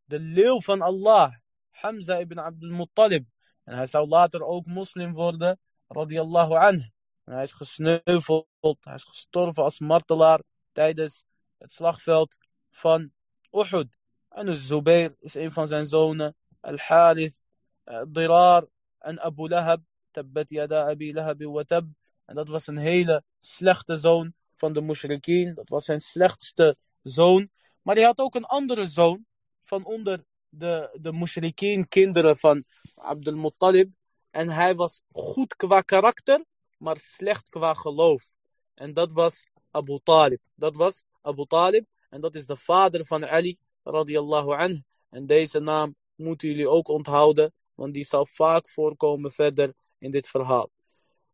de 0.04 0.20
leeuw 0.20 0.62
van 0.62 0.82
Allah. 0.82 1.34
Hamza 1.70 2.18
ibn 2.18 2.40
Abdul 2.40 2.76
Muttalib. 2.76 3.26
En 3.64 3.76
hij 3.76 3.86
zou 3.86 4.08
later 4.08 4.44
ook 4.44 4.66
moslim 4.66 5.14
worden, 5.14 5.60
radiyallahu 5.88 6.54
anh. 6.54 6.92
En 7.24 7.34
hij 7.34 7.44
is 7.44 7.52
gesneuveld, 7.52 8.78
hij 8.80 8.94
is 8.94 9.04
gestorven 9.04 9.64
als 9.64 9.80
martelaar 9.80 10.42
tijdens 10.72 11.24
het 11.58 11.72
slagveld 11.72 12.38
van 12.70 13.12
Uhud. 13.52 13.98
En 14.30 14.56
Zubair 14.56 15.16
is 15.20 15.36
een 15.36 15.52
van 15.52 15.68
zijn 15.68 15.86
zonen. 15.86 16.36
Al-Harith, 16.60 17.46
eh, 17.84 18.02
Dirar 18.08 18.68
en 19.08 19.20
Abu 19.20 19.48
Lahab. 19.48 19.82
Tabbat 20.12 20.50
yada 20.50 20.90
Abi 20.92 21.14
Lahab 21.14 21.40
wa 21.44 21.64
tab. 21.64 21.86
En 22.26 22.36
dat 22.36 22.48
was 22.48 22.68
een 22.68 22.78
hele 22.78 23.24
slechte 23.40 23.98
zoon 23.98 24.34
van 24.56 24.74
de 24.74 24.82
mushrikeen. 24.82 25.54
Dat 25.54 25.70
was 25.70 25.86
zijn 25.86 26.00
slechtste 26.00 26.76
zoon. 27.04 27.50
Maar 27.82 27.96
hij 27.96 28.04
had 28.04 28.20
ook 28.20 28.36
een 28.36 28.46
andere 28.46 28.86
zoon 28.86 29.26
van 29.64 29.86
onder 29.86 30.24
de, 30.50 30.98
de 31.02 31.14
mushrikeen 31.14 31.88
kinderen 31.88 32.38
van 32.38 32.64
Abdul 32.96 33.36
Muttalib. 33.36 33.90
En 34.32 34.50
hij 34.50 34.76
was 34.76 35.02
goed 35.12 35.56
qua 35.56 35.82
karakter, 35.82 36.46
maar 36.78 36.98
slecht 36.98 37.50
qua 37.50 37.74
geloof. 37.74 38.32
En 38.74 38.94
dat 38.94 39.12
was 39.12 39.48
Abu 39.72 40.00
Talib. 40.04 40.40
Dat 40.56 40.76
was 40.76 41.04
Abu 41.22 41.46
Talib. 41.46 41.86
En 42.10 42.22
dat 42.22 42.36
is 42.36 42.46
de 42.46 42.58
vader 42.58 43.06
van 43.06 43.26
Ali 43.26 43.58
radiallahu 43.84 44.52
anh. 44.52 44.84
En 45.10 45.26
deze 45.26 45.60
naam 45.60 45.96
moeten 46.16 46.48
jullie 46.48 46.70
ook 46.70 46.88
onthouden. 46.88 47.54
Want 47.78 47.94
die 47.94 48.04
zal 48.04 48.28
vaak 48.32 48.70
voorkomen 48.70 49.32
verder 49.32 49.74
in 49.98 50.12
dit 50.12 50.28
verhaal. 50.28 50.70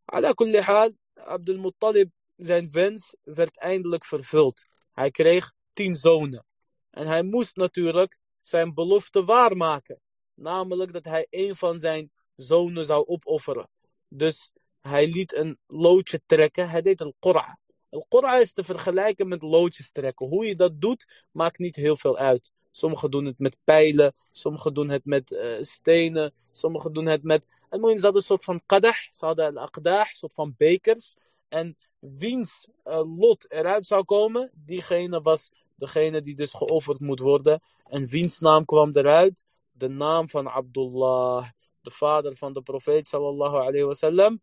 Ala 0.06 0.32
kulli 0.32 0.60
haal, 0.60 0.90
Abdul 1.14 1.60
Muttalib, 1.60 2.12
zijn 2.36 2.72
wens 2.72 3.16
werd 3.22 3.58
eindelijk 3.58 4.06
vervuld. 4.06 4.66
Hij 4.92 5.12
kreeg 5.12 5.52
tien 5.74 5.96
zonen. 5.96 6.46
En 6.90 7.08
hij 7.08 7.24
moest 7.24 7.56
natuurlijk 7.56 8.18
zijn 8.40 8.74
belofte 8.74 9.24
waarmaken. 9.24 10.00
Namelijk 10.34 10.94
dat 10.94 11.06
hij 11.06 11.28
een 11.30 11.56
van 11.56 11.80
zijn 11.80 12.12
zonen 12.36 12.86
zou 12.86 13.06
opofferen. 13.08 13.70
Dus 14.08 14.52
hij 14.82 15.08
liet 15.08 15.36
een 15.36 15.58
loodje 15.68 16.22
trekken. 16.26 16.70
Hij 16.70 16.82
deed 16.82 17.02
een 17.02 17.16
qura. 17.20 17.60
Een 17.90 18.06
qura 18.08 18.38
is 18.38 18.54
te 18.54 18.64
vergelijken 18.64 19.28
met 19.28 19.42
loodjes 19.42 19.92
trekken. 19.92 20.28
Hoe 20.28 20.46
je 20.46 20.56
dat 20.56 20.82
doet, 20.82 21.28
maakt 21.32 21.58
niet 21.58 21.76
heel 21.76 21.98
veel 21.98 22.18
uit. 22.18 22.52
Sommigen 22.76 23.12
doen 23.12 23.26
het 23.26 23.40
met 23.40 23.58
pijlen, 23.64 24.14
sommigen 24.32 24.74
doen 24.74 24.90
het 24.90 25.06
met 25.06 25.32
uh, 25.32 25.62
stenen, 25.62 26.34
sommigen 26.52 26.94
doen 26.94 27.06
het 27.06 27.24
met... 27.24 27.48
En 27.70 27.80
ze 27.82 27.88
hadden 27.88 28.16
een 28.16 28.22
soort 28.22 28.44
van 28.44 28.62
qadah, 28.66 28.96
ze 29.10 29.26
hadden 29.26 29.46
een 29.46 29.58
aqdah, 29.58 30.00
een 30.00 30.16
soort 30.16 30.34
van 30.34 30.54
bekers. 30.58 31.16
En 31.48 31.76
wiens 32.00 32.68
uh, 32.86 33.18
lot 33.18 33.52
eruit 33.52 33.86
zou 33.86 34.04
komen, 34.04 34.52
diegene 34.54 35.22
was 35.22 35.52
degene 35.76 36.22
die 36.22 36.36
dus 36.36 36.54
geofferd 36.54 37.00
moet 37.00 37.20
worden. 37.20 37.62
En 37.84 38.08
wiens 38.08 38.40
naam 38.40 38.66
kwam 38.66 38.90
eruit? 38.92 39.46
De 39.72 39.88
naam 39.88 40.30
van 40.30 40.48
Abdullah, 40.48 41.50
de 41.82 41.92
vader 41.92 42.36
van 42.36 42.54
de 42.54 42.62
profeet 42.62 43.08
sallallahu 43.08 43.56
alayhi 43.56 43.84
wasallam. 43.84 44.42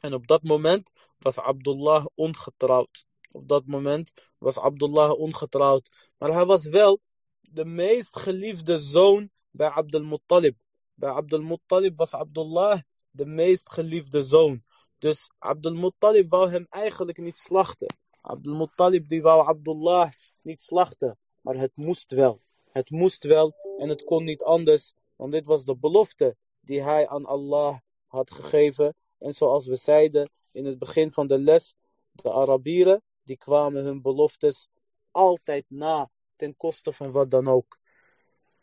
En 0.00 0.14
op 0.14 0.26
dat 0.26 0.42
moment 0.42 0.92
was 1.18 1.38
Abdullah 1.38 2.06
ongetrouwd. 2.14 3.06
Op 3.30 3.48
dat 3.48 3.66
moment 3.66 4.12
was 4.38 4.58
Abdullah 4.58 5.18
ongetrouwd. 5.18 5.90
Maar 6.18 6.32
hij 6.32 6.44
was 6.44 6.64
wel 6.64 7.00
de 7.52 7.64
meest 7.64 8.18
geliefde 8.18 8.78
zoon 8.78 9.30
bij 9.50 9.68
Abdul 9.68 10.04
Muttalib. 10.04 10.56
Bij 10.94 11.10
Abdul 11.10 11.42
Muttalib 11.42 11.96
was 11.96 12.14
Abdullah 12.14 12.80
de 13.10 13.26
meest 13.26 13.72
geliefde 13.72 14.22
zoon. 14.22 14.62
Dus 14.98 15.30
Abdul 15.38 15.74
Muttalib 15.74 16.30
wou 16.30 16.50
hem 16.50 16.66
eigenlijk 16.70 17.18
niet 17.18 17.36
slachten. 17.36 17.96
Abdul 18.20 18.56
Muttalib 18.56 19.08
die 19.08 19.22
wou 19.22 19.46
Abdullah 19.46 20.10
niet 20.42 20.60
slachten, 20.60 21.18
maar 21.40 21.56
het 21.56 21.72
moest 21.74 22.12
wel. 22.12 22.40
Het 22.70 22.90
moest 22.90 23.24
wel 23.24 23.54
en 23.78 23.88
het 23.88 24.04
kon 24.04 24.24
niet 24.24 24.42
anders, 24.42 24.94
want 25.16 25.32
dit 25.32 25.46
was 25.46 25.64
de 25.64 25.76
belofte 25.76 26.36
die 26.60 26.82
hij 26.82 27.08
aan 27.08 27.26
Allah 27.26 27.78
had 28.06 28.30
gegeven. 28.30 28.94
En 29.18 29.32
zoals 29.32 29.66
we 29.66 29.76
zeiden 29.76 30.30
in 30.52 30.64
het 30.64 30.78
begin 30.78 31.12
van 31.12 31.26
de 31.26 31.38
les, 31.38 31.74
de 32.12 32.32
Arabieren, 32.32 33.02
die 33.24 33.36
kwamen 33.36 33.84
hun 33.84 34.02
beloftes 34.02 34.68
altijd 35.10 35.64
na, 35.68 36.10
ten 36.38 36.56
koste 36.56 36.92
van 36.92 37.10
wat 37.10 37.30
dan 37.30 37.48
ook. 37.48 37.78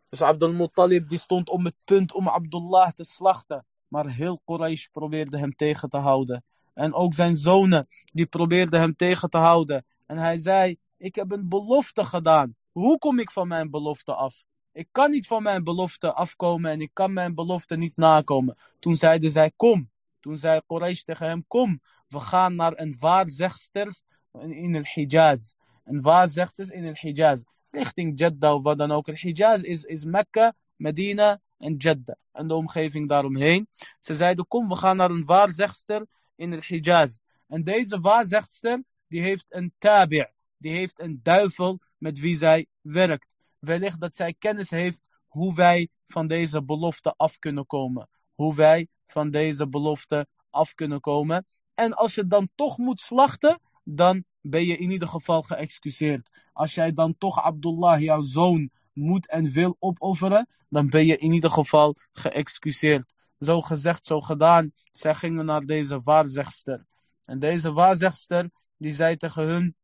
Dus 0.10 0.22
Abdul 0.22 0.54
Muttalib 0.54 1.10
die 1.10 1.18
stond 1.18 1.50
om 1.50 1.66
het 1.66 1.76
punt 1.84 2.14
om 2.14 2.28
Abdullah 2.28 2.92
te 2.92 3.04
slachten. 3.04 3.66
Maar 3.88 4.10
heel 4.10 4.42
Quraysh 4.46 4.86
probeerde 4.86 5.38
hem 5.38 5.56
tegen 5.56 5.90
te 5.90 5.98
houden. 5.98 6.44
En 6.74 6.94
ook 6.94 7.14
zijn 7.14 7.36
zonen, 7.36 7.88
die 8.14 8.26
probeerden 8.26 8.80
hem 8.80 8.96
tegen 8.96 9.30
te 9.30 9.38
houden. 9.38 9.86
En 10.06 10.18
hij 10.18 10.38
zei, 10.38 10.78
ik 10.98 11.16
heb 11.16 11.32
een 11.32 11.50
belofte 11.50 12.06
gedaan. 12.06 12.56
Hoe 12.72 12.98
kom 12.98 13.20
ik 13.20 13.32
van 13.32 13.48
mijn 13.48 13.70
belofte 13.70 14.14
af? 14.14 14.44
Ik 14.72 14.88
kan 14.92 15.10
niet 15.12 15.28
van 15.28 15.44
mijn 15.44 15.64
belofte 15.64 16.14
afkomen 16.14 16.72
en 16.72 16.82
ik 16.82 16.90
kan 16.94 17.14
mijn 17.14 17.36
belofte 17.36 17.78
niet 17.78 17.96
nakomen. 17.96 18.58
Toen 18.80 18.96
zeiden 18.96 19.32
zij, 19.32 19.52
kom. 19.56 19.90
Toen 20.20 20.38
zei 20.38 20.62
Quraysh 20.68 21.02
tegen 21.02 21.28
hem, 21.28 21.46
kom. 21.48 21.82
We 22.08 22.20
gaan 22.20 22.56
naar 22.56 22.74
een 22.76 22.96
waarzegster 23.00 24.02
in 24.42 24.74
het 24.74 24.94
Hijaz. 24.94 25.54
Een 25.84 26.02
waarzegster 26.02 26.74
in 26.74 26.86
het 26.86 27.00
Hijaz. 27.00 27.44
Richting 27.76 28.20
Jeddah 28.20 28.54
of 28.54 28.64
wat 28.64 28.78
dan 28.78 28.92
ook. 28.92 29.08
Het 29.08 29.22
Hijaz 29.22 29.62
is, 29.62 29.84
is 29.84 30.06
Mekka, 30.06 30.56
Medina 30.76 31.42
en 31.58 31.76
Jeddah. 31.76 32.16
En 32.32 32.48
de 32.48 32.54
omgeving 32.54 33.08
daaromheen. 33.08 33.68
Ze 34.00 34.14
zeiden, 34.14 34.48
kom, 34.48 34.68
we 34.68 34.76
gaan 34.76 34.98
naar 34.98 35.10
een 35.10 35.26
waarzegster 35.26 36.06
in 36.36 36.52
het 36.52 36.68
Hijaz. 36.68 37.18
En 37.48 37.64
deze 37.64 38.00
waarzegster, 38.00 38.84
die 39.08 39.22
heeft 39.22 39.54
een 39.54 39.74
tabi' 39.78 40.34
die 40.58 40.74
heeft 40.74 41.00
een 41.00 41.20
duivel 41.24 41.80
met 41.98 42.20
wie 42.20 42.36
zij 42.36 42.68
werkt. 42.82 43.38
Wellicht 43.60 44.00
dat 44.00 44.16
zij 44.16 44.34
kennis 44.34 44.70
heeft 44.70 45.10
hoe 45.28 45.56
wij 45.56 45.90
van 46.08 46.28
deze 46.28 46.64
belofte 46.64 47.14
af 47.18 47.40
kunnen 47.40 47.66
komen. 47.66 48.10
Hoe 48.34 48.56
wij 48.56 48.88
van 49.08 49.30
deze 49.30 49.68
belofte 49.68 50.28
af 50.50 50.74
kunnen 50.74 51.00
komen. 51.00 51.46
En 51.74 51.94
als 51.94 52.16
je 52.16 52.28
dan 52.28 52.50
toch 52.56 52.78
moet 52.78 53.00
slachten, 53.00 53.60
dan 53.86 54.24
ben 54.42 54.66
je 54.66 54.78
in 54.78 54.92
ieder 54.92 55.08
geval 55.08 55.42
geëxcuseerd. 55.42 56.30
Als 56.54 56.74
jij 56.76 56.92
dan 56.94 57.18
toch 57.18 57.42
Abdullah, 57.42 58.02
jouw 58.02 58.22
zoon, 58.22 58.70
moet 58.94 59.28
en 59.28 59.52
wil 59.52 59.76
opofferen, 59.80 60.48
dan 60.70 60.90
ben 60.90 61.06
je 61.06 61.18
in 61.18 61.32
ieder 61.32 61.50
geval 61.50 61.96
geëxcuseerd. 62.12 63.14
Zo 63.40 63.62
gezegd, 63.62 64.06
zo 64.06 64.22
gedaan. 64.22 64.72
Zij 64.92 65.14
gingen 65.14 65.46
naar 65.46 65.62
deze 65.62 66.00
waarzegster. 66.00 66.86
En 67.26 67.40
deze 67.40 67.72
waarzegster, 67.72 68.50
die 68.78 68.92
zei 68.92 69.18
tegen 69.18 69.44
hun, 69.44 69.76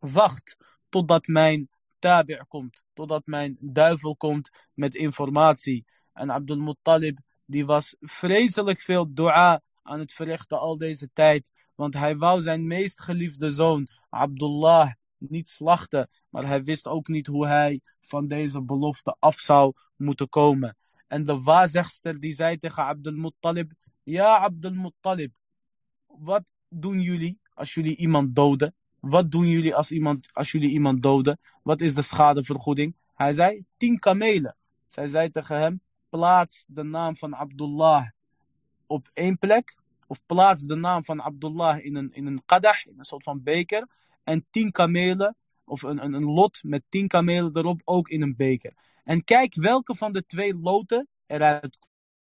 wacht 0.00 0.56
totdat 0.88 1.26
mijn 1.26 1.68
tabi' 1.98 2.42
komt. 2.48 2.82
Totdat 2.92 3.26
mijn 3.26 3.56
duivel 3.60 4.16
komt 4.16 4.50
met 4.74 4.94
informatie. 4.94 5.86
En 6.12 6.30
Abdul 6.30 6.58
Muttalib, 6.58 7.18
die 7.44 7.66
was 7.66 7.96
vreselijk 8.00 8.80
veel 8.80 9.14
dua 9.14 9.60
aan 9.88 9.98
het 9.98 10.12
verrichten 10.12 10.60
al 10.60 10.76
deze 10.76 11.10
tijd. 11.12 11.52
Want 11.74 11.94
hij 11.94 12.16
wou 12.16 12.40
zijn 12.40 12.66
meest 12.66 13.02
geliefde 13.02 13.50
zoon, 13.50 13.88
Abdullah, 14.08 14.92
niet 15.18 15.48
slachten. 15.48 16.08
Maar 16.30 16.46
hij 16.46 16.62
wist 16.62 16.86
ook 16.86 17.08
niet 17.08 17.26
hoe 17.26 17.46
hij 17.46 17.80
van 18.00 18.26
deze 18.26 18.62
belofte 18.62 19.16
af 19.18 19.38
zou 19.38 19.72
moeten 19.96 20.28
komen. 20.28 20.76
En 21.06 21.24
de 21.24 21.40
waarzegster 21.40 22.18
die 22.18 22.32
zei 22.32 22.58
tegen 22.58 22.84
Abdul 22.84 23.12
Muttalib, 23.12 23.72
ja 24.02 24.38
Abdul 24.38 24.72
Muttalib, 24.74 25.36
wat 26.06 26.52
doen 26.68 27.00
jullie 27.00 27.40
als 27.54 27.74
jullie 27.74 27.96
iemand 27.96 28.34
doden? 28.34 28.74
Wat 29.00 29.30
doen 29.30 29.48
jullie 29.48 29.74
als, 29.74 29.90
iemand, 29.90 30.28
als 30.32 30.52
jullie 30.52 30.70
iemand 30.70 31.02
doden? 31.02 31.38
Wat 31.62 31.80
is 31.80 31.94
de 31.94 32.02
schadevergoeding? 32.02 32.96
Hij 33.14 33.32
zei, 33.32 33.64
tien 33.76 33.98
kamelen. 33.98 34.56
Zij 34.84 35.06
zei 35.06 35.30
tegen 35.30 35.60
hem, 35.60 35.80
plaats 36.08 36.64
de 36.68 36.82
naam 36.82 37.16
van 37.16 37.34
Abdullah 37.34 38.06
op 38.88 39.10
één 39.12 39.38
plek. 39.38 39.76
Of 40.06 40.26
plaats 40.26 40.62
de 40.62 40.74
naam 40.74 41.04
van 41.04 41.22
Abdullah 41.22 41.84
in 41.84 41.94
een, 41.94 42.12
in 42.12 42.26
een 42.26 42.42
qadah, 42.44 42.84
in 42.84 42.98
een 42.98 43.04
soort 43.04 43.22
van 43.22 43.42
beker. 43.42 43.88
En 44.22 44.46
tien 44.50 44.70
kamelen, 44.70 45.36
of 45.64 45.82
een, 45.82 46.04
een, 46.04 46.12
een 46.12 46.24
lot 46.24 46.60
met 46.62 46.82
tien 46.88 47.06
kamelen 47.06 47.56
erop, 47.56 47.80
ook 47.84 48.08
in 48.08 48.22
een 48.22 48.36
beker. 48.36 48.72
En 49.04 49.24
kijk 49.24 49.54
welke 49.54 49.94
van 49.94 50.12
de 50.12 50.26
twee 50.26 50.54
loten 50.54 51.08
eruit 51.26 51.78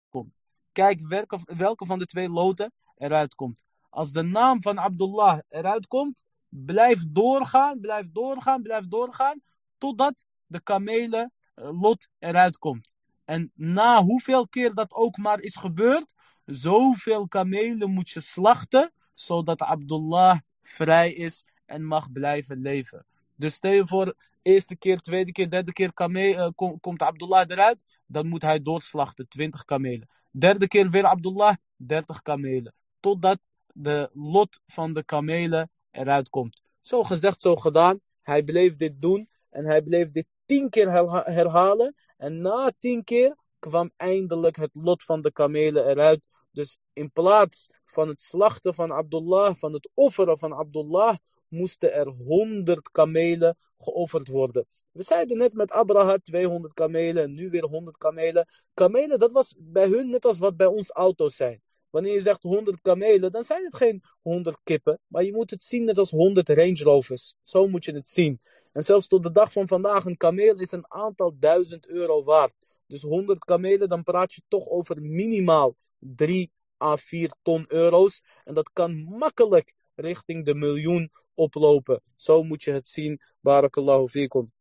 komt. 0.08 0.42
Kijk 0.72 1.00
welke, 1.08 1.38
welke 1.44 1.86
van 1.86 1.98
de 1.98 2.06
twee 2.06 2.28
loten 2.28 2.72
eruit 2.96 3.34
komt. 3.34 3.64
Als 3.90 4.12
de 4.12 4.22
naam 4.22 4.62
van 4.62 4.78
Abdullah 4.78 5.38
eruit 5.48 5.86
komt, 5.86 6.24
blijf 6.48 7.04
doorgaan, 7.08 7.80
blijf 7.80 8.10
doorgaan, 8.12 8.62
blijf 8.62 8.86
doorgaan, 8.86 9.40
totdat 9.78 10.26
de 10.46 10.60
kamelen 10.60 11.32
eh, 11.54 11.80
lot 11.80 12.08
eruit 12.18 12.58
komt. 12.58 12.94
En 13.24 13.50
na 13.54 14.02
hoeveel 14.02 14.48
keer 14.48 14.74
dat 14.74 14.94
ook 14.94 15.16
maar 15.16 15.40
is 15.40 15.56
gebeurd, 15.56 16.14
zoveel 16.46 17.28
kamelen 17.28 17.90
moet 17.90 18.10
je 18.10 18.20
slachten, 18.20 18.92
zodat 19.14 19.60
Abdullah 19.60 20.38
vrij 20.62 21.12
is 21.12 21.44
en 21.66 21.84
mag 21.84 22.12
blijven 22.12 22.60
leven. 22.60 23.06
Dus 23.36 23.54
stel 23.54 23.72
je 23.72 23.86
voor, 23.86 24.14
eerste 24.42 24.76
keer, 24.76 25.00
tweede 25.00 25.32
keer, 25.32 25.50
derde 25.50 25.72
keer 25.72 25.92
uh, 25.94 26.48
komt 26.80 27.02
Abdullah 27.02 27.44
eruit, 27.48 27.84
dan 28.06 28.26
moet 28.26 28.42
hij 28.42 28.62
doorslachten, 28.62 29.28
20 29.28 29.64
kamelen. 29.64 30.08
Derde 30.30 30.68
keer 30.68 30.90
weer 30.90 31.06
Abdullah, 31.06 31.56
30 31.76 32.22
kamelen. 32.22 32.74
Totdat 33.00 33.48
de 33.72 34.10
lot 34.12 34.60
van 34.66 34.92
de 34.92 35.04
kamelen 35.04 35.70
eruit 35.90 36.28
komt. 36.28 36.62
Zo 36.80 37.02
gezegd, 37.02 37.42
zo 37.42 37.56
gedaan. 37.56 38.00
Hij 38.22 38.42
bleef 38.42 38.76
dit 38.76 39.00
doen 39.00 39.28
en 39.50 39.64
hij 39.64 39.82
bleef 39.82 40.10
dit 40.10 40.26
tien 40.46 40.70
keer 40.70 40.90
herhalen. 41.24 41.94
En 42.16 42.40
na 42.40 42.72
tien 42.78 43.04
keer 43.04 43.36
kwam 43.58 43.90
eindelijk 43.96 44.56
het 44.56 44.74
lot 44.74 45.02
van 45.04 45.20
de 45.20 45.32
kamelen 45.32 45.88
eruit. 45.88 46.28
Dus 46.56 46.78
in 46.92 47.10
plaats 47.12 47.68
van 47.84 48.08
het 48.08 48.20
slachten 48.20 48.74
van 48.74 48.92
Abdullah, 48.92 49.54
van 49.54 49.72
het 49.72 49.88
offeren 49.94 50.38
van 50.38 50.52
Abdullah, 50.54 51.16
moesten 51.48 51.92
er 51.92 52.06
100 52.08 52.90
kamelen 52.90 53.56
geofferd 53.76 54.28
worden. 54.28 54.66
We 54.92 55.02
zeiden 55.02 55.36
net 55.36 55.52
met 55.52 55.72
Abraha 55.72 56.18
200 56.18 56.74
kamelen 56.74 57.22
en 57.22 57.34
nu 57.34 57.50
weer 57.50 57.64
100 57.64 57.96
kamelen. 57.96 58.48
Kamelen, 58.74 59.18
dat 59.18 59.32
was 59.32 59.54
bij 59.58 59.88
hun 59.88 60.10
net 60.10 60.24
als 60.24 60.38
wat 60.38 60.56
bij 60.56 60.66
ons 60.66 60.90
auto's 60.90 61.36
zijn. 61.36 61.62
Wanneer 61.90 62.12
je 62.12 62.20
zegt 62.20 62.42
100 62.42 62.80
kamelen, 62.80 63.30
dan 63.30 63.42
zijn 63.42 63.64
het 63.64 63.76
geen 63.76 64.02
100 64.22 64.60
kippen. 64.62 65.00
Maar 65.06 65.24
je 65.24 65.32
moet 65.32 65.50
het 65.50 65.62
zien 65.62 65.84
net 65.84 65.98
als 65.98 66.10
100 66.10 66.48
Range 66.48 66.82
Rovers. 66.82 67.34
Zo 67.42 67.68
moet 67.68 67.84
je 67.84 67.94
het 67.94 68.08
zien. 68.08 68.40
En 68.72 68.82
zelfs 68.82 69.06
tot 69.06 69.22
de 69.22 69.32
dag 69.32 69.52
van 69.52 69.68
vandaag, 69.68 70.04
een 70.04 70.16
kameel 70.16 70.60
is 70.60 70.72
een 70.72 70.92
aantal 70.92 71.36
duizend 71.38 71.88
euro 71.88 72.24
waard. 72.24 72.54
Dus 72.86 73.02
100 73.02 73.44
kamelen, 73.44 73.88
dan 73.88 74.02
praat 74.02 74.32
je 74.32 74.42
toch 74.48 74.68
over 74.68 75.02
minimaal 75.02 75.76
3 76.14 76.50
à 76.82 76.96
4 76.96 77.34
ton 77.42 77.64
euro's. 77.68 78.22
En 78.44 78.54
dat 78.54 78.72
kan 78.72 79.02
makkelijk 79.02 79.74
richting 79.94 80.44
de 80.44 80.54
miljoen 80.54 81.10
oplopen. 81.34 82.02
Zo 82.16 82.42
moet 82.42 82.62
je 82.62 82.72
het 82.72 82.88
zien. 82.88 83.20
Barakallahu 83.40 84.08
fikum. 84.08 84.52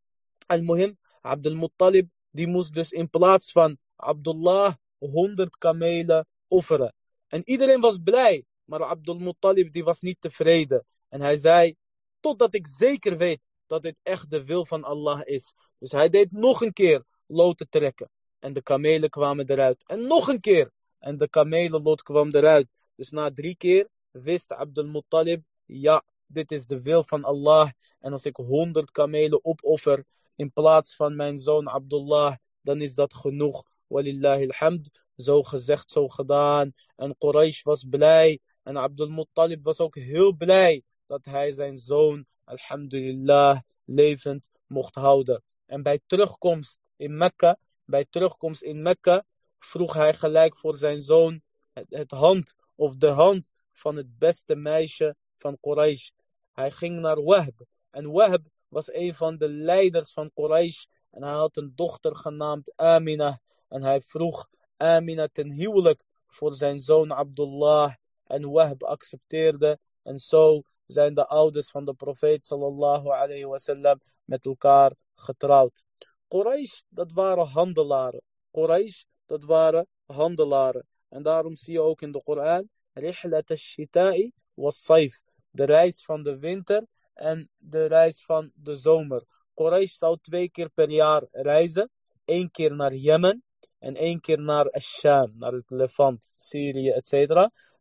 Al-Muhim, 0.46 0.98
Abdul 1.20 1.56
Muttalib, 1.56 2.08
die 2.30 2.46
moest 2.46 2.74
dus 2.74 2.90
in 2.90 3.10
plaats 3.10 3.52
van 3.52 3.78
Abdullah 3.96 4.74
100 4.98 5.58
kamelen 5.58 6.26
offeren. 6.48 6.94
En 7.28 7.42
iedereen 7.44 7.80
was 7.80 7.98
blij, 7.98 8.44
maar 8.64 8.84
Abdul 8.84 9.18
Muttalib 9.18 9.72
die 9.72 9.84
was 9.84 10.00
niet 10.00 10.20
tevreden. 10.20 10.84
En 11.08 11.20
hij 11.20 11.36
zei, 11.36 11.74
totdat 12.20 12.54
ik 12.54 12.66
zeker 12.66 13.16
weet 13.16 13.48
dat 13.66 13.82
dit 13.82 14.00
echt 14.02 14.30
de 14.30 14.44
wil 14.44 14.64
van 14.64 14.84
Allah 14.84 15.20
is. 15.24 15.54
Dus 15.78 15.92
hij 15.92 16.08
deed 16.08 16.32
nog 16.32 16.60
een 16.62 16.72
keer 16.72 17.04
loten 17.26 17.68
trekken. 17.68 18.10
En 18.38 18.52
de 18.52 18.62
kamelen 18.62 19.08
kwamen 19.08 19.50
eruit. 19.50 19.84
En 19.86 20.06
nog 20.06 20.28
een 20.28 20.40
keer. 20.40 20.70
En 21.06 21.16
de 21.16 21.28
kamelenlot 21.28 22.02
kwam 22.02 22.30
eruit. 22.34 22.68
Dus 22.96 23.10
na 23.10 23.30
drie 23.30 23.56
keer 23.56 23.88
wist 24.10 24.52
Abdul 24.52 24.86
Muttalib, 24.86 25.42
ja, 25.64 26.02
dit 26.26 26.52
is 26.52 26.66
de 26.66 26.82
wil 26.82 27.02
van 27.04 27.24
Allah. 27.24 27.70
En 28.00 28.12
als 28.12 28.24
ik 28.24 28.36
honderd 28.36 28.90
kamelen 28.90 29.44
opoffer 29.44 30.04
in 30.36 30.52
plaats 30.52 30.96
van 30.96 31.16
mijn 31.16 31.38
zoon 31.38 31.68
Abdullah, 31.68 32.34
dan 32.60 32.80
is 32.80 32.94
dat 32.94 33.14
genoeg. 33.14 33.62
Walillahi 33.86 34.46
alhamd. 34.46 34.90
Zo 35.16 35.42
gezegd, 35.42 35.90
zo 35.90 36.08
gedaan. 36.08 36.70
En 36.96 37.16
Quraysh 37.18 37.62
was 37.62 37.84
blij. 37.90 38.38
En 38.62 38.76
Abdul 38.76 39.08
Muttalib 39.08 39.64
was 39.64 39.80
ook 39.80 39.94
heel 39.94 40.32
blij 40.36 40.82
dat 41.04 41.24
hij 41.24 41.50
zijn 41.50 41.76
zoon, 41.76 42.26
alhamdulillah, 42.44 43.60
levend 43.84 44.48
mocht 44.66 44.94
houden. 44.94 45.42
En 45.66 45.82
bij 45.82 46.00
terugkomst 46.06 46.78
in 46.96 47.16
Mekka, 47.16 47.58
bij 47.84 48.06
terugkomst 48.10 48.62
in 48.62 48.82
Mekka, 48.82 49.24
vroeg 49.58 49.94
hij 49.94 50.14
gelijk 50.14 50.56
voor 50.56 50.76
zijn 50.76 51.00
zoon 51.00 51.42
het, 51.72 52.10
hand 52.10 52.54
of 52.74 52.96
de 52.96 53.08
hand 53.08 53.52
van 53.72 53.96
het 53.96 54.18
beste 54.18 54.54
meisje 54.54 55.16
van 55.36 55.58
Quraysh. 55.60 56.08
Hij 56.52 56.70
ging 56.70 57.00
naar 57.00 57.22
Wahb. 57.22 57.60
En 57.90 58.10
Wahb 58.10 58.46
was 58.68 58.92
een 58.92 59.14
van 59.14 59.36
de 59.36 59.48
leiders 59.48 60.12
van 60.12 60.30
Quraysh. 60.34 60.84
En 61.10 61.22
hij 61.22 61.32
had 61.32 61.56
een 61.56 61.72
dochter 61.74 62.16
genaamd 62.16 62.72
Amina. 62.76 63.40
En 63.68 63.82
hij 63.82 64.00
vroeg 64.00 64.48
Amina 64.76 65.28
ten 65.32 65.52
huwelijk 65.52 66.04
voor 66.26 66.54
zijn 66.54 66.78
zoon 66.78 67.12
Abdullah. 67.12 67.94
En 68.26 68.50
Wahb 68.50 68.82
accepteerde. 68.82 69.78
En 70.02 70.18
zo 70.18 70.62
zijn 70.86 71.14
de 71.14 71.26
ouders 71.26 71.70
van 71.70 71.84
de 71.84 71.94
profeet 71.94 72.44
sallallahu 72.44 73.08
alayhi 73.08 73.44
wasallam 73.44 74.00
met 74.24 74.46
elkaar 74.46 74.92
getrouwd. 75.14 75.84
Quraysh, 76.28 76.80
dat 76.88 77.12
waren 77.12 77.46
handelaren. 77.46 78.22
Quraysh, 78.50 79.04
dat 79.26 79.44
waren 79.44 79.86
handelaren. 80.06 80.86
En 81.08 81.22
daarom 81.22 81.56
zie 81.56 81.72
je 81.72 81.80
ook 81.80 82.02
in 82.02 82.12
de 82.12 82.22
Koran, 82.22 82.68
al-Shita'i 82.92 84.32
was-Saif. 84.54 85.22
De 85.50 85.64
reis 85.64 86.04
van 86.04 86.22
de 86.22 86.38
winter 86.38 86.86
en 87.14 87.50
de 87.56 87.84
reis 87.84 88.24
van 88.24 88.50
de 88.54 88.74
zomer. 88.74 89.22
Quraysh 89.54 89.96
zou 89.96 90.18
twee 90.20 90.50
keer 90.50 90.70
per 90.70 90.90
jaar 90.90 91.26
reizen. 91.30 91.90
Eén 92.24 92.50
keer 92.50 92.74
naar 92.74 92.94
Jemen 92.94 93.44
en 93.78 93.94
één 93.96 94.20
keer 94.20 94.40
naar 94.40 94.70
Asham, 94.70 95.32
naar 95.36 95.52
het 95.52 95.70
Levant, 95.70 96.32
Syrië, 96.34 96.88
etc. 96.88 97.12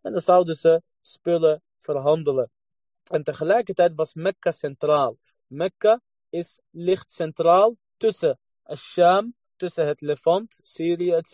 En 0.02 0.12
dan 0.12 0.20
zouden 0.20 0.56
ze 0.56 0.82
spullen 1.02 1.62
verhandelen. 1.78 2.52
En 3.12 3.24
tegelijkertijd 3.24 3.92
was 3.96 4.14
Mekka 4.14 4.52
centraal. 4.52 5.18
Mekka 5.48 6.02
is, 6.30 6.62
ligt 6.72 7.12
centraal 7.12 7.76
tussen 7.98 8.40
Asham, 8.64 9.34
tussen 9.56 9.88
het 9.88 10.02
Levant, 10.02 10.60
Syrië, 10.62 11.12
etc. 11.12 11.34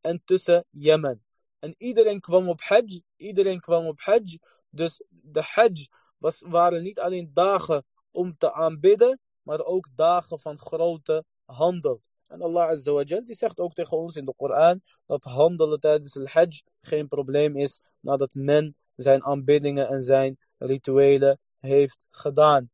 en 0.00 0.22
tussen 0.24 0.64
Jemen. 0.70 1.22
En 1.58 1.74
iedereen 1.78 2.20
kwam 2.20 2.48
op 2.48 2.60
Hajj, 2.60 3.02
iedereen 3.16 3.60
kwam 3.60 3.86
op 3.86 4.00
Hajj. 4.00 4.38
Dus 4.70 5.02
de 5.08 5.42
Hajj 5.42 5.88
was, 6.18 6.42
waren 6.46 6.82
niet 6.82 7.00
alleen 7.00 7.30
dagen 7.32 7.84
om 8.10 8.36
te 8.36 8.52
aanbidden, 8.52 9.20
maar 9.42 9.64
ook 9.64 9.88
dagen 9.94 10.38
van 10.40 10.58
grote 10.58 11.24
handel. 11.44 12.02
En 12.26 12.42
Allah 12.42 12.68
Azza 12.68 12.92
wa 12.92 13.04
die 13.04 13.34
zegt 13.34 13.58
ook 13.58 13.72
tegen 13.72 13.96
ons 13.96 14.16
in 14.16 14.24
de 14.24 14.34
Koran 14.36 14.80
dat 15.06 15.24
handelen 15.24 15.80
tijdens 15.80 16.14
het 16.14 16.32
Hajj 16.32 16.62
geen 16.80 17.08
probleem 17.08 17.56
is 17.56 17.80
nadat 18.00 18.30
men 18.32 18.76
zijn 18.96 19.24
aanbiddingen 19.24 19.88
en 19.88 20.00
zijn 20.00 20.38
rituelen 20.58 21.38
heeft 21.58 22.06
gedaan. 22.10 22.70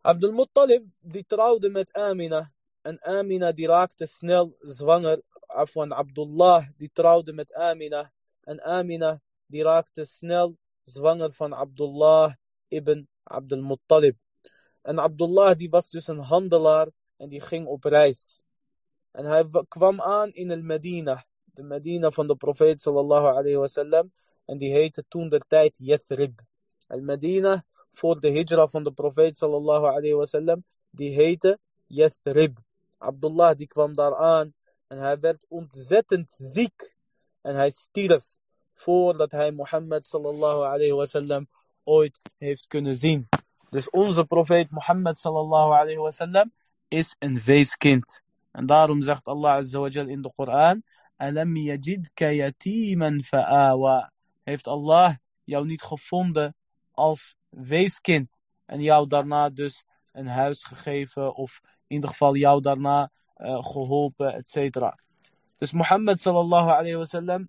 Abdul 0.00 0.32
Muttalib 0.32 0.84
die 1.00 1.24
trouwde 1.26 1.70
met 1.70 1.92
Amina 1.92 2.52
en 2.82 2.98
Amina 3.02 3.52
die 3.52 3.66
raakte 3.66 4.06
snel 4.06 4.56
zwanger. 4.60 5.22
Afwan 5.48 5.92
Abdullah 5.92 6.66
die 6.76 6.90
trouwde 6.92 7.32
met 7.32 7.52
Amina 7.54 8.12
en 8.44 8.60
Amina 8.60 9.20
die 9.46 9.62
raakte 9.62 10.04
snel 10.04 10.56
zwanger 10.84 11.32
van 11.32 11.52
Abdullah 11.52 12.34
ibn 12.68 13.06
Abdul 13.24 13.62
Muttalib. 13.62 14.16
En 14.82 14.98
Abdullah 14.98 15.56
die 15.56 15.70
was 15.70 15.90
dus 15.90 16.08
een 16.08 16.20
handelaar 16.20 16.88
en 17.16 17.28
die 17.28 17.40
ging 17.40 17.66
op 17.66 17.84
reis. 17.84 18.42
En 19.12 19.24
hij 19.24 19.48
kwam 19.68 20.00
aan 20.00 20.32
in 20.32 20.50
el 20.50 20.62
Medina, 20.62 21.24
de 21.44 21.62
Medina 21.62 22.10
van 22.10 22.26
de 22.26 22.36
profeet 22.36 22.80
sallallahu 22.80 23.26
alayhi 23.26 23.56
wasallam. 23.56 24.12
En 24.44 24.58
die 24.58 24.72
heette 24.72 25.04
toen 25.08 25.28
de 25.28 25.38
tijd 25.38 25.76
Yathrib. 25.76 26.40
El 26.86 27.00
Medina, 27.00 27.64
voor 27.92 28.20
de 28.20 28.30
hijra 28.30 28.66
van 28.66 28.82
de 28.82 28.92
profeet 28.92 29.36
sallallahu 29.36 29.86
alayhi 29.86 30.14
wasallam, 30.14 30.64
die 30.90 31.14
heette 31.14 31.58
Yathrib. 31.86 32.58
Abdullah 32.98 33.56
die 33.56 33.66
kwam 33.66 33.94
daar 33.94 34.16
aan 34.16 34.54
en 34.86 34.98
hij 34.98 35.18
werd 35.20 35.46
ontzettend 35.48 36.32
ziek. 36.32 36.96
En 37.40 37.54
hij 37.54 37.70
stierf 37.70 38.24
voordat 38.74 39.32
hij 39.32 39.52
Mohammed 39.52 40.06
sallallahu 40.06 40.62
alayhi 40.64 40.92
wasallam 40.92 41.48
ooit 41.84 42.18
heeft 42.38 42.66
kunnen 42.66 42.94
zien. 42.94 43.28
Dus 43.70 43.90
onze 43.90 44.24
profeet 44.24 44.70
Mohammed 44.70 45.18
sallallahu 45.18 45.72
alayhi 45.72 45.98
wasallam 45.98 46.52
is 46.88 47.16
een 47.18 47.40
weeskind. 47.40 48.22
En 48.50 48.66
daarom 48.66 49.02
zegt 49.02 49.26
Allah 49.26 49.54
azza 49.54 49.88
in 49.88 50.22
de 50.22 50.32
Koran: 50.36 50.82
Alam 51.16 51.56
yajidka 51.56 52.28
yatiman 52.30 53.22
fa'awa. 53.22 54.12
Heeft 54.42 54.66
Allah 54.66 55.14
jou 55.44 55.64
niet 55.64 55.82
gevonden 55.82 56.54
als 56.92 57.36
weeskind 57.48 58.42
en 58.66 58.80
jou 58.80 59.06
daarna 59.06 59.50
dus 59.50 59.84
een 60.12 60.26
huis 60.26 60.64
gegeven 60.64 61.34
of 61.34 61.60
in 61.88 61.94
ieder 61.94 62.10
geval 62.10 62.36
jou 62.36 62.60
daarna 62.60 63.10
uh, 63.36 63.64
geholpen, 63.64 64.34
etc. 64.34 64.80
Dus 65.56 65.72
Mohammed 65.72 66.20
sallallahu 66.20 66.70
alayhi 66.70 66.96
wasallam, 66.96 67.48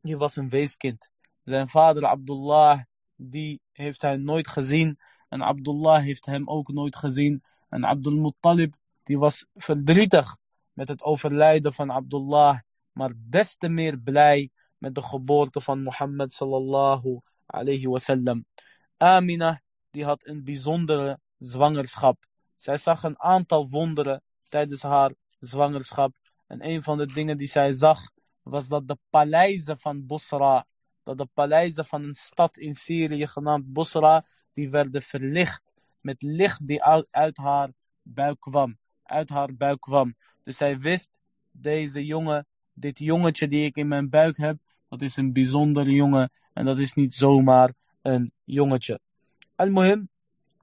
die 0.00 0.16
was 0.16 0.36
een 0.36 0.48
weeskind. 0.48 1.10
Zijn 1.44 1.68
vader 1.68 2.06
Abdullah, 2.06 2.80
die 3.16 3.60
heeft 3.72 4.02
hij 4.02 4.16
nooit 4.16 4.48
gezien. 4.48 4.98
En 5.28 5.42
Abdullah 5.42 6.02
heeft 6.02 6.26
hem 6.26 6.48
ook 6.48 6.72
nooit 6.72 6.96
gezien. 6.96 7.42
En 7.68 7.84
Abdul 7.84 8.16
Muttalib, 8.16 8.74
die 9.02 9.18
was 9.18 9.46
verdrietig 9.54 10.36
met 10.72 10.88
het 10.88 11.02
overlijden 11.02 11.72
van 11.72 11.90
Abdullah. 11.90 12.58
Maar 12.92 13.12
des 13.16 13.56
te 13.56 13.68
meer 13.68 13.98
blij 13.98 14.50
met 14.78 14.94
de 14.94 15.02
geboorte 15.02 15.60
van 15.60 15.82
Mohammed 15.82 16.32
sallallahu 16.32 17.20
alayhi 17.46 17.86
wasallam. 17.86 18.44
Amina, 18.96 19.62
die 19.90 20.04
had 20.04 20.26
een 20.26 20.44
bijzondere 20.44 21.18
zwangerschap. 21.38 22.26
Zij 22.62 22.76
zag 22.76 23.02
een 23.02 23.20
aantal 23.20 23.68
wonderen 23.68 24.22
tijdens 24.48 24.82
haar 24.82 25.12
zwangerschap. 25.38 26.12
En 26.46 26.68
een 26.68 26.82
van 26.82 26.98
de 26.98 27.06
dingen 27.06 27.36
die 27.36 27.46
zij 27.46 27.72
zag, 27.72 28.10
was 28.42 28.68
dat 28.68 28.88
de 28.88 28.96
paleizen 29.10 29.78
van 29.78 30.06
Bosra, 30.06 30.66
dat 31.02 31.18
de 31.18 31.28
paleizen 31.34 31.86
van 31.86 32.02
een 32.02 32.14
stad 32.14 32.56
in 32.56 32.74
Syrië 32.74 33.26
genaamd 33.26 33.72
Bosra, 33.72 34.26
die 34.52 34.70
werden 34.70 35.02
verlicht 35.02 35.72
met 36.00 36.22
licht 36.22 36.66
die 36.66 36.82
uit 37.10 37.36
haar 37.36 37.72
buik 38.02 38.40
kwam. 38.40 38.78
Uit 39.02 39.28
haar 39.28 39.54
buik 39.54 39.80
kwam. 39.80 40.14
Dus 40.42 40.56
zij 40.56 40.78
wist, 40.78 41.10
deze 41.50 42.04
jongen, 42.04 42.46
dit 42.72 42.98
jongetje 42.98 43.48
die 43.48 43.64
ik 43.64 43.76
in 43.76 43.88
mijn 43.88 44.08
buik 44.08 44.36
heb, 44.36 44.56
dat 44.88 45.02
is 45.02 45.16
een 45.16 45.32
bijzondere 45.32 45.90
jongen. 45.90 46.30
En 46.52 46.64
dat 46.64 46.78
is 46.78 46.94
niet 46.94 47.14
zomaar 47.14 47.72
een 48.02 48.32
jongetje. 48.44 49.00
Al-Muhim, 49.56 50.08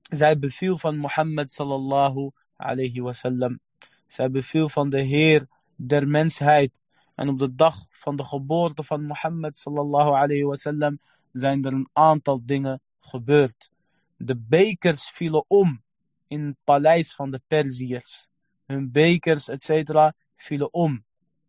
zij 0.10 0.39
beviel 0.39 0.78
van 0.78 0.97
Mohammed 0.97 1.51
sallallahu 1.51 2.32
alayhi 2.55 3.01
wasallam. 3.01 3.60
Zij 4.07 4.32
beviel 4.32 4.70
van 4.70 4.89
de 4.89 5.01
Heer 5.01 5.47
der 5.76 6.07
mensheid. 6.07 6.84
En 7.16 7.30
op 7.30 7.39
de 7.39 7.55
dag 7.55 7.86
van 7.89 8.16
de 8.16 8.24
geboorte 8.24 8.84
van 8.84 9.03
Mohammed 9.03 9.57
sallallahu 9.57 10.10
alayhi 10.10 10.43
wasallam 10.43 10.99
zijn 11.32 11.64
er 11.64 11.74
een 11.74 11.89
aantal 11.93 12.41
dingen 12.45 12.82
gebeurd. 12.99 13.70
De 14.18 14.38
bekers 14.38 15.10
vielen 15.10 15.45
om 15.47 15.82
in 16.28 16.45
het 16.45 16.57
paleis 16.64 17.16
van 17.16 17.32
de 17.32 17.41
Perziërs. 17.47 18.28
Hun 18.66 18.91
bekers, 18.91 19.47
etc. 19.47 20.12
vielen 20.36 20.74
om. 20.74 21.03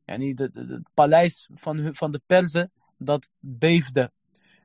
Yani 0.05 0.33
het 0.35 0.89
paleis 0.95 1.49
van, 1.55 1.95
van 1.95 2.11
de 2.11 2.21
Perzen, 2.27 2.73
dat 2.99 3.29
beefde. 3.39 4.13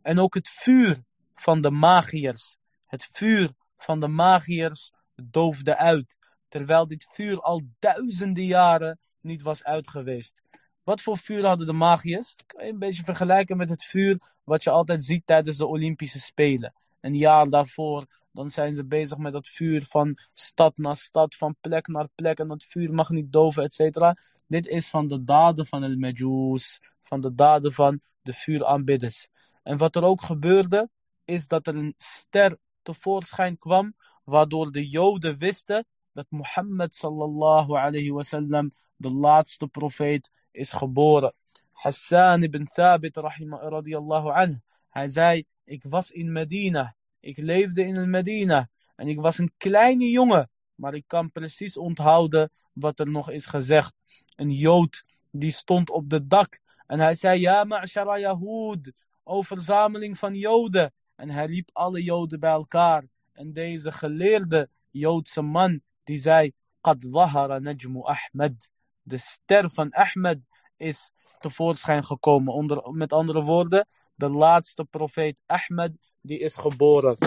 En 0.02 0.20
ook 0.20 0.34
het 0.34 0.50
vuur 0.50 1.04
van 1.36 1.62
de 1.62 1.72
magiërs. 1.72 2.58
Het 2.86 3.10
vuur 3.12 3.54
van 3.78 4.00
de 4.00 4.08
magiërs 4.08 4.92
doofde 5.16 5.78
uit. 5.78 6.18
Terwijl 6.48 6.88
dit 6.88 7.08
vuur 7.12 7.42
al 7.42 7.62
duizenden 7.80 8.46
jaren 8.46 9.00
niet 9.22 9.42
was 9.42 9.64
uitgeweest. 9.64 10.42
Wat 10.84 11.02
voor 11.02 11.18
vuur 11.18 11.46
hadden 11.46 11.68
de 11.68 11.74
magiërs? 11.74 12.36
Kan 12.46 12.66
je 12.66 12.72
een 12.72 12.80
beetje 12.80 13.04
vergelijken 13.04 13.58
met 13.58 13.70
het 13.70 13.84
vuur 13.84 14.20
wat 14.44 14.64
je 14.64 14.70
altijd 14.70 15.04
ziet 15.04 15.26
tijdens 15.26 15.58
de 15.58 15.66
Olympische 15.66 16.20
Spelen. 16.20 16.74
Een 17.02 17.16
jaar 17.16 17.50
daarvoor, 17.50 18.06
dan 18.32 18.50
zijn 18.50 18.76
ze 18.76 18.86
bezig 18.86 19.18
met 19.18 19.34
dat 19.34 19.48
vuur 19.48 19.84
van 19.84 20.18
stad 20.34 20.78
naar 20.78 20.96
stad, 20.96 21.36
van 21.36 21.56
plek 21.62 21.88
naar 21.88 22.08
plek. 22.16 22.40
En 22.40 22.48
dat 22.48 22.64
vuur 22.64 22.94
mag 22.94 23.10
niet 23.10 23.32
doven, 23.32 23.64
et 23.64 23.74
cetera. 23.74 24.18
Dit 24.48 24.68
is 24.68 24.90
van 24.90 25.08
de 25.08 25.24
daden 25.24 25.66
van 25.66 25.84
el 25.84 25.96
Majus, 25.96 26.82
van 27.02 27.22
de 27.22 27.36
daden 27.36 27.74
van 27.74 28.02
de 28.22 28.34
vuuraanbidders. 28.34 29.28
En 29.64 29.78
wat 29.78 29.96
er 29.96 30.04
ook 30.04 30.22
gebeurde, 30.22 30.90
is 31.24 31.48
dat 31.48 31.68
er 31.68 31.76
een 31.76 31.94
ster 31.98 32.58
tevoorschijn 32.86 33.58
kwam, 33.58 33.96
waardoor 34.24 34.72
de 34.72 34.88
Joden 34.88 35.38
wisten 35.38 35.86
dat 36.14 36.26
Mohammed 36.30 36.96
sallallahu 36.96 37.76
alayhi 37.76 38.12
wasallam 38.12 38.72
de 38.96 39.12
laatste 39.14 39.68
profeet 39.68 40.32
is 40.52 40.72
geboren. 40.72 41.34
Hassan 41.72 42.44
ibn 42.44 42.66
Thabit 42.66 43.18
radiyallahu 43.18 44.30
anhu, 44.30 44.60
hij 44.90 45.08
zei, 45.08 45.46
ik 45.64 45.84
was 45.84 46.12
in 46.12 46.32
Medina, 46.32 46.96
ik 47.20 47.38
leefde 47.38 47.84
in 47.84 48.10
Medina 48.10 48.70
en 48.96 49.08
ik 49.08 49.20
was 49.20 49.38
een 49.38 49.52
kleine 49.58 50.10
jongen, 50.10 50.50
maar 50.76 50.94
ik 50.94 51.04
kan 51.08 51.32
precies 51.32 51.78
onthouden 51.78 52.50
wat 52.74 53.00
er 53.00 53.10
nog 53.10 53.30
is 53.30 53.46
gezegd. 53.46 53.94
Een 54.36 54.52
Jood 54.52 55.04
die 55.32 55.52
stond 55.52 55.90
op 55.90 56.10
de 56.10 56.28
dak 56.28 56.60
en 56.88 57.00
hij 57.00 57.16
zei, 57.16 57.40
ja 57.40 57.64
ma'shara 57.64 58.20
Yahood, 58.20 58.92
o 59.24 59.42
verzameling 59.42 60.18
van 60.18 60.36
Joden. 60.36 60.94
En 61.16 61.30
hij 61.30 61.46
riep 61.46 61.70
alle 61.74 62.04
Joden 62.04 62.40
bij 62.40 62.52
elkaar. 62.52 63.08
En 63.34 63.54
deze 63.54 63.92
geleerde 63.92 64.70
Joodse 64.92 65.42
man, 65.42 65.82
die 66.04 66.18
zei, 66.18 66.52
Qad 66.82 67.06
zahara 67.10 67.60
najmu 67.60 68.02
Ahmed. 68.02 68.72
De 69.02 69.18
ster 69.18 69.70
van 69.70 69.92
Ahmed 69.92 70.46
is 70.78 71.12
tevoorschijn 71.40 72.04
gekomen. 72.04 72.54
Onder, 72.54 72.94
met 72.94 73.14
andere 73.14 73.42
woorden, 73.42 73.88
de 74.16 74.30
laatste 74.30 74.86
profeet 74.86 75.42
Ahmed, 75.46 75.92
die 76.22 76.40
is 76.40 76.56
geboren. 76.56 77.18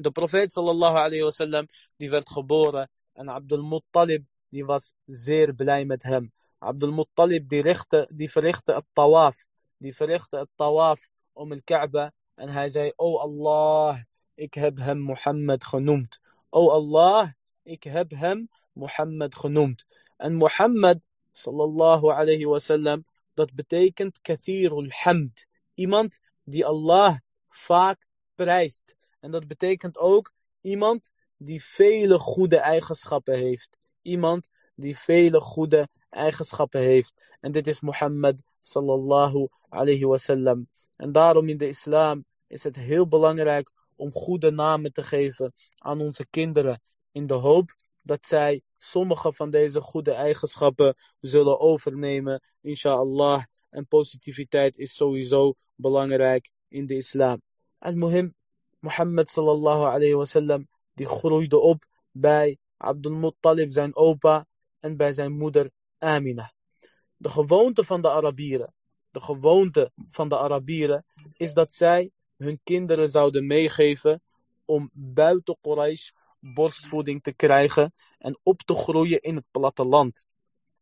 De 0.00 0.10
profeet 0.10 0.52
sallallahu 0.52 0.96
alayhi 0.96 1.22
wasallam, 1.22 1.66
die 1.96 2.10
werd 2.10 2.30
geboren. 2.30 2.90
En 3.12 3.28
Abdul 3.28 3.62
Muttalib, 3.62 4.24
die 4.48 4.64
was 4.64 4.92
zeer 5.04 5.54
blij 5.54 5.84
met 5.84 6.02
hem. 6.02 6.32
Abdul 6.58 6.92
Muttalib, 6.92 7.48
die, 7.48 7.62
richtte, 7.62 8.08
die 8.12 8.30
verrichtte 8.30 8.74
het 8.74 8.86
tawaf. 8.92 9.36
Die 9.76 9.94
verrichtte 9.96 10.38
het 10.38 10.48
tawaf 10.54 11.08
om 11.32 11.52
el 11.52 11.60
Kaaba. 11.64 12.12
En 12.40 12.48
hij 12.48 12.68
zei, 12.68 12.92
O 12.96 13.18
Allah, 13.18 14.00
ik 14.34 14.54
heb 14.54 14.76
hem 14.76 14.98
Mohammed 14.98 15.64
genoemd. 15.64 16.20
O 16.48 16.70
Allah, 16.70 17.28
ik 17.62 17.82
heb 17.82 18.10
hem 18.10 18.48
Mohammed 18.72 19.34
genoemd. 19.34 19.86
En 20.16 20.34
Mohammed, 20.34 21.08
sallallahu 21.30 22.08
alayhi 22.08 22.44
wasallam, 22.44 23.04
dat 23.34 23.54
betekent 23.54 24.20
kathirul 24.20 24.86
hamd. 24.88 25.46
Iemand 25.74 26.20
die 26.44 26.66
Allah 26.66 27.16
vaak 27.48 28.08
prijst. 28.34 28.94
En 29.20 29.30
dat 29.30 29.46
betekent 29.46 29.98
ook 29.98 30.32
iemand 30.60 31.12
die 31.36 31.64
vele 31.64 32.18
goede 32.18 32.58
eigenschappen 32.58 33.34
heeft. 33.34 33.78
Iemand 34.02 34.48
die 34.74 34.98
vele 34.98 35.40
goede 35.40 35.88
eigenschappen 36.10 36.80
heeft. 36.80 37.36
En 37.40 37.52
dit 37.52 37.66
is 37.66 37.80
Mohammed 37.80 38.42
sallallahu 38.60 39.48
alayhi 39.68 40.04
wasallam. 40.04 40.68
En 40.96 41.12
daarom 41.12 41.48
in 41.48 41.56
de 41.56 41.68
islam 41.68 42.24
is 42.50 42.64
het 42.64 42.76
heel 42.76 43.08
belangrijk 43.08 43.70
om 43.96 44.12
goede 44.12 44.50
namen 44.50 44.92
te 44.92 45.02
geven 45.02 45.52
aan 45.78 46.00
onze 46.00 46.26
kinderen. 46.30 46.82
In 47.12 47.26
de 47.26 47.34
hoop 47.34 47.70
dat 48.02 48.24
zij 48.24 48.62
sommige 48.76 49.32
van 49.32 49.50
deze 49.50 49.80
goede 49.80 50.12
eigenschappen 50.12 50.94
zullen 51.18 51.60
overnemen, 51.60 52.42
inshallah. 52.60 53.42
En 53.70 53.86
positiviteit 53.86 54.76
is 54.76 54.94
sowieso 54.94 55.54
belangrijk 55.74 56.50
in 56.68 56.86
de 56.86 56.96
islam. 56.96 57.42
En 57.78 57.98
muhim, 57.98 58.34
Mohammed 58.78 59.28
sallallahu 59.28 59.84
alayhi 59.84 60.14
wasallam, 60.14 60.68
die 60.94 61.06
groeide 61.06 61.58
op 61.58 61.84
bij 62.10 62.58
Abdul 62.76 63.12
Muttalib, 63.12 63.72
zijn 63.72 63.96
opa, 63.96 64.46
en 64.80 64.96
bij 64.96 65.12
zijn 65.12 65.32
moeder 65.32 65.70
Amina. 65.98 66.52
De 67.16 67.28
gewoonte 67.28 67.84
van 67.84 68.02
de 68.02 68.10
Arabieren, 68.10 68.74
de 69.10 69.20
gewoonte 69.20 69.92
van 70.10 70.28
de 70.28 70.38
Arabieren 70.38 71.04
is 71.36 71.52
dat 71.52 71.72
zij 71.72 72.10
hun 72.40 72.60
kinderen 72.64 73.08
zouden 73.08 73.46
meegeven 73.46 74.22
om 74.64 74.90
buiten 74.92 75.56
Quraysh 75.60 76.10
borstvoeding 76.40 77.22
te 77.22 77.34
krijgen 77.34 77.94
en 78.18 78.38
op 78.42 78.62
te 78.62 78.74
groeien 78.74 79.20
in 79.20 79.36
het 79.36 79.44
platteland. 79.50 80.26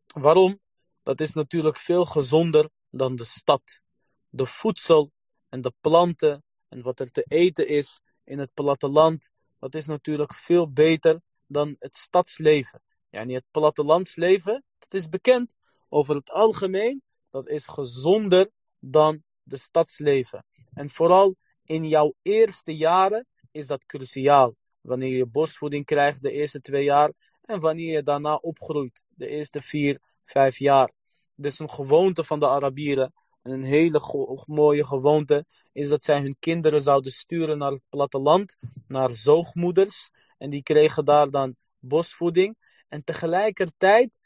Waarom? 0.07 0.61
Dat 1.03 1.21
is 1.21 1.33
natuurlijk 1.35 1.77
veel 1.77 2.05
gezonder 2.05 2.69
dan 2.91 3.17
de 3.17 3.25
stad. 3.25 3.81
De 4.29 4.47
voedsel 4.47 5.11
en 5.49 5.61
de 5.61 5.73
planten 5.81 6.45
en 6.69 6.83
wat 6.83 7.01
er 7.01 7.11
te 7.11 7.23
eten 7.23 7.69
is 7.69 8.01
in 8.25 8.39
het 8.39 8.55
platteland, 8.55 9.31
dat 9.59 9.75
is 9.75 9.87
natuurlijk 9.87 10.35
veel 10.35 10.73
beter 10.73 11.21
dan 11.47 11.77
het 11.79 11.97
stadsleven. 11.97 12.83
Yani 13.11 13.35
het 13.35 13.45
plattelandsleven, 13.51 14.65
dat 14.79 14.95
is 14.95 15.09
bekend 15.09 15.57
over 15.89 16.15
het 16.15 16.31
algemeen, 16.31 17.03
dat 17.31 17.49
is 17.49 17.67
gezonder 17.67 18.51
dan 18.79 19.23
de 19.43 19.57
stadsleven. 19.57 20.45
En 20.73 20.91
vooral 20.91 21.37
in 21.69 21.89
jouw 21.89 22.15
eerste 22.23 22.77
jaren 22.77 23.27
is 23.51 23.67
dat 23.67 23.87
cruciaal. 23.87 24.55
Wanneer 24.81 25.17
je 25.17 25.27
borstvoeding 25.27 25.85
krijgt 25.85 26.23
de 26.23 26.31
eerste 26.31 26.61
twee 26.61 26.85
jaar 26.85 27.13
en 27.43 27.61
wanneer 27.61 27.93
je 27.93 28.03
daarna 28.03 28.35
opgroeit 28.35 29.03
de 29.09 29.29
eerste 29.29 29.61
vier, 29.63 30.01
vijf 30.25 30.59
jaar. 30.59 30.93
Dus 31.35 31.59
een 31.59 31.71
gewoonte 31.71 32.25
van 32.25 32.39
de 32.39 32.49
Arabieren, 32.49 33.13
en 33.43 33.51
een 33.53 33.65
hele 33.65 34.01
mooie 34.47 34.85
gewoonte, 34.85 35.45
is 35.73 35.89
dat 35.89 36.05
zij 36.05 36.21
hun 36.21 36.37
kinderen 36.39 36.83
zouden 36.83 37.13
sturen 37.13 37.59
naar 37.59 37.71
het 37.71 37.83
platteland, 37.89 38.57
naar 38.87 39.11
zoogmoeders. 39.11 40.11
En 40.39 40.51
die 40.51 40.63
kregen 40.63 41.05
daar 41.05 41.31
dan 41.31 41.57
borstvoeding. 41.79 42.57
En 42.89 43.05
tegelijkertijd, 43.05 44.21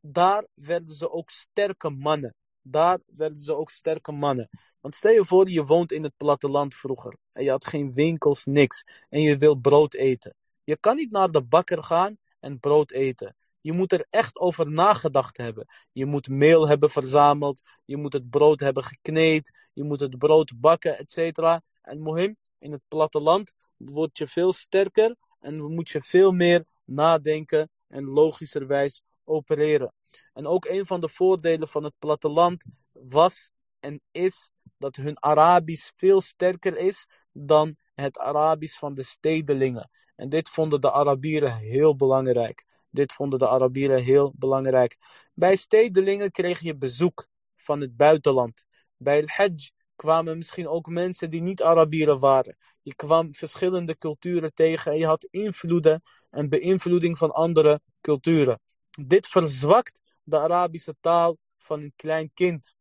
daar 0.00 0.46
werden 0.54 0.94
ze 0.94 1.10
ook 1.10 1.30
sterke 1.30 1.90
mannen. 1.90 2.34
Daar 2.62 3.00
werden 3.06 3.42
ze 3.42 3.56
ook 3.56 3.70
sterke 3.70 4.12
mannen. 4.12 4.48
Want 4.80 4.94
stel 4.94 5.12
je 5.12 5.24
voor, 5.24 5.48
je 5.48 5.64
woont 5.64 5.92
in 5.92 6.02
het 6.02 6.16
platteland 6.16 6.74
vroeger. 6.74 7.16
En 7.32 7.44
je 7.44 7.50
had 7.50 7.66
geen 7.66 7.94
winkels, 7.94 8.44
niks. 8.44 8.84
En 9.08 9.20
je 9.20 9.36
wil 9.36 9.54
brood 9.54 9.94
eten. 9.94 10.34
Je 10.64 10.76
kan 10.76 10.96
niet 10.96 11.10
naar 11.10 11.30
de 11.30 11.42
bakker 11.42 11.82
gaan 11.82 12.18
en 12.40 12.60
brood 12.60 12.90
eten. 12.90 13.36
Je 13.60 13.72
moet 13.72 13.92
er 13.92 14.06
echt 14.10 14.38
over 14.38 14.70
nagedacht 14.70 15.36
hebben. 15.36 15.66
Je 15.92 16.06
moet 16.06 16.28
meel 16.28 16.68
hebben 16.68 16.90
verzameld. 16.90 17.62
Je 17.84 17.96
moet 17.96 18.12
het 18.12 18.30
brood 18.30 18.60
hebben 18.60 18.82
gekneed. 18.82 19.68
Je 19.72 19.84
moet 19.84 20.00
het 20.00 20.18
brood 20.18 20.60
bakken, 20.60 20.98
etc. 20.98 21.38
En 21.82 22.00
mohim, 22.00 22.36
in 22.58 22.72
het 22.72 22.82
platteland 22.88 23.52
word 23.76 24.18
je 24.18 24.28
veel 24.28 24.52
sterker. 24.52 25.16
En 25.40 25.74
moet 25.74 25.88
je 25.88 26.02
veel 26.02 26.32
meer 26.32 26.66
nadenken 26.84 27.70
en 27.88 28.04
logischerwijs 28.04 29.02
opereren. 29.24 29.92
En 30.32 30.46
ook 30.46 30.64
een 30.64 30.86
van 30.86 31.00
de 31.00 31.08
voordelen 31.08 31.68
van 31.68 31.84
het 31.84 31.94
platteland 31.98 32.64
was 32.92 33.50
en 33.80 34.00
is 34.10 34.50
dat 34.78 34.96
hun 34.96 35.20
Arabisch 35.20 35.90
veel 35.96 36.20
sterker 36.20 36.76
is 36.76 37.06
dan 37.32 37.76
het 37.94 38.18
Arabisch 38.18 38.78
van 38.78 38.94
de 38.94 39.02
stedelingen. 39.02 39.90
En 40.16 40.28
dit 40.28 40.48
vonden 40.48 40.80
de 40.80 40.92
Arabieren 40.92 41.56
heel 41.56 41.96
belangrijk. 41.96 42.64
Dit 42.90 43.12
vonden 43.12 43.38
de 43.38 43.48
Arabieren 43.48 44.02
heel 44.02 44.32
belangrijk. 44.36 44.96
Bij 45.34 45.56
stedelingen 45.56 46.30
kreeg 46.30 46.60
je 46.60 46.76
bezoek 46.76 47.28
van 47.56 47.80
het 47.80 47.96
buitenland. 47.96 48.64
Bij 48.96 49.16
het 49.16 49.30
Hajj 49.30 49.70
kwamen 49.96 50.36
misschien 50.36 50.68
ook 50.68 50.86
mensen 50.86 51.30
die 51.30 51.40
niet 51.40 51.62
Arabieren 51.62 52.18
waren. 52.18 52.56
Je 52.82 52.94
kwam 52.94 53.34
verschillende 53.34 53.98
culturen 53.98 54.54
tegen 54.54 54.92
en 54.92 54.98
je 54.98 55.06
had 55.06 55.24
invloeden 55.24 56.02
en 56.30 56.48
beïnvloeding 56.48 57.18
van 57.18 57.30
andere 57.30 57.80
culturen. 58.00 58.60
Dit 59.06 59.26
verzwakt 59.26 60.02
de 60.22 60.38
Arabische 60.38 60.96
taal 61.00 61.38
van 61.56 61.80
een 61.80 61.92
klein 61.96 62.30
kind. 62.34 62.74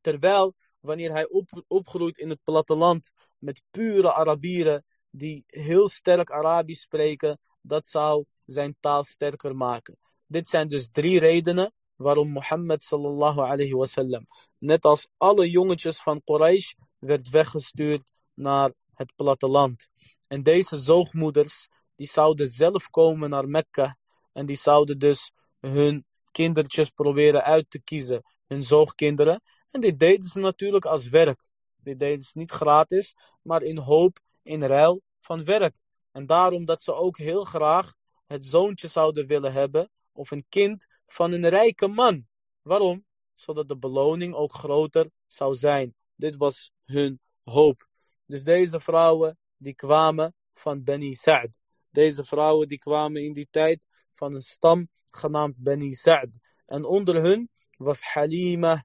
Terwijl 0.00 0.54
wanneer 0.80 1.10
hij 1.10 1.28
op, 1.28 1.64
opgroeit 1.66 2.18
in 2.18 2.30
het 2.30 2.40
platteland 2.44 3.10
met 3.38 3.62
pure 3.70 4.12
Arabieren 4.12 4.84
die 5.10 5.44
heel 5.46 5.88
sterk 5.88 6.30
Arabisch 6.30 6.82
spreken, 6.82 7.38
dat 7.62 7.88
zou 7.88 8.24
zijn 8.44 8.76
taal 8.80 9.04
sterker 9.04 9.56
maken. 9.56 9.98
Dit 10.26 10.48
zijn 10.48 10.68
dus 10.68 10.88
drie 10.90 11.18
redenen 11.18 11.72
waarom 11.96 12.28
Mohammed 12.28 12.82
sallallahu 12.82 13.40
alayhi 13.40 13.72
wasallam, 13.72 14.26
net 14.58 14.84
als 14.84 15.08
alle 15.16 15.50
jongetjes 15.50 16.02
van 16.02 16.22
Quraysh, 16.24 16.72
werd 16.98 17.28
weggestuurd 17.28 18.10
naar 18.34 18.72
het 18.94 19.12
platteland. 19.16 19.88
En 20.28 20.42
deze 20.42 20.78
zoogmoeders, 20.78 21.68
die 21.96 22.06
zouden 22.06 22.46
zelf 22.46 22.90
komen 22.90 23.30
naar 23.30 23.48
Mekka 23.48 23.96
en 24.32 24.46
die 24.46 24.56
zouden 24.56 24.98
dus 24.98 25.32
hun 25.60 26.04
kindertjes 26.30 26.90
proberen 26.90 27.42
uit 27.42 27.70
te 27.70 27.82
kiezen, 27.82 28.22
hun 28.46 28.62
zoogkinderen. 28.62 29.42
En 29.70 29.80
dit 29.80 29.98
deden 29.98 30.28
ze 30.28 30.40
natuurlijk 30.40 30.84
als 30.84 31.08
werk. 31.08 31.48
Dit 31.76 31.98
deden 31.98 32.22
ze 32.22 32.38
niet 32.38 32.50
gratis, 32.50 33.14
maar 33.42 33.62
in 33.62 33.78
hoop, 33.78 34.18
in 34.42 34.62
ruil 34.62 35.02
van 35.20 35.44
werk. 35.44 35.82
En 36.12 36.26
daarom 36.26 36.64
dat 36.64 36.82
ze 36.82 36.94
ook 36.94 37.18
heel 37.18 37.44
graag 37.44 37.94
het 38.26 38.44
zoontje 38.44 38.88
zouden 38.88 39.26
willen 39.26 39.52
hebben, 39.52 39.90
of 40.12 40.30
een 40.30 40.44
kind 40.48 40.86
van 41.06 41.32
een 41.32 41.48
rijke 41.48 41.86
man. 41.86 42.26
Waarom? 42.62 43.04
Zodat 43.34 43.68
de 43.68 43.76
beloning 43.76 44.34
ook 44.34 44.52
groter 44.52 45.10
zou 45.26 45.54
zijn. 45.54 45.94
Dit 46.16 46.36
was 46.36 46.72
hun 46.84 47.20
hoop. 47.44 47.88
Dus 48.24 48.44
deze 48.44 48.80
vrouwen 48.80 49.38
die 49.56 49.74
kwamen 49.74 50.34
van 50.52 50.84
Beni 50.84 51.14
Sa'd. 51.14 51.62
Deze 51.90 52.24
vrouwen 52.24 52.68
die 52.68 52.78
kwamen 52.78 53.24
in 53.24 53.32
die 53.32 53.48
tijd 53.50 53.88
van 54.12 54.34
een 54.34 54.42
stam 54.42 54.88
genaamd 55.04 55.56
Beni 55.56 55.94
Sa'd. 55.94 56.38
En 56.66 56.84
onder 56.84 57.22
hun 57.22 57.48
was 57.76 58.02
Halima 58.02 58.82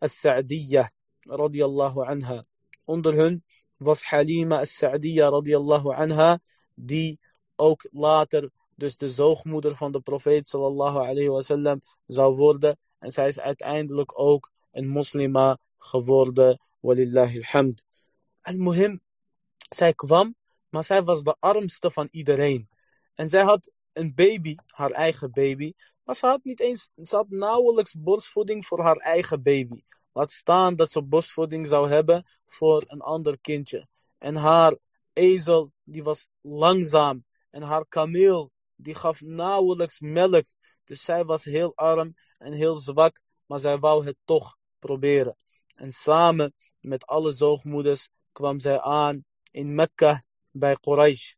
as-Sa'diyah 0.00 0.88
radiyallahu 1.28 2.04
anha. 2.12 2.42
Onder 2.84 3.14
hun 3.14 3.44
was 3.78 4.02
Halima 4.02 4.60
as-Sa'diyah 4.64 5.30
radiyallahu 5.30 5.94
anha, 5.94 6.38
die 6.74 7.18
ook 7.56 7.88
later 7.92 8.50
dus 8.80 8.96
de 8.96 9.08
zoogmoeder 9.08 9.76
van 9.76 9.92
de 9.92 10.00
profeet 10.00 10.48
sallallahu 10.48 10.98
alayhi 10.98 11.28
wasallam 11.28 11.82
zou 12.06 12.36
worden. 12.36 12.78
En 12.98 13.10
zij 13.10 13.26
is 13.26 13.40
uiteindelijk 13.40 14.18
ook 14.18 14.50
een 14.72 14.88
moslima 14.88 15.58
geworden. 15.78 16.60
Walillahi 16.80 17.36
alhamd. 17.36 17.84
Al-Muhim, 18.42 19.00
zij 19.68 19.94
kwam, 19.94 20.34
maar 20.68 20.84
zij 20.84 21.02
was 21.02 21.22
de 21.22 21.36
armste 21.38 21.90
van 21.90 22.08
iedereen. 22.10 22.68
En 23.14 23.28
zij 23.28 23.42
had 23.42 23.70
een 23.92 24.14
baby, 24.14 24.54
haar 24.66 24.90
eigen 24.90 25.30
baby. 25.30 25.72
Maar 26.04 26.14
ze 26.14 26.26
had 26.26 26.44
niet 26.44 26.60
eens, 26.60 26.90
ze 27.02 27.16
had 27.16 27.28
nauwelijks 27.28 27.94
borstvoeding 27.98 28.66
voor 28.66 28.80
haar 28.82 28.96
eigen 28.96 29.42
baby. 29.42 29.82
Laat 30.12 30.32
staan 30.32 30.76
dat 30.76 30.90
ze 30.90 31.02
borstvoeding 31.02 31.66
zou 31.66 31.88
hebben 31.88 32.24
voor 32.46 32.84
een 32.86 33.00
ander 33.00 33.38
kindje. 33.40 33.88
En 34.18 34.36
haar 34.36 34.76
ezel, 35.12 35.72
die 35.84 36.02
was 36.02 36.28
langzaam. 36.40 37.24
En 37.50 37.62
haar 37.62 37.86
kameel, 37.88 38.50
die 38.76 38.94
gaf 38.94 39.20
nauwelijks 39.20 40.00
melk. 40.00 40.44
Dus 40.84 41.04
zij 41.04 41.24
was 41.24 41.44
heel 41.44 41.72
arm 41.74 42.14
en 42.38 42.52
heel 42.52 42.74
zwak, 42.74 43.22
maar 43.46 43.58
zij 43.58 43.78
wou 43.78 44.04
het 44.04 44.16
toch 44.24 44.56
proberen. 44.78 45.36
En 45.74 45.90
samen 45.90 46.54
met 46.80 47.06
alle 47.06 47.32
zoogmoeders 47.32 48.10
kwam 48.32 48.58
zij 48.58 48.80
aan 48.80 49.24
in 49.50 49.74
Mekka 49.74 50.22
bij 50.50 50.74
Quraysh. 50.74 51.34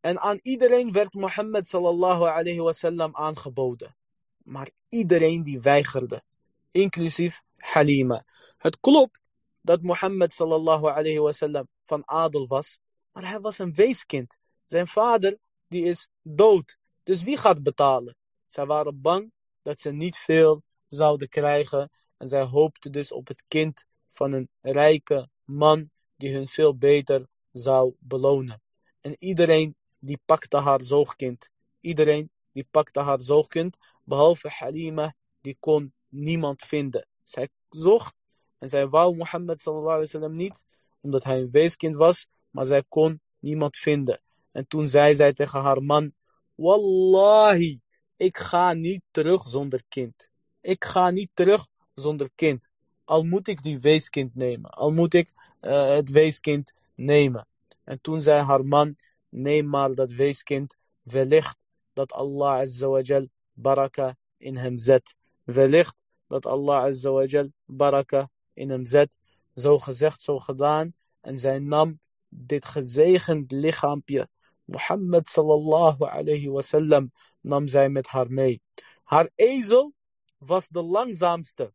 En 0.00 0.20
aan 0.20 0.38
iedereen 0.42 0.92
werd 0.92 1.14
Mohammed 1.14 1.68
sallallahu 1.68 2.24
alayhi 2.24 2.60
wasallam 2.60 3.16
aangeboden. 3.16 3.96
Maar 4.44 4.70
iedereen 4.88 5.42
die 5.42 5.60
weigerde, 5.60 6.22
inclusief 6.70 7.42
Halima. 7.56 8.24
Het 8.56 8.80
klopt 8.80 9.30
dat 9.60 9.82
Mohammed 9.82 10.32
sallallahu 10.32 10.86
alayhi 10.86 11.18
wasallam 11.18 11.68
van 11.84 12.02
adel 12.04 12.46
was. 12.46 12.78
Maar 13.12 13.28
hij 13.28 13.40
was 13.40 13.58
een 13.58 13.74
weeskind. 13.74 14.36
Zijn 14.60 14.86
vader, 14.86 15.38
die 15.68 15.84
is 15.84 16.08
dood. 16.22 16.76
Dus 17.02 17.22
wie 17.22 17.36
gaat 17.36 17.62
betalen? 17.62 18.16
Zij 18.44 18.66
waren 18.66 19.00
bang 19.00 19.32
dat 19.62 19.78
ze 19.80 19.90
niet 19.90 20.16
veel 20.16 20.62
zouden 20.88 21.28
krijgen. 21.28 21.90
En 22.16 22.28
zij 22.28 22.42
hoopten 22.42 22.92
dus 22.92 23.12
op 23.12 23.28
het 23.28 23.44
kind 23.48 23.84
van 24.10 24.32
een 24.32 24.48
rijke 24.60 25.28
man 25.44 25.88
die 26.16 26.34
hun 26.34 26.48
veel 26.48 26.76
beter 26.76 27.26
zou 27.52 27.94
belonen. 27.98 28.62
En 29.00 29.16
iedereen 29.18 29.76
die 30.06 30.20
pakte 30.24 30.58
haar 30.58 30.82
zoogkind. 30.82 31.50
Iedereen 31.80 32.30
die 32.52 32.66
pakte 32.70 33.00
haar 33.00 33.20
zoogkind, 33.20 33.76
behalve 34.04 34.48
Halima, 34.48 35.14
die 35.40 35.56
kon 35.60 35.92
niemand 36.08 36.62
vinden. 36.62 37.06
Zij 37.22 37.48
zocht 37.68 38.14
en 38.58 38.68
zij 38.68 38.88
wou 38.88 39.16
Mohammed 39.16 39.60
sallallahu 39.60 39.94
alaihi 39.94 40.12
wasallam 40.12 40.36
niet, 40.36 40.64
omdat 41.00 41.24
hij 41.24 41.38
een 41.38 41.50
weeskind 41.50 41.96
was, 41.96 42.26
maar 42.50 42.64
zij 42.64 42.84
kon 42.88 43.20
niemand 43.40 43.76
vinden. 43.76 44.20
En 44.52 44.66
toen 44.66 44.88
zei 44.88 45.14
zij 45.14 45.32
tegen 45.32 45.60
haar 45.62 45.82
man, 45.82 46.12
Wallahi, 46.54 47.80
ik 48.16 48.36
ga 48.36 48.72
niet 48.72 49.02
terug 49.10 49.48
zonder 49.48 49.82
kind. 49.88 50.30
Ik 50.60 50.84
ga 50.84 51.10
niet 51.10 51.30
terug 51.34 51.66
zonder 51.94 52.30
kind. 52.34 52.70
Al 53.04 53.22
moet 53.24 53.48
ik 53.48 53.62
die 53.62 53.80
weeskind 53.80 54.34
nemen. 54.34 54.70
Al 54.70 54.90
moet 54.90 55.14
ik 55.14 55.32
uh, 55.60 55.88
het 55.88 56.10
weeskind 56.10 56.72
nemen. 56.94 57.46
En 57.84 58.00
toen 58.00 58.20
zei 58.20 58.42
haar 58.42 58.64
man, 58.64 58.96
neem 59.28 59.68
maar 59.68 59.94
dat 59.94 60.10
weeskind. 60.10 60.76
Wellicht 61.02 61.58
dat 61.92 62.12
Allah 62.12 62.52
azawajal 62.52 63.28
baraka 63.52 64.16
in 64.36 64.56
hem 64.56 64.78
zet. 64.78 65.14
Wellicht 65.44 65.96
dat 66.26 66.46
Allah 66.46 66.82
azawajal 66.82 67.52
baraka 67.64 68.30
in 68.54 68.70
hem 68.70 68.84
zet. 68.84 69.18
Zo 69.54 69.78
gezegd, 69.78 70.20
zo 70.20 70.38
gedaan. 70.38 70.92
En 71.20 71.36
zij 71.38 71.58
nam 71.58 72.00
dit 72.28 72.64
gezegend 72.64 73.52
lichaampje. 73.52 74.28
Mohammed 74.64 75.28
sallallahu 75.28 76.04
alayhi 76.04 76.48
wasallam 76.48 77.12
nam 77.40 77.68
zij 77.68 77.88
met 77.88 78.06
haar 78.06 78.30
mee. 78.30 78.60
Haar 79.04 79.30
ezel 79.34 79.92
was 80.38 80.68
de 80.68 80.82
langzaamste. 80.82 81.72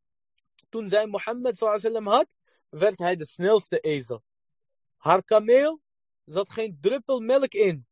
Toen 0.70 0.90
zij 0.90 1.08
Mohammed 1.08 1.58
sallallahu 1.58 1.86
alayhi 1.86 2.00
wasallam 2.00 2.20
had, 2.20 2.36
werd 2.70 3.00
hij 3.00 3.16
de 3.16 3.26
snelste 3.26 3.80
ezel. 3.80 4.24
Haar 4.98 5.24
kameel 5.24 5.82
zat 6.26 6.52
geen 6.52 6.78
druppel 6.82 7.20
melk 7.20 7.54
in. 7.54 7.86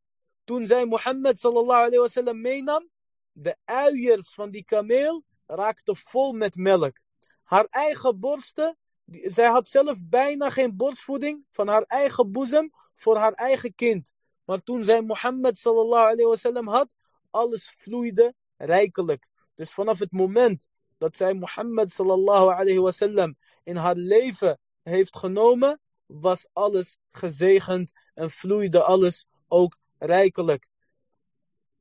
Toen 0.44 0.66
zij 0.66 0.86
Mohammed 0.86 1.40
sallallahu 1.40 1.86
alayhi 1.86 2.34
meenam, 2.34 2.90
de 3.32 3.56
uiers 3.66 4.34
van 4.34 4.52
die 4.52 4.64
kameel 4.64 5.24
raakten 5.46 5.96
vol 5.96 6.34
met 6.34 6.56
melk. 6.56 6.98
Haar 7.44 7.66
eigen 7.66 8.20
borsten, 8.20 8.78
zij 9.06 9.48
had 9.48 9.68
zelf 9.68 9.98
bijna 10.06 10.50
geen 10.50 10.76
borstvoeding 10.76 11.46
van 11.50 11.68
haar 11.68 11.84
eigen 11.84 12.32
boezem 12.32 12.72
voor 12.96 13.18
haar 13.18 13.34
eigen 13.34 13.76
kind. 13.76 14.14
Maar 14.46 14.64
toen 14.64 14.84
zij 14.84 15.02
Mohammed 15.02 15.58
sallallahu 15.58 16.04
alayhi 16.04 16.26
wasallam 16.26 16.68
had, 16.68 16.96
alles 17.30 17.74
vloeide 17.78 18.34
rijkelijk. 18.58 19.28
Dus 19.54 19.74
vanaf 19.74 20.00
het 20.00 20.12
moment 20.12 20.70
dat 20.98 21.16
zij 21.16 21.34
Mohammed 21.34 21.92
sallallahu 21.92 22.50
alayhi 22.50 22.80
wasallam 22.80 23.38
in 23.64 23.76
haar 23.76 23.96
leven 23.96 24.60
heeft 24.84 25.18
genomen, 25.18 25.80
was 26.10 26.48
alles 26.54 26.98
gezegend 27.12 27.92
en 28.14 28.32
vloeide 28.32 28.84
alles 28.84 29.26
ook 29.48 29.78
rijkelijk. 29.98 30.70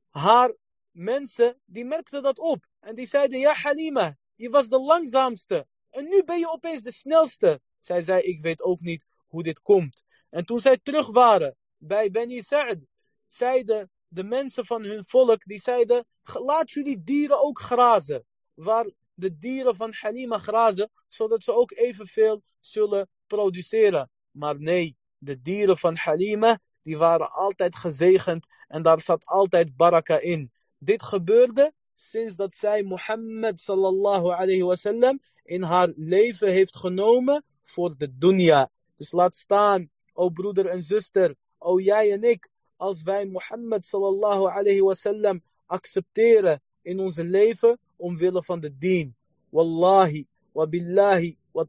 Haar 0.09 0.55
mensen, 0.91 1.59
die 1.65 1.85
merkten 1.85 2.23
dat 2.23 2.39
op. 2.39 2.65
En 2.79 2.95
die 2.95 3.05
zeiden, 3.05 3.39
ja 3.39 3.53
Halima, 3.53 4.17
je 4.35 4.49
was 4.49 4.67
de 4.67 4.79
langzaamste. 4.79 5.67
En 5.89 6.07
nu 6.07 6.23
ben 6.23 6.39
je 6.39 6.49
opeens 6.49 6.81
de 6.81 6.91
snelste. 6.91 7.61
Zij 7.77 8.01
zei, 8.01 8.21
ik 8.21 8.41
weet 8.41 8.61
ook 8.61 8.79
niet 8.79 9.05
hoe 9.27 9.43
dit 9.43 9.61
komt. 9.61 10.03
En 10.29 10.45
toen 10.45 10.59
zij 10.59 10.77
terug 10.77 11.07
waren 11.07 11.55
bij 11.77 12.09
Beni 12.09 12.41
Sa'd, 12.41 12.85
zeiden 13.27 13.91
de 14.07 14.23
mensen 14.23 14.65
van 14.65 14.83
hun 14.83 15.05
volk, 15.05 15.43
die 15.43 15.61
zeiden, 15.61 16.05
laat 16.23 16.71
jullie 16.71 17.03
dieren 17.03 17.41
ook 17.41 17.59
grazen. 17.59 18.25
Waar 18.53 18.91
de 19.13 19.37
dieren 19.37 19.75
van 19.75 19.93
Halima 19.99 20.37
grazen, 20.37 20.91
zodat 21.07 21.43
ze 21.43 21.53
ook 21.53 21.71
evenveel 21.71 22.41
zullen 22.59 23.09
produceren. 23.27 24.09
Maar 24.31 24.59
nee, 24.59 24.95
de 25.17 25.41
dieren 25.41 25.77
van 25.77 25.95
Halima, 25.95 26.59
die 26.83 26.97
waren 26.97 27.31
altijd 27.31 27.75
gezegend 27.75 28.47
en 28.67 28.81
daar 28.81 29.01
zat 29.01 29.25
altijd 29.25 29.75
baraka 29.75 30.19
in. 30.19 30.51
Dit 30.77 31.03
gebeurde 31.03 31.73
sinds 31.95 32.35
dat 32.35 32.55
zij 32.55 32.83
Mohammed 32.83 33.59
sallallahu 33.59 34.29
alayhi 34.29 34.63
wasallam 34.63 35.19
in 35.43 35.61
haar 35.61 35.93
leven 35.95 36.51
heeft 36.51 36.77
genomen 36.77 37.43
voor 37.63 37.97
de 37.97 38.17
dunya. 38.17 38.69
Dus 38.95 39.11
laat 39.11 39.35
staan, 39.35 39.89
o 40.13 40.29
broeder 40.29 40.65
en 40.65 40.81
zuster, 40.81 41.35
o 41.57 41.79
jij 41.79 42.11
en 42.11 42.23
ik, 42.23 42.49
als 42.77 43.03
wij 43.03 43.25
Mohammed 43.25 43.85
sallallahu 43.85 44.45
alayhi 44.47 44.81
wasallam 44.81 45.41
accepteren 45.65 46.61
in 46.81 46.99
ons 46.99 47.15
leven 47.17 47.79
omwille 47.95 48.43
van 48.43 48.59
de 48.59 48.77
dien. 48.77 49.15
Wallahi, 49.49 50.27
wa 50.51 50.67
billahi, 50.67 51.37
wa. 51.51 51.65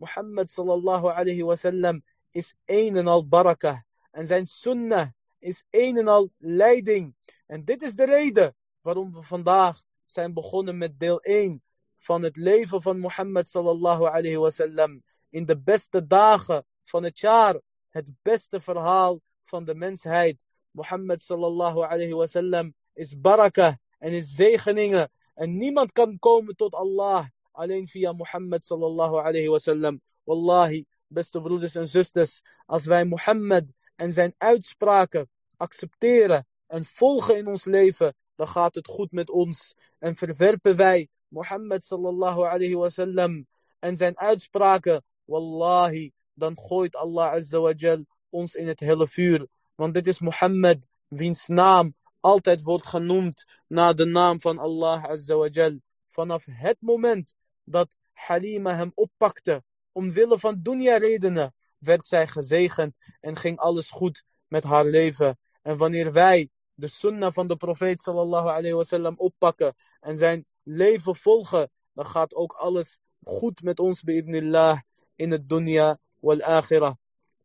Mohammed 0.00 0.50
sallallahu 0.50 1.12
alayhi 1.12 1.42
wasallam 1.42 2.02
is 2.30 2.54
een 2.64 2.96
en 2.96 3.06
al 3.06 3.28
barakah. 3.28 3.78
En 4.10 4.26
zijn 4.26 4.46
sunnah 4.46 5.08
is 5.38 5.64
een 5.70 5.96
en 5.96 6.08
al 6.08 6.30
leiding. 6.38 7.14
En 7.46 7.64
dit 7.64 7.82
is 7.82 7.94
de 7.94 8.04
reden 8.04 8.56
waarom 8.80 9.12
we 9.12 9.22
vandaag 9.22 9.82
zijn 10.04 10.32
begonnen 10.32 10.78
met 10.78 10.98
deel 10.98 11.20
1 11.20 11.62
van 11.98 12.22
het 12.22 12.36
leven 12.36 12.82
van 12.82 12.98
Mohammed 12.98 13.48
sallallahu 13.48 14.04
alayhi 14.04 14.36
wasallam. 14.36 15.02
In 15.30 15.44
de 15.44 15.58
beste 15.58 16.06
dagen 16.06 16.64
van 16.84 17.02
het 17.02 17.18
jaar. 17.18 17.60
Het 17.88 18.10
beste 18.22 18.60
verhaal 18.60 19.20
van 19.42 19.64
de 19.64 19.74
mensheid. 19.74 20.46
Mohammed 20.70 21.22
sallallahu 21.22 21.82
alayhi 21.82 22.14
wasallam 22.14 22.74
is 22.92 23.20
barakah 23.20 23.74
en 23.98 24.12
is 24.12 24.34
zegeningen. 24.34 25.10
En 25.34 25.56
niemand 25.56 25.92
kan 25.92 26.18
komen 26.18 26.56
tot 26.56 26.74
Allah 26.74 27.26
alleen 27.52 27.86
via 27.86 28.12
Mohammed 28.12 28.64
sallallahu 28.64 29.16
alayhi 29.16 29.48
wasallam. 29.48 30.00
Wallahi, 30.24 30.84
beste 31.06 31.40
broeders 31.40 31.74
en 31.74 31.88
zusters, 31.88 32.42
als 32.66 32.84
wij 32.84 33.04
Mohammed 33.04 33.72
en 33.96 34.12
zijn 34.12 34.34
uitspraken 34.38 35.28
accepteren 35.56 36.46
en 36.66 36.84
volgen 36.84 37.36
in 37.36 37.46
ons 37.46 37.64
leven, 37.64 38.14
dan 38.34 38.48
gaat 38.48 38.74
het 38.74 38.86
goed 38.86 39.12
met 39.12 39.30
ons. 39.30 39.74
En 39.98 40.16
verwerpen 40.16 40.76
wij 40.76 41.08
Mohammed 41.28 41.84
sallallahu 41.84 42.42
alayhi 42.42 42.74
wasallam 42.74 43.46
en 43.78 43.96
zijn 43.96 44.18
uitspraken, 44.18 45.02
wallahi, 45.24 46.12
dan 46.34 46.58
gooit 46.58 46.96
Allah 46.96 47.32
azza 47.32 47.58
wa 47.58 47.72
jal 47.72 48.04
ons 48.30 48.54
in 48.54 48.68
het 48.68 48.80
hele 48.80 49.08
vuur. 49.08 49.46
Want 49.74 49.94
dit 49.94 50.06
is 50.06 50.20
Mohammed, 50.20 50.86
wiens 51.08 51.46
naam 51.46 51.94
altijd 52.20 52.62
wordt 52.62 52.86
genoemd 52.86 53.44
na 53.66 53.92
de 53.92 54.04
naam 54.04 54.40
van 54.40 54.58
Allah 54.58 55.04
azza 55.04 55.36
wa 55.36 55.48
jal. 55.48 55.80
Vanaf 56.20 56.44
het 56.50 56.82
moment 56.82 57.34
dat 57.64 57.98
Halima 58.12 58.74
hem 58.74 58.92
oppakte, 58.94 59.62
omwille 59.92 60.38
van 60.38 60.60
dunya 60.62 60.96
redenen, 60.96 61.54
werd 61.78 62.06
zij 62.06 62.26
gezegend 62.26 62.98
en 63.20 63.36
ging 63.36 63.58
alles 63.58 63.90
goed 63.90 64.24
met 64.48 64.64
haar 64.64 64.84
leven. 64.84 65.38
En 65.62 65.76
wanneer 65.76 66.12
wij 66.12 66.48
de 66.74 66.86
sunnah 66.86 67.32
van 67.32 67.46
de 67.46 67.56
profeet 67.56 68.00
sallallahu 68.00 68.48
alayhi 68.48 68.72
wasallam 68.72 69.14
oppakken 69.16 69.74
en 70.00 70.16
zijn 70.16 70.46
leven 70.62 71.16
volgen, 71.16 71.70
dan 71.92 72.06
gaat 72.06 72.34
ook 72.34 72.52
alles 72.52 72.98
goed 73.22 73.62
met 73.62 73.78
ons 73.78 74.02
bi'ibnillah 74.02 74.80
in 75.14 75.30
het 75.30 75.48
dunya 75.48 75.98
wal 76.18 76.42
akhirah. 76.42 76.94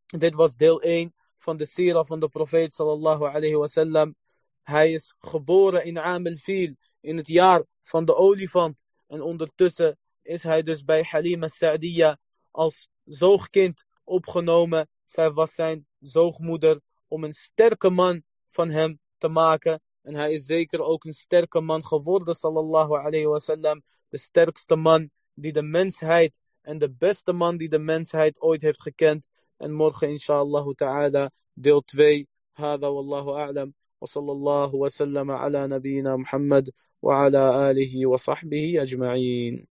Dit 0.06 0.34
was 0.34 0.56
deel 0.56 0.82
1 0.82 1.14
van 1.38 1.58
de 1.58 1.66
sira 1.66 2.04
van 2.04 2.20
de 2.20 2.30
profeet 2.30 2.74
sallallahu 2.74 3.26
alayhi 3.26 3.56
wasallam. 3.56 4.16
Hij 4.64 4.92
is 4.92 5.16
geboren 5.20 5.86
in 5.86 6.00
Amel 6.00 6.36
in 7.00 7.18
het 7.18 7.28
jaar 7.28 7.64
van 7.86 8.06
de 8.06 8.16
olifant. 8.16 8.84
En 9.08 9.22
ondertussen 9.22 9.98
is 10.22 10.44
hij 10.44 10.62
dus 10.62 10.84
bij 10.84 11.04
Halima 11.04 11.48
Sa'diya 11.48 12.18
als 12.52 12.90
zoogkind 13.04 13.86
opgenomen. 14.04 14.88
Zij 15.04 15.32
was 15.32 15.54
zijn 15.54 15.88
zoogmoeder 16.00 16.82
om 17.08 17.24
een 17.24 17.34
sterke 17.34 17.90
man 17.90 18.24
van 18.48 18.70
hem 18.70 19.00
te 19.18 19.28
maken. 19.28 19.82
En 20.02 20.16
hij 20.16 20.34
is 20.34 20.46
zeker 20.46 20.82
ook 20.82 21.04
een 21.04 21.14
sterke 21.14 21.62
man 21.62 21.84
geworden, 21.86 22.36
sallallahu 22.36 22.94
alayhi 22.94 23.26
wasallam. 23.26 23.84
De 24.10 24.18
sterkste 24.18 24.76
man 24.76 25.10
die 25.34 25.52
de 25.52 25.64
mensheid 25.64 26.40
en 26.62 26.78
de 26.78 26.92
beste 26.92 27.34
man 27.34 27.58
die 27.58 27.70
de 27.70 27.80
mensheid 27.80 28.42
ooit 28.42 28.62
heeft 28.62 28.82
gekend. 28.82 29.30
En 29.58 29.72
morgen, 29.74 30.10
inshallah 30.10 30.68
ta'ala, 30.76 31.32
deel 31.54 31.82
2. 31.82 32.28
Hada 32.52 32.92
wallahu 32.92 33.30
a'lam. 33.30 33.74
وصلى 34.02 34.32
الله 34.32 34.76
وسلم 34.76 35.32
على 35.32 35.68
نبينا 35.68 36.16
محمد 36.16 36.70
وعلى 37.02 37.72
آله 37.72 38.06
وصحبه 38.08 38.84
أجمعين. 38.84 39.68